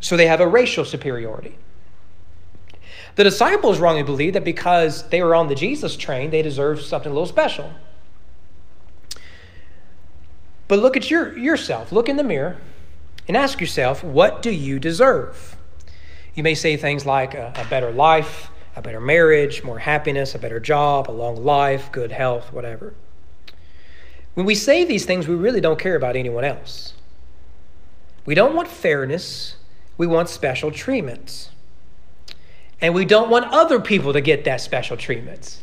So 0.00 0.16
they 0.16 0.26
have 0.26 0.40
a 0.40 0.48
racial 0.48 0.84
superiority. 0.84 1.56
The 3.16 3.24
disciples 3.24 3.78
wrongly 3.78 4.02
believed 4.02 4.34
that 4.34 4.44
because 4.44 5.08
they 5.10 5.22
were 5.22 5.34
on 5.34 5.48
the 5.48 5.54
Jesus 5.54 5.96
train, 5.96 6.30
they 6.30 6.42
deserved 6.42 6.82
something 6.82 7.10
a 7.10 7.14
little 7.14 7.26
special. 7.26 7.72
But 10.68 10.78
look 10.78 10.96
at 10.96 11.10
your, 11.10 11.36
yourself. 11.36 11.92
Look 11.92 12.08
in 12.08 12.16
the 12.16 12.24
mirror 12.24 12.58
and 13.26 13.36
ask 13.36 13.60
yourself, 13.60 14.02
what 14.02 14.42
do 14.42 14.50
you 14.50 14.78
deserve? 14.78 15.56
You 16.34 16.42
may 16.42 16.54
say 16.54 16.76
things 16.76 17.04
like 17.04 17.34
a, 17.34 17.52
a 17.56 17.64
better 17.68 17.90
life, 17.90 18.50
a 18.80 18.82
better 18.82 19.00
marriage, 19.00 19.62
more 19.62 19.78
happiness, 19.78 20.34
a 20.34 20.38
better 20.38 20.58
job, 20.58 21.10
a 21.10 21.12
long 21.12 21.44
life, 21.44 21.92
good 21.92 22.10
health, 22.10 22.50
whatever. 22.50 22.94
When 24.32 24.46
we 24.46 24.54
say 24.54 24.84
these 24.84 25.04
things, 25.04 25.28
we 25.28 25.34
really 25.34 25.60
don't 25.60 25.78
care 25.78 25.96
about 25.96 26.16
anyone 26.16 26.44
else. 26.44 26.94
We 28.24 28.34
don't 28.34 28.54
want 28.54 28.68
fairness, 28.68 29.56
we 29.98 30.06
want 30.06 30.30
special 30.30 30.70
treatments. 30.70 31.50
And 32.80 32.94
we 32.94 33.04
don't 33.04 33.28
want 33.28 33.52
other 33.52 33.80
people 33.80 34.14
to 34.14 34.22
get 34.22 34.44
that 34.44 34.62
special 34.62 34.96
treatments. 34.96 35.62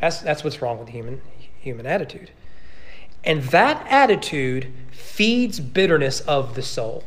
That's, 0.00 0.18
that's 0.18 0.42
what's 0.42 0.60
wrong 0.60 0.80
with 0.80 0.88
human, 0.88 1.20
human 1.60 1.86
attitude. 1.86 2.32
And 3.22 3.44
that 3.44 3.86
attitude 3.88 4.72
feeds 4.90 5.60
bitterness 5.60 6.18
of 6.22 6.56
the 6.56 6.62
soul. 6.62 7.04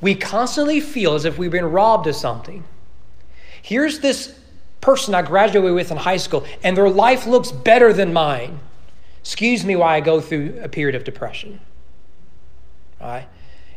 We 0.00 0.16
constantly 0.16 0.80
feel 0.80 1.14
as 1.14 1.24
if 1.24 1.38
we've 1.38 1.52
been 1.52 1.70
robbed 1.70 2.08
of 2.08 2.16
something. 2.16 2.64
Here's 3.62 4.00
this 4.00 4.39
person 4.80 5.14
I 5.14 5.22
graduated 5.22 5.74
with 5.74 5.90
in 5.90 5.96
high 5.96 6.16
school, 6.16 6.44
and 6.62 6.76
their 6.76 6.88
life 6.88 7.26
looks 7.26 7.52
better 7.52 7.92
than 7.92 8.12
mine. 8.12 8.60
Excuse 9.20 9.64
me 9.64 9.76
why 9.76 9.96
I 9.96 10.00
go 10.00 10.20
through 10.20 10.58
a 10.62 10.68
period 10.68 10.94
of 10.94 11.04
depression. 11.04 11.60
All 13.00 13.08
right? 13.08 13.28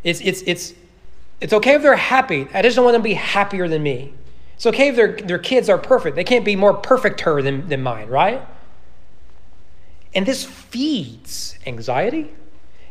It's, 0.04 0.22
it's, 0.22 0.42
it's, 0.46 0.74
it's 1.42 1.54
okay 1.54 1.76
if 1.76 1.82
they're 1.82 1.96
happy. 1.96 2.48
I 2.54 2.62
just 2.62 2.76
don't 2.76 2.86
want 2.86 2.96
them 2.96 3.02
to 3.02 3.10
be 3.10 3.16
happier 3.16 3.68
than 3.68 3.84
me. 3.84 4.14
It's 4.56 4.66
okay 4.66 4.90
if 4.90 4.96
their, 4.96 5.18
their 5.18 5.40
kids 5.40 5.70
are 5.70 5.78
perfect. 5.78 6.16
They 6.16 6.24
can't 6.24 6.46
be 6.46 6.56
more 6.56 6.74
perfecter 6.74 7.42
than, 7.42 7.68
than 7.68 7.84
mine, 7.84 8.08
right? 8.08 8.42
And 10.16 10.26
this 10.26 10.46
feeds 10.46 11.58
anxiety, 11.66 12.32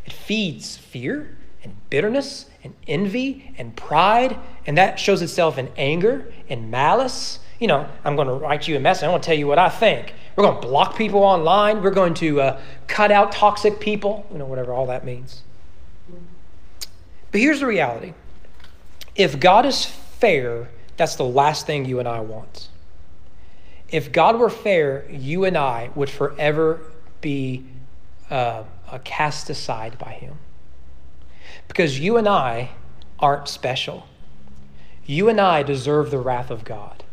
it 0.05 0.13
feeds 0.13 0.77
fear 0.77 1.37
and 1.63 1.75
bitterness 1.89 2.47
and 2.65 2.75
envy 2.89 3.55
and 3.57 3.77
pride, 3.77 4.37
and 4.67 4.77
that 4.77 4.99
shows 4.99 5.23
itself 5.23 5.57
in 5.57 5.69
anger 5.77 6.33
and 6.49 6.71
malice. 6.71 7.39
You 7.63 7.69
know, 7.69 7.87
I'm 8.05 8.17
going 8.17 8.27
to 8.27 8.35
write 8.35 8.67
you 8.67 8.77
a 8.77 8.81
message. 8.81 9.05
I'm 9.05 9.11
going 9.11 9.23
to 9.23 9.25
tell 9.25 9.39
you 9.39 9.47
what 9.47 9.61
I 9.61 9.69
think. 9.69 10.15
We're 10.35 10.43
going 10.43 10.61
to 10.61 10.67
block 10.67 10.97
people 10.97 11.23
online. 11.23 11.81
We're 11.81 11.93
going 11.93 12.15
to 12.15 12.41
uh, 12.41 12.61
cut 12.89 13.13
out 13.13 13.31
toxic 13.31 13.79
people. 13.79 14.27
You 14.33 14.39
know, 14.39 14.47
whatever 14.47 14.73
all 14.73 14.87
that 14.87 15.05
means. 15.05 15.45
But 17.31 17.41
here's 17.41 17.61
the 17.61 17.69
reality: 17.69 18.15
if 19.15 19.39
God 19.39 19.65
is 19.65 19.85
fair, 19.87 20.71
that's 20.97 21.15
the 21.15 21.25
last 21.25 21.65
thing 21.65 21.85
you 21.85 22.01
and 22.01 22.09
I 22.09 22.19
want. 22.19 22.69
If 23.91 24.11
God 24.11 24.41
were 24.41 24.51
fair, 24.51 25.09
you 25.09 25.45
and 25.45 25.57
I 25.57 25.91
would 25.95 26.11
forever 26.11 26.81
be 27.21 27.65
uh, 28.29 28.65
cast 29.05 29.51
aside 29.51 30.01
by 30.01 30.15
Him. 30.15 30.35
Because 31.69 32.01
you 32.01 32.17
and 32.17 32.27
I 32.27 32.71
aren't 33.21 33.47
special. 33.47 34.09
You 35.07 35.29
and 35.29 35.41
I 35.41 35.63
deserve 35.63 36.11
the 36.11 36.19
wrath 36.19 36.51
of 36.51 36.65
God. 36.65 37.05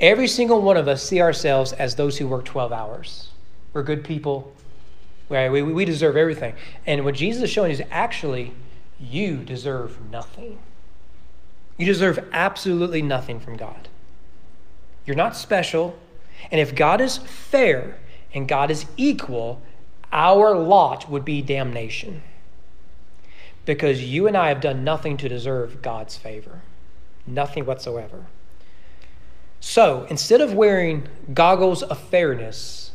Every 0.00 0.26
single 0.26 0.62
one 0.62 0.78
of 0.78 0.88
us 0.88 1.02
see 1.02 1.20
ourselves 1.20 1.72
as 1.74 1.94
those 1.94 2.16
who 2.16 2.26
work 2.26 2.46
12 2.46 2.72
hours. 2.72 3.28
We're 3.74 3.82
good 3.82 4.02
people. 4.02 4.52
We, 5.28 5.62
we 5.62 5.84
deserve 5.84 6.16
everything. 6.16 6.54
And 6.86 7.04
what 7.04 7.14
Jesus 7.14 7.44
is 7.44 7.50
showing 7.50 7.70
is 7.70 7.82
actually, 7.90 8.52
you 8.98 9.36
deserve 9.36 10.10
nothing. 10.10 10.58
You 11.76 11.86
deserve 11.86 12.26
absolutely 12.32 13.02
nothing 13.02 13.40
from 13.40 13.56
God. 13.56 13.88
You're 15.06 15.16
not 15.16 15.36
special. 15.36 15.98
And 16.50 16.60
if 16.60 16.74
God 16.74 17.00
is 17.00 17.18
fair 17.18 17.98
and 18.32 18.48
God 18.48 18.70
is 18.70 18.86
equal, 18.96 19.60
our 20.12 20.56
lot 20.56 21.10
would 21.10 21.24
be 21.24 21.42
damnation 21.42 22.22
because 23.66 24.02
you 24.02 24.26
and 24.26 24.36
I 24.36 24.48
have 24.48 24.60
done 24.60 24.82
nothing 24.82 25.16
to 25.18 25.28
deserve 25.28 25.82
God's 25.82 26.16
favor. 26.16 26.62
Nothing 27.26 27.66
whatsoever. 27.66 28.24
So 29.60 30.06
instead 30.08 30.40
of 30.40 30.54
wearing 30.54 31.06
goggles 31.32 31.82
of 31.82 31.98
fairness, 31.98 32.92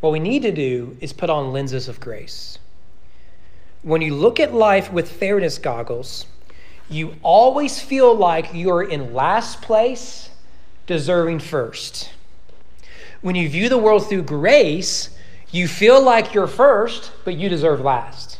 what 0.00 0.12
we 0.12 0.20
need 0.20 0.42
to 0.42 0.52
do 0.52 0.96
is 1.00 1.12
put 1.12 1.30
on 1.30 1.52
lenses 1.52 1.88
of 1.88 1.98
grace. 1.98 2.58
When 3.82 4.02
you 4.02 4.14
look 4.14 4.38
at 4.38 4.54
life 4.54 4.92
with 4.92 5.10
fairness 5.10 5.58
goggles, 5.58 6.26
you 6.90 7.14
always 7.22 7.80
feel 7.80 8.14
like 8.14 8.52
you're 8.52 8.82
in 8.82 9.14
last 9.14 9.62
place, 9.62 10.30
deserving 10.86 11.38
first. 11.38 12.10
When 13.22 13.34
you 13.34 13.48
view 13.48 13.70
the 13.70 13.78
world 13.78 14.06
through 14.06 14.22
grace, 14.22 15.08
you 15.50 15.66
feel 15.66 16.02
like 16.02 16.34
you're 16.34 16.46
first, 16.46 17.12
but 17.24 17.36
you 17.36 17.48
deserve 17.48 17.80
last. 17.80 18.38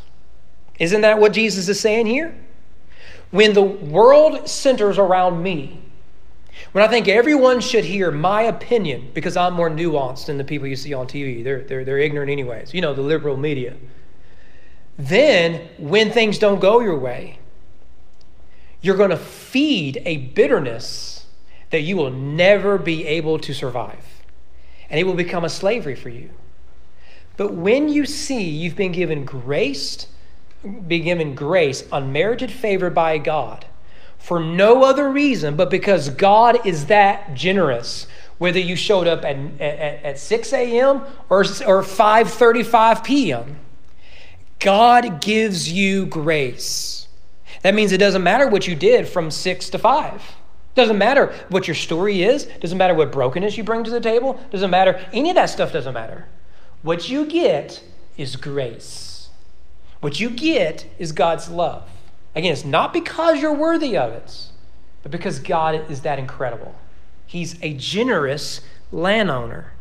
Isn't 0.79 1.01
that 1.01 1.19
what 1.19 1.33
Jesus 1.33 1.69
is 1.69 1.81
saying 1.81 2.07
here? 2.07 2.35
When 3.31 3.55
the 3.55 3.63
world 3.63 4.49
centers 4.49 4.99
around 4.99 5.43
me, 5.43 5.81
when 6.75 6.83
I 6.83 6.89
think 6.89 7.07
everyone 7.07 7.61
should 7.61 7.85
hear 7.85 8.11
my 8.11 8.43
opinion 8.43 9.13
because 9.15 9.37
I'm 9.37 9.55
more 9.55 9.71
nuanced 9.71 10.27
than 10.27 10.39
the 10.39 10.45
people 10.45 10.67
you 10.67 10.75
see 10.75 10.93
on 10.93 11.07
TV, 11.07 11.45
they're, 11.45 11.63
they're, 11.63 11.85
they're 11.85 12.01
ignorant, 12.01 12.33
anyways, 12.33 12.75
you 12.75 12.81
know, 12.81 12.93
the 12.93 13.01
liberal 13.01 13.37
media. 13.37 13.77
Then, 14.99 15.69
when 15.79 16.11
things 16.11 16.37
don't 16.37 16.59
go 16.59 16.81
your 16.81 16.99
way, 16.99 17.39
you're 18.81 18.97
going 18.97 19.11
to 19.11 19.17
feed 19.17 20.03
a 20.05 20.17
bitterness 20.17 21.27
that 21.71 21.83
you 21.83 21.97
will 21.97 22.11
never 22.11 22.77
be 22.77 23.07
able 23.07 23.39
to 23.39 23.55
survive. 23.55 24.05
And 24.91 24.99
it 24.99 25.05
will 25.05 25.15
become 25.15 25.45
a 25.45 25.49
slavery 25.49 25.95
for 25.95 26.09
you. 26.09 26.31
But 27.37 27.55
when 27.55 27.89
you 27.89 28.05
see 28.05 28.43
you've 28.43 28.75
been 28.75 28.91
given 28.91 29.25
grace 29.25 30.09
be 30.87 31.01
given 31.01 31.35
grace, 31.35 31.85
unmerited 31.93 32.51
favor 32.51 32.91
by 32.91 33.19
God, 33.19 33.67
for 34.25 34.41
no 34.41 34.85
other 34.85 35.11
reason 35.11 35.55
but 35.55 35.69
because 35.69 36.09
God 36.09 36.67
is 36.67 36.87
that 36.87 37.35
generous. 37.35 38.07
Whether 38.39 38.59
you 38.59 38.75
showed 38.75 39.07
up 39.07 39.23
at, 39.23 39.37
at, 39.61 40.03
at 40.03 40.19
6 40.19 40.53
a.m. 40.55 41.03
or, 41.29 41.41
or 41.41 41.83
5:35 41.83 43.05
p.m., 43.05 43.59
God 44.61 45.21
gives 45.21 45.71
you 45.71 46.07
grace. 46.07 47.07
That 47.61 47.75
means 47.75 47.93
it 47.93 47.99
doesn't 47.99 48.23
matter 48.23 48.49
what 48.49 48.67
you 48.67 48.75
did 48.75 49.07
from 49.07 49.31
6 49.31 49.71
to 49.71 49.79
5. 49.79 50.23
Doesn't 50.75 50.99
matter 50.99 51.35
what 51.51 51.69
your 51.69 51.75
story 51.75 52.23
is, 52.23 52.47
doesn't 52.61 52.79
matter 52.79 52.95
what 52.95 53.13
brokenness 53.13 53.59
you 53.59 53.63
bring 53.63 53.85
to 53.85 53.91
the 53.91 54.01
table, 54.01 54.41
doesn't 54.51 54.71
matter. 54.71 55.07
Any 55.13 55.31
of 55.31 55.37
that 55.37 55.51
stuff 55.51 55.71
doesn't 55.71 55.95
matter. 55.95 56.27
What 56.83 57.11
you 57.11 57.27
get 57.27 57.85
is 58.17 58.37
grace. 58.37 59.29
What 60.01 60.19
you 60.19 60.31
get 60.31 60.87
is 60.99 61.13
God's 61.13 61.51
love. 61.51 61.89
Again, 62.35 62.53
it's 62.53 62.65
not 62.65 62.93
because 62.93 63.41
you're 63.41 63.55
worthy 63.55 63.97
of 63.97 64.13
it, 64.13 64.47
but 65.03 65.13
because 65.13 65.39
God 65.39 65.91
is 65.91 66.01
that 66.01 66.19
incredible. 66.19 66.75
He's 67.27 67.57
a 67.63 67.75
generous 67.75 68.61
landowner. 68.91 69.73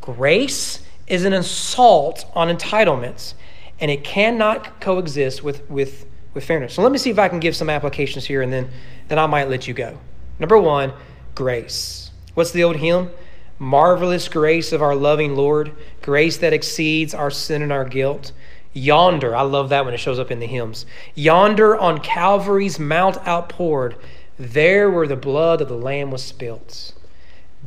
Grace 0.00 0.80
is 1.06 1.24
an 1.24 1.32
assault 1.32 2.24
on 2.34 2.54
entitlements, 2.54 3.34
and 3.80 3.90
it 3.90 4.02
cannot 4.04 4.80
coexist 4.80 5.42
with, 5.42 5.68
with, 5.70 6.06
with 6.34 6.44
fairness. 6.44 6.74
So 6.74 6.82
let 6.82 6.92
me 6.92 6.98
see 6.98 7.10
if 7.10 7.18
I 7.18 7.28
can 7.28 7.40
give 7.40 7.54
some 7.54 7.68
applications 7.68 8.24
here, 8.24 8.42
and 8.42 8.52
then, 8.52 8.70
then 9.08 9.18
I 9.18 9.26
might 9.26 9.48
let 9.48 9.68
you 9.68 9.74
go. 9.74 9.98
Number 10.38 10.58
one, 10.58 10.92
grace. 11.34 12.10
What's 12.34 12.52
the 12.52 12.64
old 12.64 12.76
hymn? 12.76 13.10
Marvelous 13.58 14.28
grace 14.28 14.72
of 14.72 14.82
our 14.82 14.94
loving 14.94 15.36
Lord, 15.36 15.72
grace 16.00 16.38
that 16.38 16.52
exceeds 16.52 17.14
our 17.14 17.30
sin 17.30 17.62
and 17.62 17.70
our 17.70 17.84
guilt. 17.84 18.32
Yonder, 18.72 19.36
I 19.36 19.42
love 19.42 19.68
that 19.68 19.84
when 19.84 19.92
it 19.92 19.98
shows 19.98 20.18
up 20.18 20.30
in 20.30 20.40
the 20.40 20.46
hymns. 20.46 20.86
Yonder 21.14 21.76
on 21.76 21.98
Calvary's 21.98 22.78
mount 22.78 23.18
outpoured, 23.26 23.96
there 24.38 24.90
where 24.90 25.06
the 25.06 25.16
blood 25.16 25.60
of 25.60 25.68
the 25.68 25.76
Lamb 25.76 26.10
was 26.10 26.22
spilt. 26.22 26.94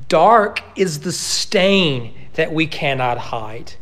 Dark 0.07 0.61
is 0.75 1.01
the 1.01 1.11
stain 1.11 2.13
that 2.33 2.53
we 2.53 2.67
cannot 2.67 3.17
hide. 3.17 3.73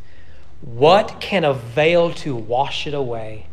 What 0.61 1.19
can 1.19 1.43
avail 1.43 2.11
to 2.15 2.35
wash 2.35 2.87
it 2.87 2.93
away? 2.93 3.47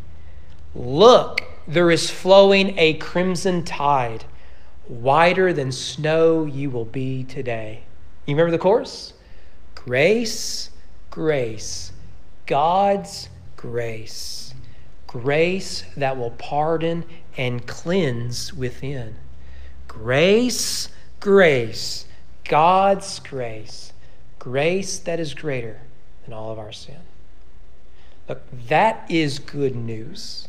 Look, 0.74 1.42
there 1.66 1.90
is 1.90 2.10
flowing 2.10 2.78
a 2.78 2.94
crimson 2.94 3.64
tide. 3.64 4.24
Whiter 4.86 5.52
than 5.52 5.70
snow 5.70 6.44
you 6.44 6.70
will 6.70 6.84
be 6.84 7.24
today. 7.24 7.84
You 8.26 8.34
remember 8.34 8.50
the 8.50 8.58
chorus? 8.58 9.12
Grace, 9.74 10.70
grace, 11.10 11.92
God's 12.46 13.28
grace. 13.60 14.54
Grace 15.06 15.84
that 15.94 16.16
will 16.16 16.30
pardon 16.30 17.04
and 17.36 17.66
cleanse 17.66 18.54
within. 18.54 19.16
Grace, 19.86 20.88
grace, 21.18 22.06
God's 22.44 23.18
grace. 23.18 23.92
Grace 24.38 24.98
that 25.00 25.20
is 25.20 25.34
greater 25.34 25.82
than 26.24 26.32
all 26.32 26.50
of 26.50 26.58
our 26.58 26.72
sin. 26.72 27.00
Look, 28.28 28.40
that 28.68 29.04
is 29.10 29.38
good 29.38 29.76
news. 29.76 30.48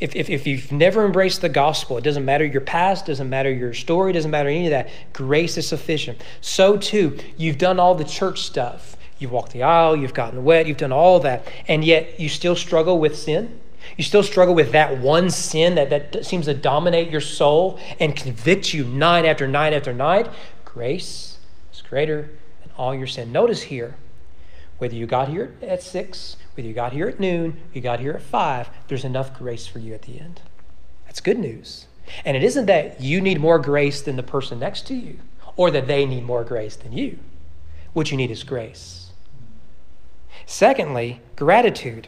If, 0.00 0.16
if, 0.16 0.28
if 0.28 0.48
you've 0.48 0.72
never 0.72 1.06
embraced 1.06 1.42
the 1.42 1.48
gospel, 1.48 1.96
it 1.96 2.02
doesn't 2.02 2.24
matter 2.24 2.44
your 2.44 2.60
past, 2.60 3.06
doesn't 3.06 3.30
matter 3.30 3.52
your 3.52 3.72
story, 3.72 4.12
doesn't 4.12 4.32
matter 4.32 4.48
any 4.48 4.66
of 4.66 4.70
that. 4.70 4.90
Grace 5.12 5.56
is 5.56 5.68
sufficient. 5.68 6.20
So 6.40 6.76
too, 6.76 7.18
you've 7.36 7.58
done 7.58 7.78
all 7.78 7.94
the 7.94 8.04
church 8.04 8.40
stuff. 8.40 8.95
You've 9.18 9.32
walked 9.32 9.52
the 9.52 9.62
aisle, 9.62 9.96
you've 9.96 10.14
gotten 10.14 10.44
wet, 10.44 10.66
you've 10.66 10.76
done 10.76 10.92
all 10.92 11.20
that, 11.20 11.46
and 11.68 11.84
yet 11.84 12.20
you 12.20 12.28
still 12.28 12.56
struggle 12.56 12.98
with 12.98 13.16
sin. 13.16 13.60
You 13.96 14.04
still 14.04 14.22
struggle 14.22 14.54
with 14.54 14.72
that 14.72 14.98
one 14.98 15.30
sin 15.30 15.76
that, 15.76 15.90
that 15.90 16.26
seems 16.26 16.46
to 16.46 16.54
dominate 16.54 17.10
your 17.10 17.20
soul 17.20 17.78
and 18.00 18.16
convict 18.16 18.74
you 18.74 18.84
night 18.84 19.24
after 19.24 19.46
night 19.46 19.72
after 19.72 19.92
night. 19.92 20.28
Grace 20.64 21.38
is 21.72 21.82
greater 21.82 22.30
than 22.62 22.70
all 22.76 22.94
your 22.94 23.06
sin. 23.06 23.32
Notice 23.32 23.62
here, 23.62 23.96
whether 24.78 24.94
you 24.94 25.06
got 25.06 25.28
here 25.28 25.54
at 25.62 25.82
six, 25.82 26.36
whether 26.54 26.68
you 26.68 26.74
got 26.74 26.92
here 26.92 27.08
at 27.08 27.20
noon, 27.20 27.58
you 27.72 27.80
got 27.80 28.00
here 28.00 28.12
at 28.12 28.22
five, 28.22 28.68
there's 28.88 29.04
enough 29.04 29.38
grace 29.38 29.66
for 29.66 29.78
you 29.78 29.94
at 29.94 30.02
the 30.02 30.20
end. 30.20 30.42
That's 31.06 31.20
good 31.20 31.38
news. 31.38 31.86
And 32.24 32.36
it 32.36 32.44
isn't 32.44 32.66
that 32.66 33.00
you 33.00 33.20
need 33.20 33.40
more 33.40 33.58
grace 33.58 34.02
than 34.02 34.16
the 34.16 34.22
person 34.22 34.58
next 34.58 34.86
to 34.88 34.94
you 34.94 35.18
or 35.56 35.70
that 35.70 35.86
they 35.86 36.04
need 36.04 36.24
more 36.24 36.44
grace 36.44 36.76
than 36.76 36.92
you. 36.92 37.18
What 37.94 38.10
you 38.10 38.16
need 38.16 38.30
is 38.30 38.44
grace. 38.44 39.05
Secondly, 40.46 41.20
gratitude. 41.34 42.06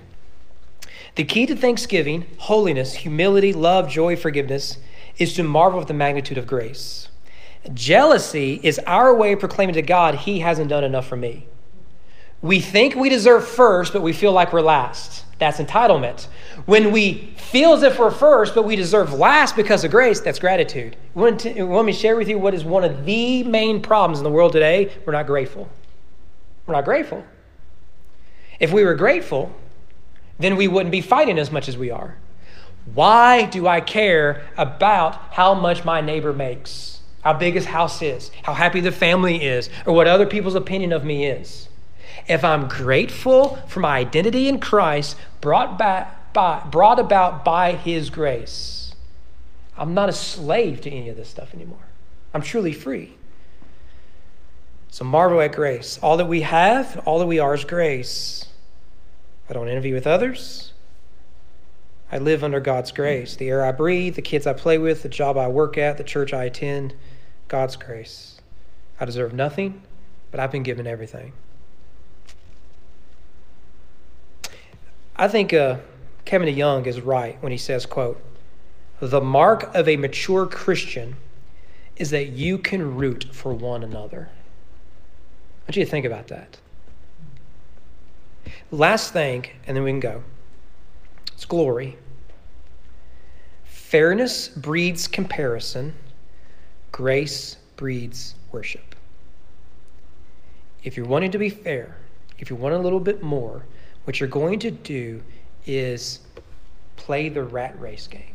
The 1.16 1.24
key 1.24 1.44
to 1.46 1.56
thanksgiving, 1.56 2.26
holiness, 2.38 2.94
humility, 2.94 3.52
love, 3.52 3.90
joy, 3.90 4.14
forgiveness 4.16 4.78
is 5.18 5.34
to 5.34 5.42
marvel 5.42 5.80
at 5.80 5.88
the 5.88 5.94
magnitude 5.94 6.38
of 6.38 6.46
grace. 6.46 7.08
Jealousy 7.74 8.60
is 8.62 8.78
our 8.86 9.12
way 9.12 9.32
of 9.32 9.40
proclaiming 9.40 9.74
to 9.74 9.82
God, 9.82 10.14
He 10.14 10.38
hasn't 10.38 10.70
done 10.70 10.84
enough 10.84 11.08
for 11.08 11.16
me. 11.16 11.48
We 12.40 12.60
think 12.60 12.94
we 12.94 13.08
deserve 13.08 13.46
first, 13.46 13.92
but 13.92 14.02
we 14.02 14.12
feel 14.12 14.30
like 14.32 14.52
we're 14.52 14.60
last. 14.60 15.24
That's 15.40 15.58
entitlement. 15.58 16.28
When 16.66 16.92
we 16.92 17.34
feel 17.36 17.72
as 17.72 17.82
if 17.82 17.98
we're 17.98 18.12
first, 18.12 18.54
but 18.54 18.62
we 18.62 18.76
deserve 18.76 19.12
last 19.12 19.56
because 19.56 19.82
of 19.82 19.90
grace, 19.90 20.20
that's 20.20 20.38
gratitude. 20.38 20.96
Want, 21.14 21.40
to, 21.40 21.82
me 21.82 21.92
share 21.92 22.16
with 22.16 22.28
you 22.28 22.38
what 22.38 22.54
is 22.54 22.64
one 22.64 22.84
of 22.84 23.04
the 23.04 23.42
main 23.42 23.82
problems 23.82 24.18
in 24.18 24.24
the 24.24 24.30
world 24.30 24.52
today? 24.52 24.92
We're 25.04 25.12
not 25.12 25.26
grateful. 25.26 25.68
We're 26.66 26.74
not 26.74 26.84
grateful. 26.84 27.24
If 28.58 28.72
we 28.72 28.84
were 28.84 28.94
grateful, 28.94 29.54
then 30.38 30.56
we 30.56 30.68
wouldn't 30.68 30.92
be 30.92 31.00
fighting 31.00 31.38
as 31.38 31.50
much 31.50 31.68
as 31.68 31.76
we 31.76 31.90
are. 31.90 32.16
Why 32.94 33.44
do 33.44 33.66
I 33.66 33.80
care 33.80 34.48
about 34.56 35.14
how 35.32 35.54
much 35.54 35.84
my 35.84 36.00
neighbor 36.00 36.32
makes, 36.32 37.00
how 37.22 37.34
big 37.34 37.54
his 37.54 37.66
house 37.66 38.00
is, 38.02 38.30
how 38.42 38.54
happy 38.54 38.80
the 38.80 38.92
family 38.92 39.44
is, 39.44 39.68
or 39.84 39.94
what 39.94 40.06
other 40.06 40.26
people's 40.26 40.54
opinion 40.54 40.92
of 40.92 41.04
me 41.04 41.26
is? 41.26 41.68
If 42.26 42.44
I'm 42.44 42.68
grateful 42.68 43.56
for 43.66 43.80
my 43.80 43.98
identity 43.98 44.48
in 44.48 44.60
Christ 44.60 45.16
brought, 45.40 45.78
back 45.78 46.32
by, 46.32 46.62
brought 46.70 46.98
about 46.98 47.44
by 47.44 47.72
His 47.72 48.10
grace, 48.10 48.94
I'm 49.76 49.94
not 49.94 50.08
a 50.08 50.12
slave 50.12 50.80
to 50.82 50.90
any 50.90 51.08
of 51.08 51.16
this 51.16 51.28
stuff 51.28 51.54
anymore. 51.54 51.86
I'm 52.34 52.42
truly 52.42 52.72
free. 52.72 53.17
So 54.98 55.04
marvel 55.04 55.40
at 55.40 55.54
grace. 55.54 55.96
All 56.02 56.16
that 56.16 56.26
we 56.26 56.40
have, 56.40 57.00
all 57.06 57.20
that 57.20 57.26
we 57.26 57.38
are 57.38 57.54
is 57.54 57.64
grace. 57.64 58.46
I 59.48 59.52
don't 59.52 59.68
envy 59.68 59.92
with 59.92 60.08
others. 60.08 60.72
I 62.10 62.18
live 62.18 62.42
under 62.42 62.58
God's 62.58 62.90
grace. 62.90 63.36
The 63.36 63.48
air 63.48 63.64
I 63.64 63.70
breathe, 63.70 64.16
the 64.16 64.22
kids 64.22 64.44
I 64.44 64.54
play 64.54 64.76
with, 64.76 65.04
the 65.04 65.08
job 65.08 65.38
I 65.38 65.46
work 65.46 65.78
at, 65.78 65.98
the 65.98 66.02
church 66.02 66.34
I 66.34 66.46
attend, 66.46 66.94
God's 67.46 67.76
grace. 67.76 68.40
I 68.98 69.04
deserve 69.04 69.32
nothing, 69.32 69.82
but 70.32 70.40
I've 70.40 70.50
been 70.50 70.64
given 70.64 70.84
everything. 70.84 71.32
I 75.14 75.28
think 75.28 75.54
uh, 75.54 75.76
Kevin 76.24 76.52
DeYoung 76.52 76.88
is 76.88 77.00
right 77.00 77.40
when 77.40 77.52
he 77.52 77.58
says, 77.58 77.86
quote, 77.86 78.20
the 78.98 79.20
mark 79.20 79.72
of 79.76 79.86
a 79.86 79.96
mature 79.96 80.44
Christian 80.44 81.14
is 81.94 82.10
that 82.10 82.30
you 82.30 82.58
can 82.58 82.96
root 82.96 83.28
for 83.30 83.54
one 83.54 83.84
another. 83.84 84.30
Want 85.68 85.76
you 85.76 85.84
to 85.84 85.90
think 85.90 86.06
about 86.06 86.28
that. 86.28 86.56
Last 88.70 89.12
thing, 89.12 89.44
and 89.66 89.76
then 89.76 89.84
we 89.84 89.90
can 89.90 90.00
go. 90.00 90.22
It's 91.34 91.44
glory. 91.44 91.98
Fairness 93.64 94.48
breeds 94.48 95.06
comparison, 95.06 95.94
grace 96.90 97.58
breeds 97.76 98.34
worship. 98.50 98.94
If 100.84 100.96
you're 100.96 101.06
wanting 101.06 101.32
to 101.32 101.38
be 101.38 101.50
fair, 101.50 101.96
if 102.38 102.48
you 102.48 102.56
want 102.56 102.74
a 102.74 102.78
little 102.78 103.00
bit 103.00 103.22
more, 103.22 103.66
what 104.04 104.20
you're 104.20 104.28
going 104.28 104.60
to 104.60 104.70
do 104.70 105.22
is 105.66 106.20
play 106.96 107.28
the 107.28 107.42
rat 107.42 107.78
race 107.78 108.06
game. 108.06 108.34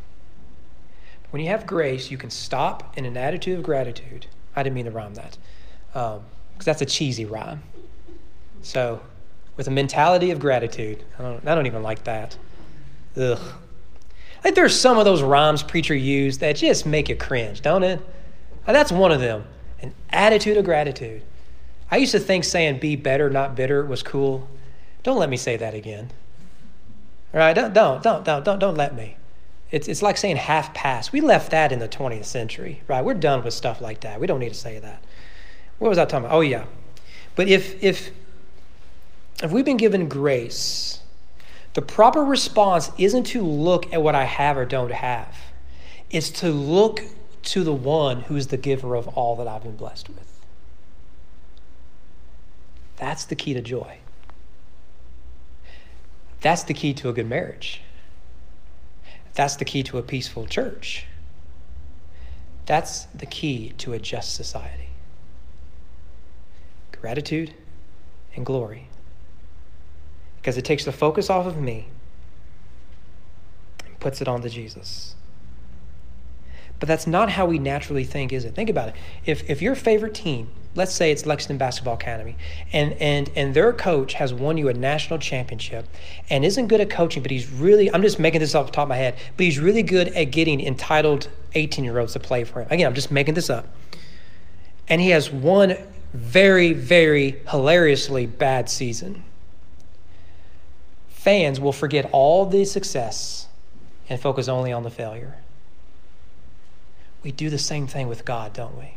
When 1.31 1.41
you 1.41 1.49
have 1.49 1.65
grace, 1.65 2.11
you 2.11 2.17
can 2.19 2.29
stop 2.29 2.95
in 2.95 3.05
an 3.05 3.17
attitude 3.17 3.57
of 3.57 3.63
gratitude. 3.63 4.27
I 4.55 4.61
didn't 4.61 4.75
mean 4.75 4.85
to 4.85 4.91
rhyme 4.91 5.15
that, 5.15 5.37
um, 5.95 6.21
because 6.63 6.79
that's 6.79 6.91
a 6.91 6.93
cheesy 6.93 7.25
rhyme. 7.25 7.61
So, 8.61 9.01
with 9.57 9.67
a 9.67 9.71
mentality 9.71 10.31
of 10.31 10.39
gratitude, 10.39 11.03
I 11.19 11.21
don't, 11.21 11.47
I 11.47 11.55
don't 11.55 11.65
even 11.65 11.83
like 11.83 12.05
that. 12.05 12.37
Ugh. 13.17 13.39
Like 14.43 14.55
there's 14.55 14.79
some 14.79 14.97
of 14.97 15.05
those 15.05 15.21
rhymes 15.21 15.61
preacher 15.61 15.93
use 15.93 16.37
that 16.39 16.55
just 16.55 16.85
make 16.85 17.09
you 17.09 17.15
cringe, 17.15 17.61
don't 17.61 17.83
it? 17.83 17.99
And 18.65 18.75
that's 18.75 18.91
one 18.91 19.11
of 19.11 19.19
them. 19.19 19.45
An 19.81 19.93
attitude 20.09 20.57
of 20.57 20.65
gratitude. 20.65 21.21
I 21.91 21.97
used 21.97 22.13
to 22.13 22.19
think 22.19 22.45
saying 22.45 22.79
be 22.79 22.95
better, 22.95 23.29
not 23.29 23.55
bitter 23.55 23.85
was 23.85 24.01
cool. 24.01 24.47
Don't 25.03 25.19
let 25.19 25.29
me 25.29 25.37
say 25.37 25.57
that 25.57 25.73
again. 25.73 26.11
All 27.33 27.39
right? 27.39 27.53
Don't, 27.53 27.73
don't, 27.73 28.01
don't, 28.01 28.23
don't, 28.23 28.43
don't, 28.43 28.59
don't 28.59 28.75
let 28.75 28.95
me. 28.95 29.17
It's, 29.69 29.87
it's 29.87 30.01
like 30.01 30.17
saying 30.17 30.37
half 30.37 30.73
past. 30.73 31.11
We 31.11 31.19
left 31.19 31.51
that 31.51 31.71
in 31.71 31.79
the 31.79 31.89
20th 31.89 32.25
century, 32.25 32.81
right? 32.87 33.03
We're 33.03 33.15
done 33.15 33.43
with 33.43 33.53
stuff 33.53 33.81
like 33.81 34.01
that. 34.01 34.19
We 34.19 34.27
don't 34.27 34.39
need 34.39 34.53
to 34.53 34.59
say 34.59 34.79
that. 34.79 35.03
What 35.83 35.89
was 35.89 35.97
I 35.97 36.05
talking 36.05 36.27
about? 36.27 36.37
Oh, 36.37 36.39
yeah. 36.39 36.63
But 37.35 37.49
if, 37.49 37.83
if, 37.83 38.11
if 39.43 39.51
we've 39.51 39.65
been 39.65 39.75
given 39.75 40.07
grace, 40.07 41.01
the 41.73 41.81
proper 41.81 42.23
response 42.23 42.89
isn't 42.97 43.25
to 43.25 43.41
look 43.41 43.91
at 43.91 44.01
what 44.01 44.15
I 44.15 44.23
have 44.23 44.57
or 44.57 44.63
don't 44.63 44.93
have, 44.93 45.35
it's 46.09 46.29
to 46.39 46.51
look 46.51 47.01
to 47.41 47.65
the 47.65 47.73
one 47.73 48.21
who 48.21 48.37
is 48.37 48.47
the 48.47 48.55
giver 48.55 48.95
of 48.95 49.09
all 49.09 49.35
that 49.35 49.45
I've 49.45 49.63
been 49.63 49.75
blessed 49.75 50.07
with. 50.07 50.39
That's 52.95 53.25
the 53.25 53.35
key 53.35 53.53
to 53.53 53.61
joy. 53.61 53.97
That's 56.39 56.63
the 56.63 56.73
key 56.73 56.93
to 56.93 57.09
a 57.09 57.13
good 57.13 57.27
marriage. 57.27 57.81
That's 59.33 59.57
the 59.57 59.65
key 59.65 59.83
to 59.83 59.97
a 59.97 60.01
peaceful 60.01 60.45
church. 60.45 61.07
That's 62.67 63.03
the 63.07 63.25
key 63.25 63.73
to 63.79 63.91
a 63.91 63.99
just 63.99 64.33
society 64.35 64.82
gratitude 67.03 67.53
and 68.33 68.45
glory. 68.45 68.87
Because 70.37 70.57
it 70.57 70.63
takes 70.63 70.85
the 70.85 70.91
focus 70.93 71.29
off 71.29 71.45
of 71.45 71.57
me 71.57 71.89
and 73.85 73.99
puts 73.99 74.21
it 74.21 74.27
onto 74.29 74.47
Jesus. 74.47 75.15
But 76.79 76.87
that's 76.87 77.05
not 77.05 77.29
how 77.29 77.45
we 77.45 77.59
naturally 77.59 78.05
think, 78.05 78.31
is 78.31 78.45
it? 78.45 78.55
Think 78.55 78.69
about 78.69 78.87
it. 78.87 78.95
If, 79.25 79.49
if 79.49 79.61
your 79.61 79.75
favorite 79.75 80.13
team, 80.13 80.47
let's 80.75 80.93
say 80.93 81.11
it's 81.11 81.25
Lexington 81.25 81.57
Basketball 81.57 81.95
Academy, 81.95 82.37
and, 82.71 82.93
and, 82.93 83.29
and 83.35 83.53
their 83.53 83.73
coach 83.73 84.13
has 84.13 84.33
won 84.33 84.57
you 84.57 84.69
a 84.69 84.73
national 84.73 85.19
championship 85.19 85.85
and 86.29 86.45
isn't 86.45 86.67
good 86.67 86.79
at 86.79 86.89
coaching, 86.89 87.21
but 87.21 87.31
he's 87.31 87.51
really, 87.51 87.93
I'm 87.93 88.01
just 88.01 88.17
making 88.17 88.39
this 88.39 88.55
off 88.55 88.67
the 88.67 88.71
top 88.71 88.83
of 88.83 88.89
my 88.89 88.97
head, 88.97 89.17
but 89.35 89.43
he's 89.43 89.59
really 89.59 89.83
good 89.83 90.07
at 90.07 90.31
getting 90.31 90.65
entitled 90.65 91.27
18 91.53 91.83
year 91.83 91.99
olds 91.99 92.13
to 92.13 92.21
play 92.21 92.45
for 92.45 92.61
him. 92.61 92.67
Again, 92.71 92.87
I'm 92.87 92.95
just 92.95 93.11
making 93.11 93.33
this 93.33 93.49
up. 93.49 93.67
And 94.87 95.01
he 95.01 95.09
has 95.09 95.29
one 95.29 95.75
very, 96.13 96.73
very 96.73 97.41
hilariously 97.49 98.25
bad 98.25 98.69
season. 98.69 99.23
Fans 101.09 101.59
will 101.59 101.73
forget 101.73 102.09
all 102.11 102.45
the 102.45 102.65
success 102.65 103.47
and 104.09 104.19
focus 104.19 104.47
only 104.47 104.71
on 104.71 104.83
the 104.83 104.89
failure. 104.89 105.35
We 107.23 107.31
do 107.31 107.49
the 107.49 107.57
same 107.57 107.87
thing 107.87 108.07
with 108.07 108.25
God, 108.25 108.53
don't 108.53 108.77
we? 108.77 108.95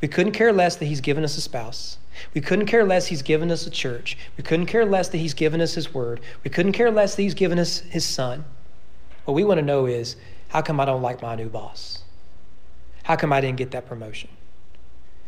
We 0.00 0.08
couldn't 0.08 0.32
care 0.32 0.52
less 0.52 0.76
that 0.76 0.84
He's 0.86 1.00
given 1.00 1.24
us 1.24 1.36
a 1.36 1.40
spouse. 1.40 1.98
We 2.34 2.40
couldn't 2.40 2.66
care 2.66 2.84
less 2.84 3.08
He's 3.08 3.22
given 3.22 3.50
us 3.50 3.66
a 3.66 3.70
church. 3.70 4.16
We 4.36 4.44
couldn't 4.44 4.66
care 4.66 4.86
less 4.86 5.08
that 5.08 5.18
He's 5.18 5.34
given 5.34 5.60
us 5.60 5.74
His 5.74 5.92
word. 5.92 6.20
We 6.44 6.50
couldn't 6.50 6.72
care 6.72 6.90
less 6.90 7.16
that 7.16 7.22
He's 7.22 7.34
given 7.34 7.58
us 7.58 7.80
His 7.80 8.04
Son. 8.04 8.44
What 9.24 9.34
we 9.34 9.44
want 9.44 9.58
to 9.58 9.66
know 9.66 9.86
is 9.86 10.16
how 10.48 10.62
come 10.62 10.78
I 10.78 10.84
don't 10.84 11.02
like 11.02 11.20
my 11.20 11.34
new 11.34 11.48
boss? 11.48 12.04
How 13.02 13.16
come 13.16 13.32
I 13.32 13.40
didn't 13.40 13.58
get 13.58 13.72
that 13.72 13.88
promotion? 13.88 14.28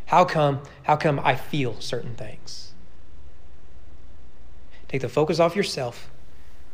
How 0.07 0.25
come, 0.25 0.63
how 0.85 0.97
come 0.97 1.21
I 1.21 1.35
feel 1.35 1.81
certain 1.81 2.15
things? 2.15 2.73
Take 4.89 5.01
the 5.01 5.09
focus 5.09 5.41
off 5.41 5.57
yourself 5.57 6.11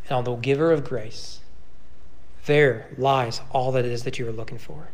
and 0.04 0.12
on 0.12 0.24
the 0.24 0.34
giver 0.36 0.72
of 0.72 0.84
grace. 0.84 1.40
There 2.46 2.88
lies 2.98 3.40
all 3.50 3.72
that 3.72 3.84
it 3.84 3.92
is 3.92 4.04
that 4.04 4.18
you 4.18 4.28
are 4.28 4.32
looking 4.32 4.58
for. 4.58 4.88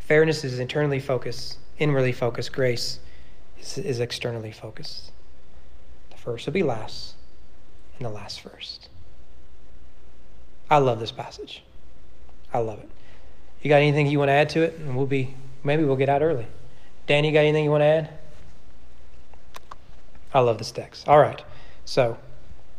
Fairness 0.00 0.42
is 0.42 0.58
internally 0.58 1.00
focused, 1.00 1.58
inwardly 1.78 2.12
focused. 2.12 2.52
Grace 2.52 2.98
is, 3.60 3.78
is 3.78 4.00
externally 4.00 4.52
focused. 4.52 5.12
The 6.10 6.16
first 6.16 6.46
will 6.46 6.54
be 6.54 6.62
last, 6.62 7.14
and 7.98 8.06
the 8.06 8.10
last 8.10 8.40
first. 8.40 8.88
I 10.70 10.78
love 10.78 11.00
this 11.00 11.12
passage. 11.12 11.62
I 12.52 12.58
love 12.58 12.78
it. 12.78 12.88
You 13.62 13.68
got 13.68 13.76
anything 13.76 14.06
you 14.06 14.18
want 14.18 14.28
to 14.28 14.34
add 14.34 14.48
to 14.50 14.62
it? 14.62 14.78
And 14.78 14.96
we'll 14.96 15.06
be 15.06 15.34
maybe 15.62 15.84
we'll 15.84 15.96
get 15.96 16.08
out 16.08 16.22
early. 16.22 16.46
Danny, 17.08 17.32
got 17.32 17.40
anything 17.40 17.64
you 17.64 17.70
want 17.70 17.80
to 17.80 17.86
add? 17.86 18.10
I 20.34 20.40
love 20.40 20.58
this 20.58 20.70
text. 20.70 21.08
All 21.08 21.18
right. 21.18 21.42
So 21.86 22.18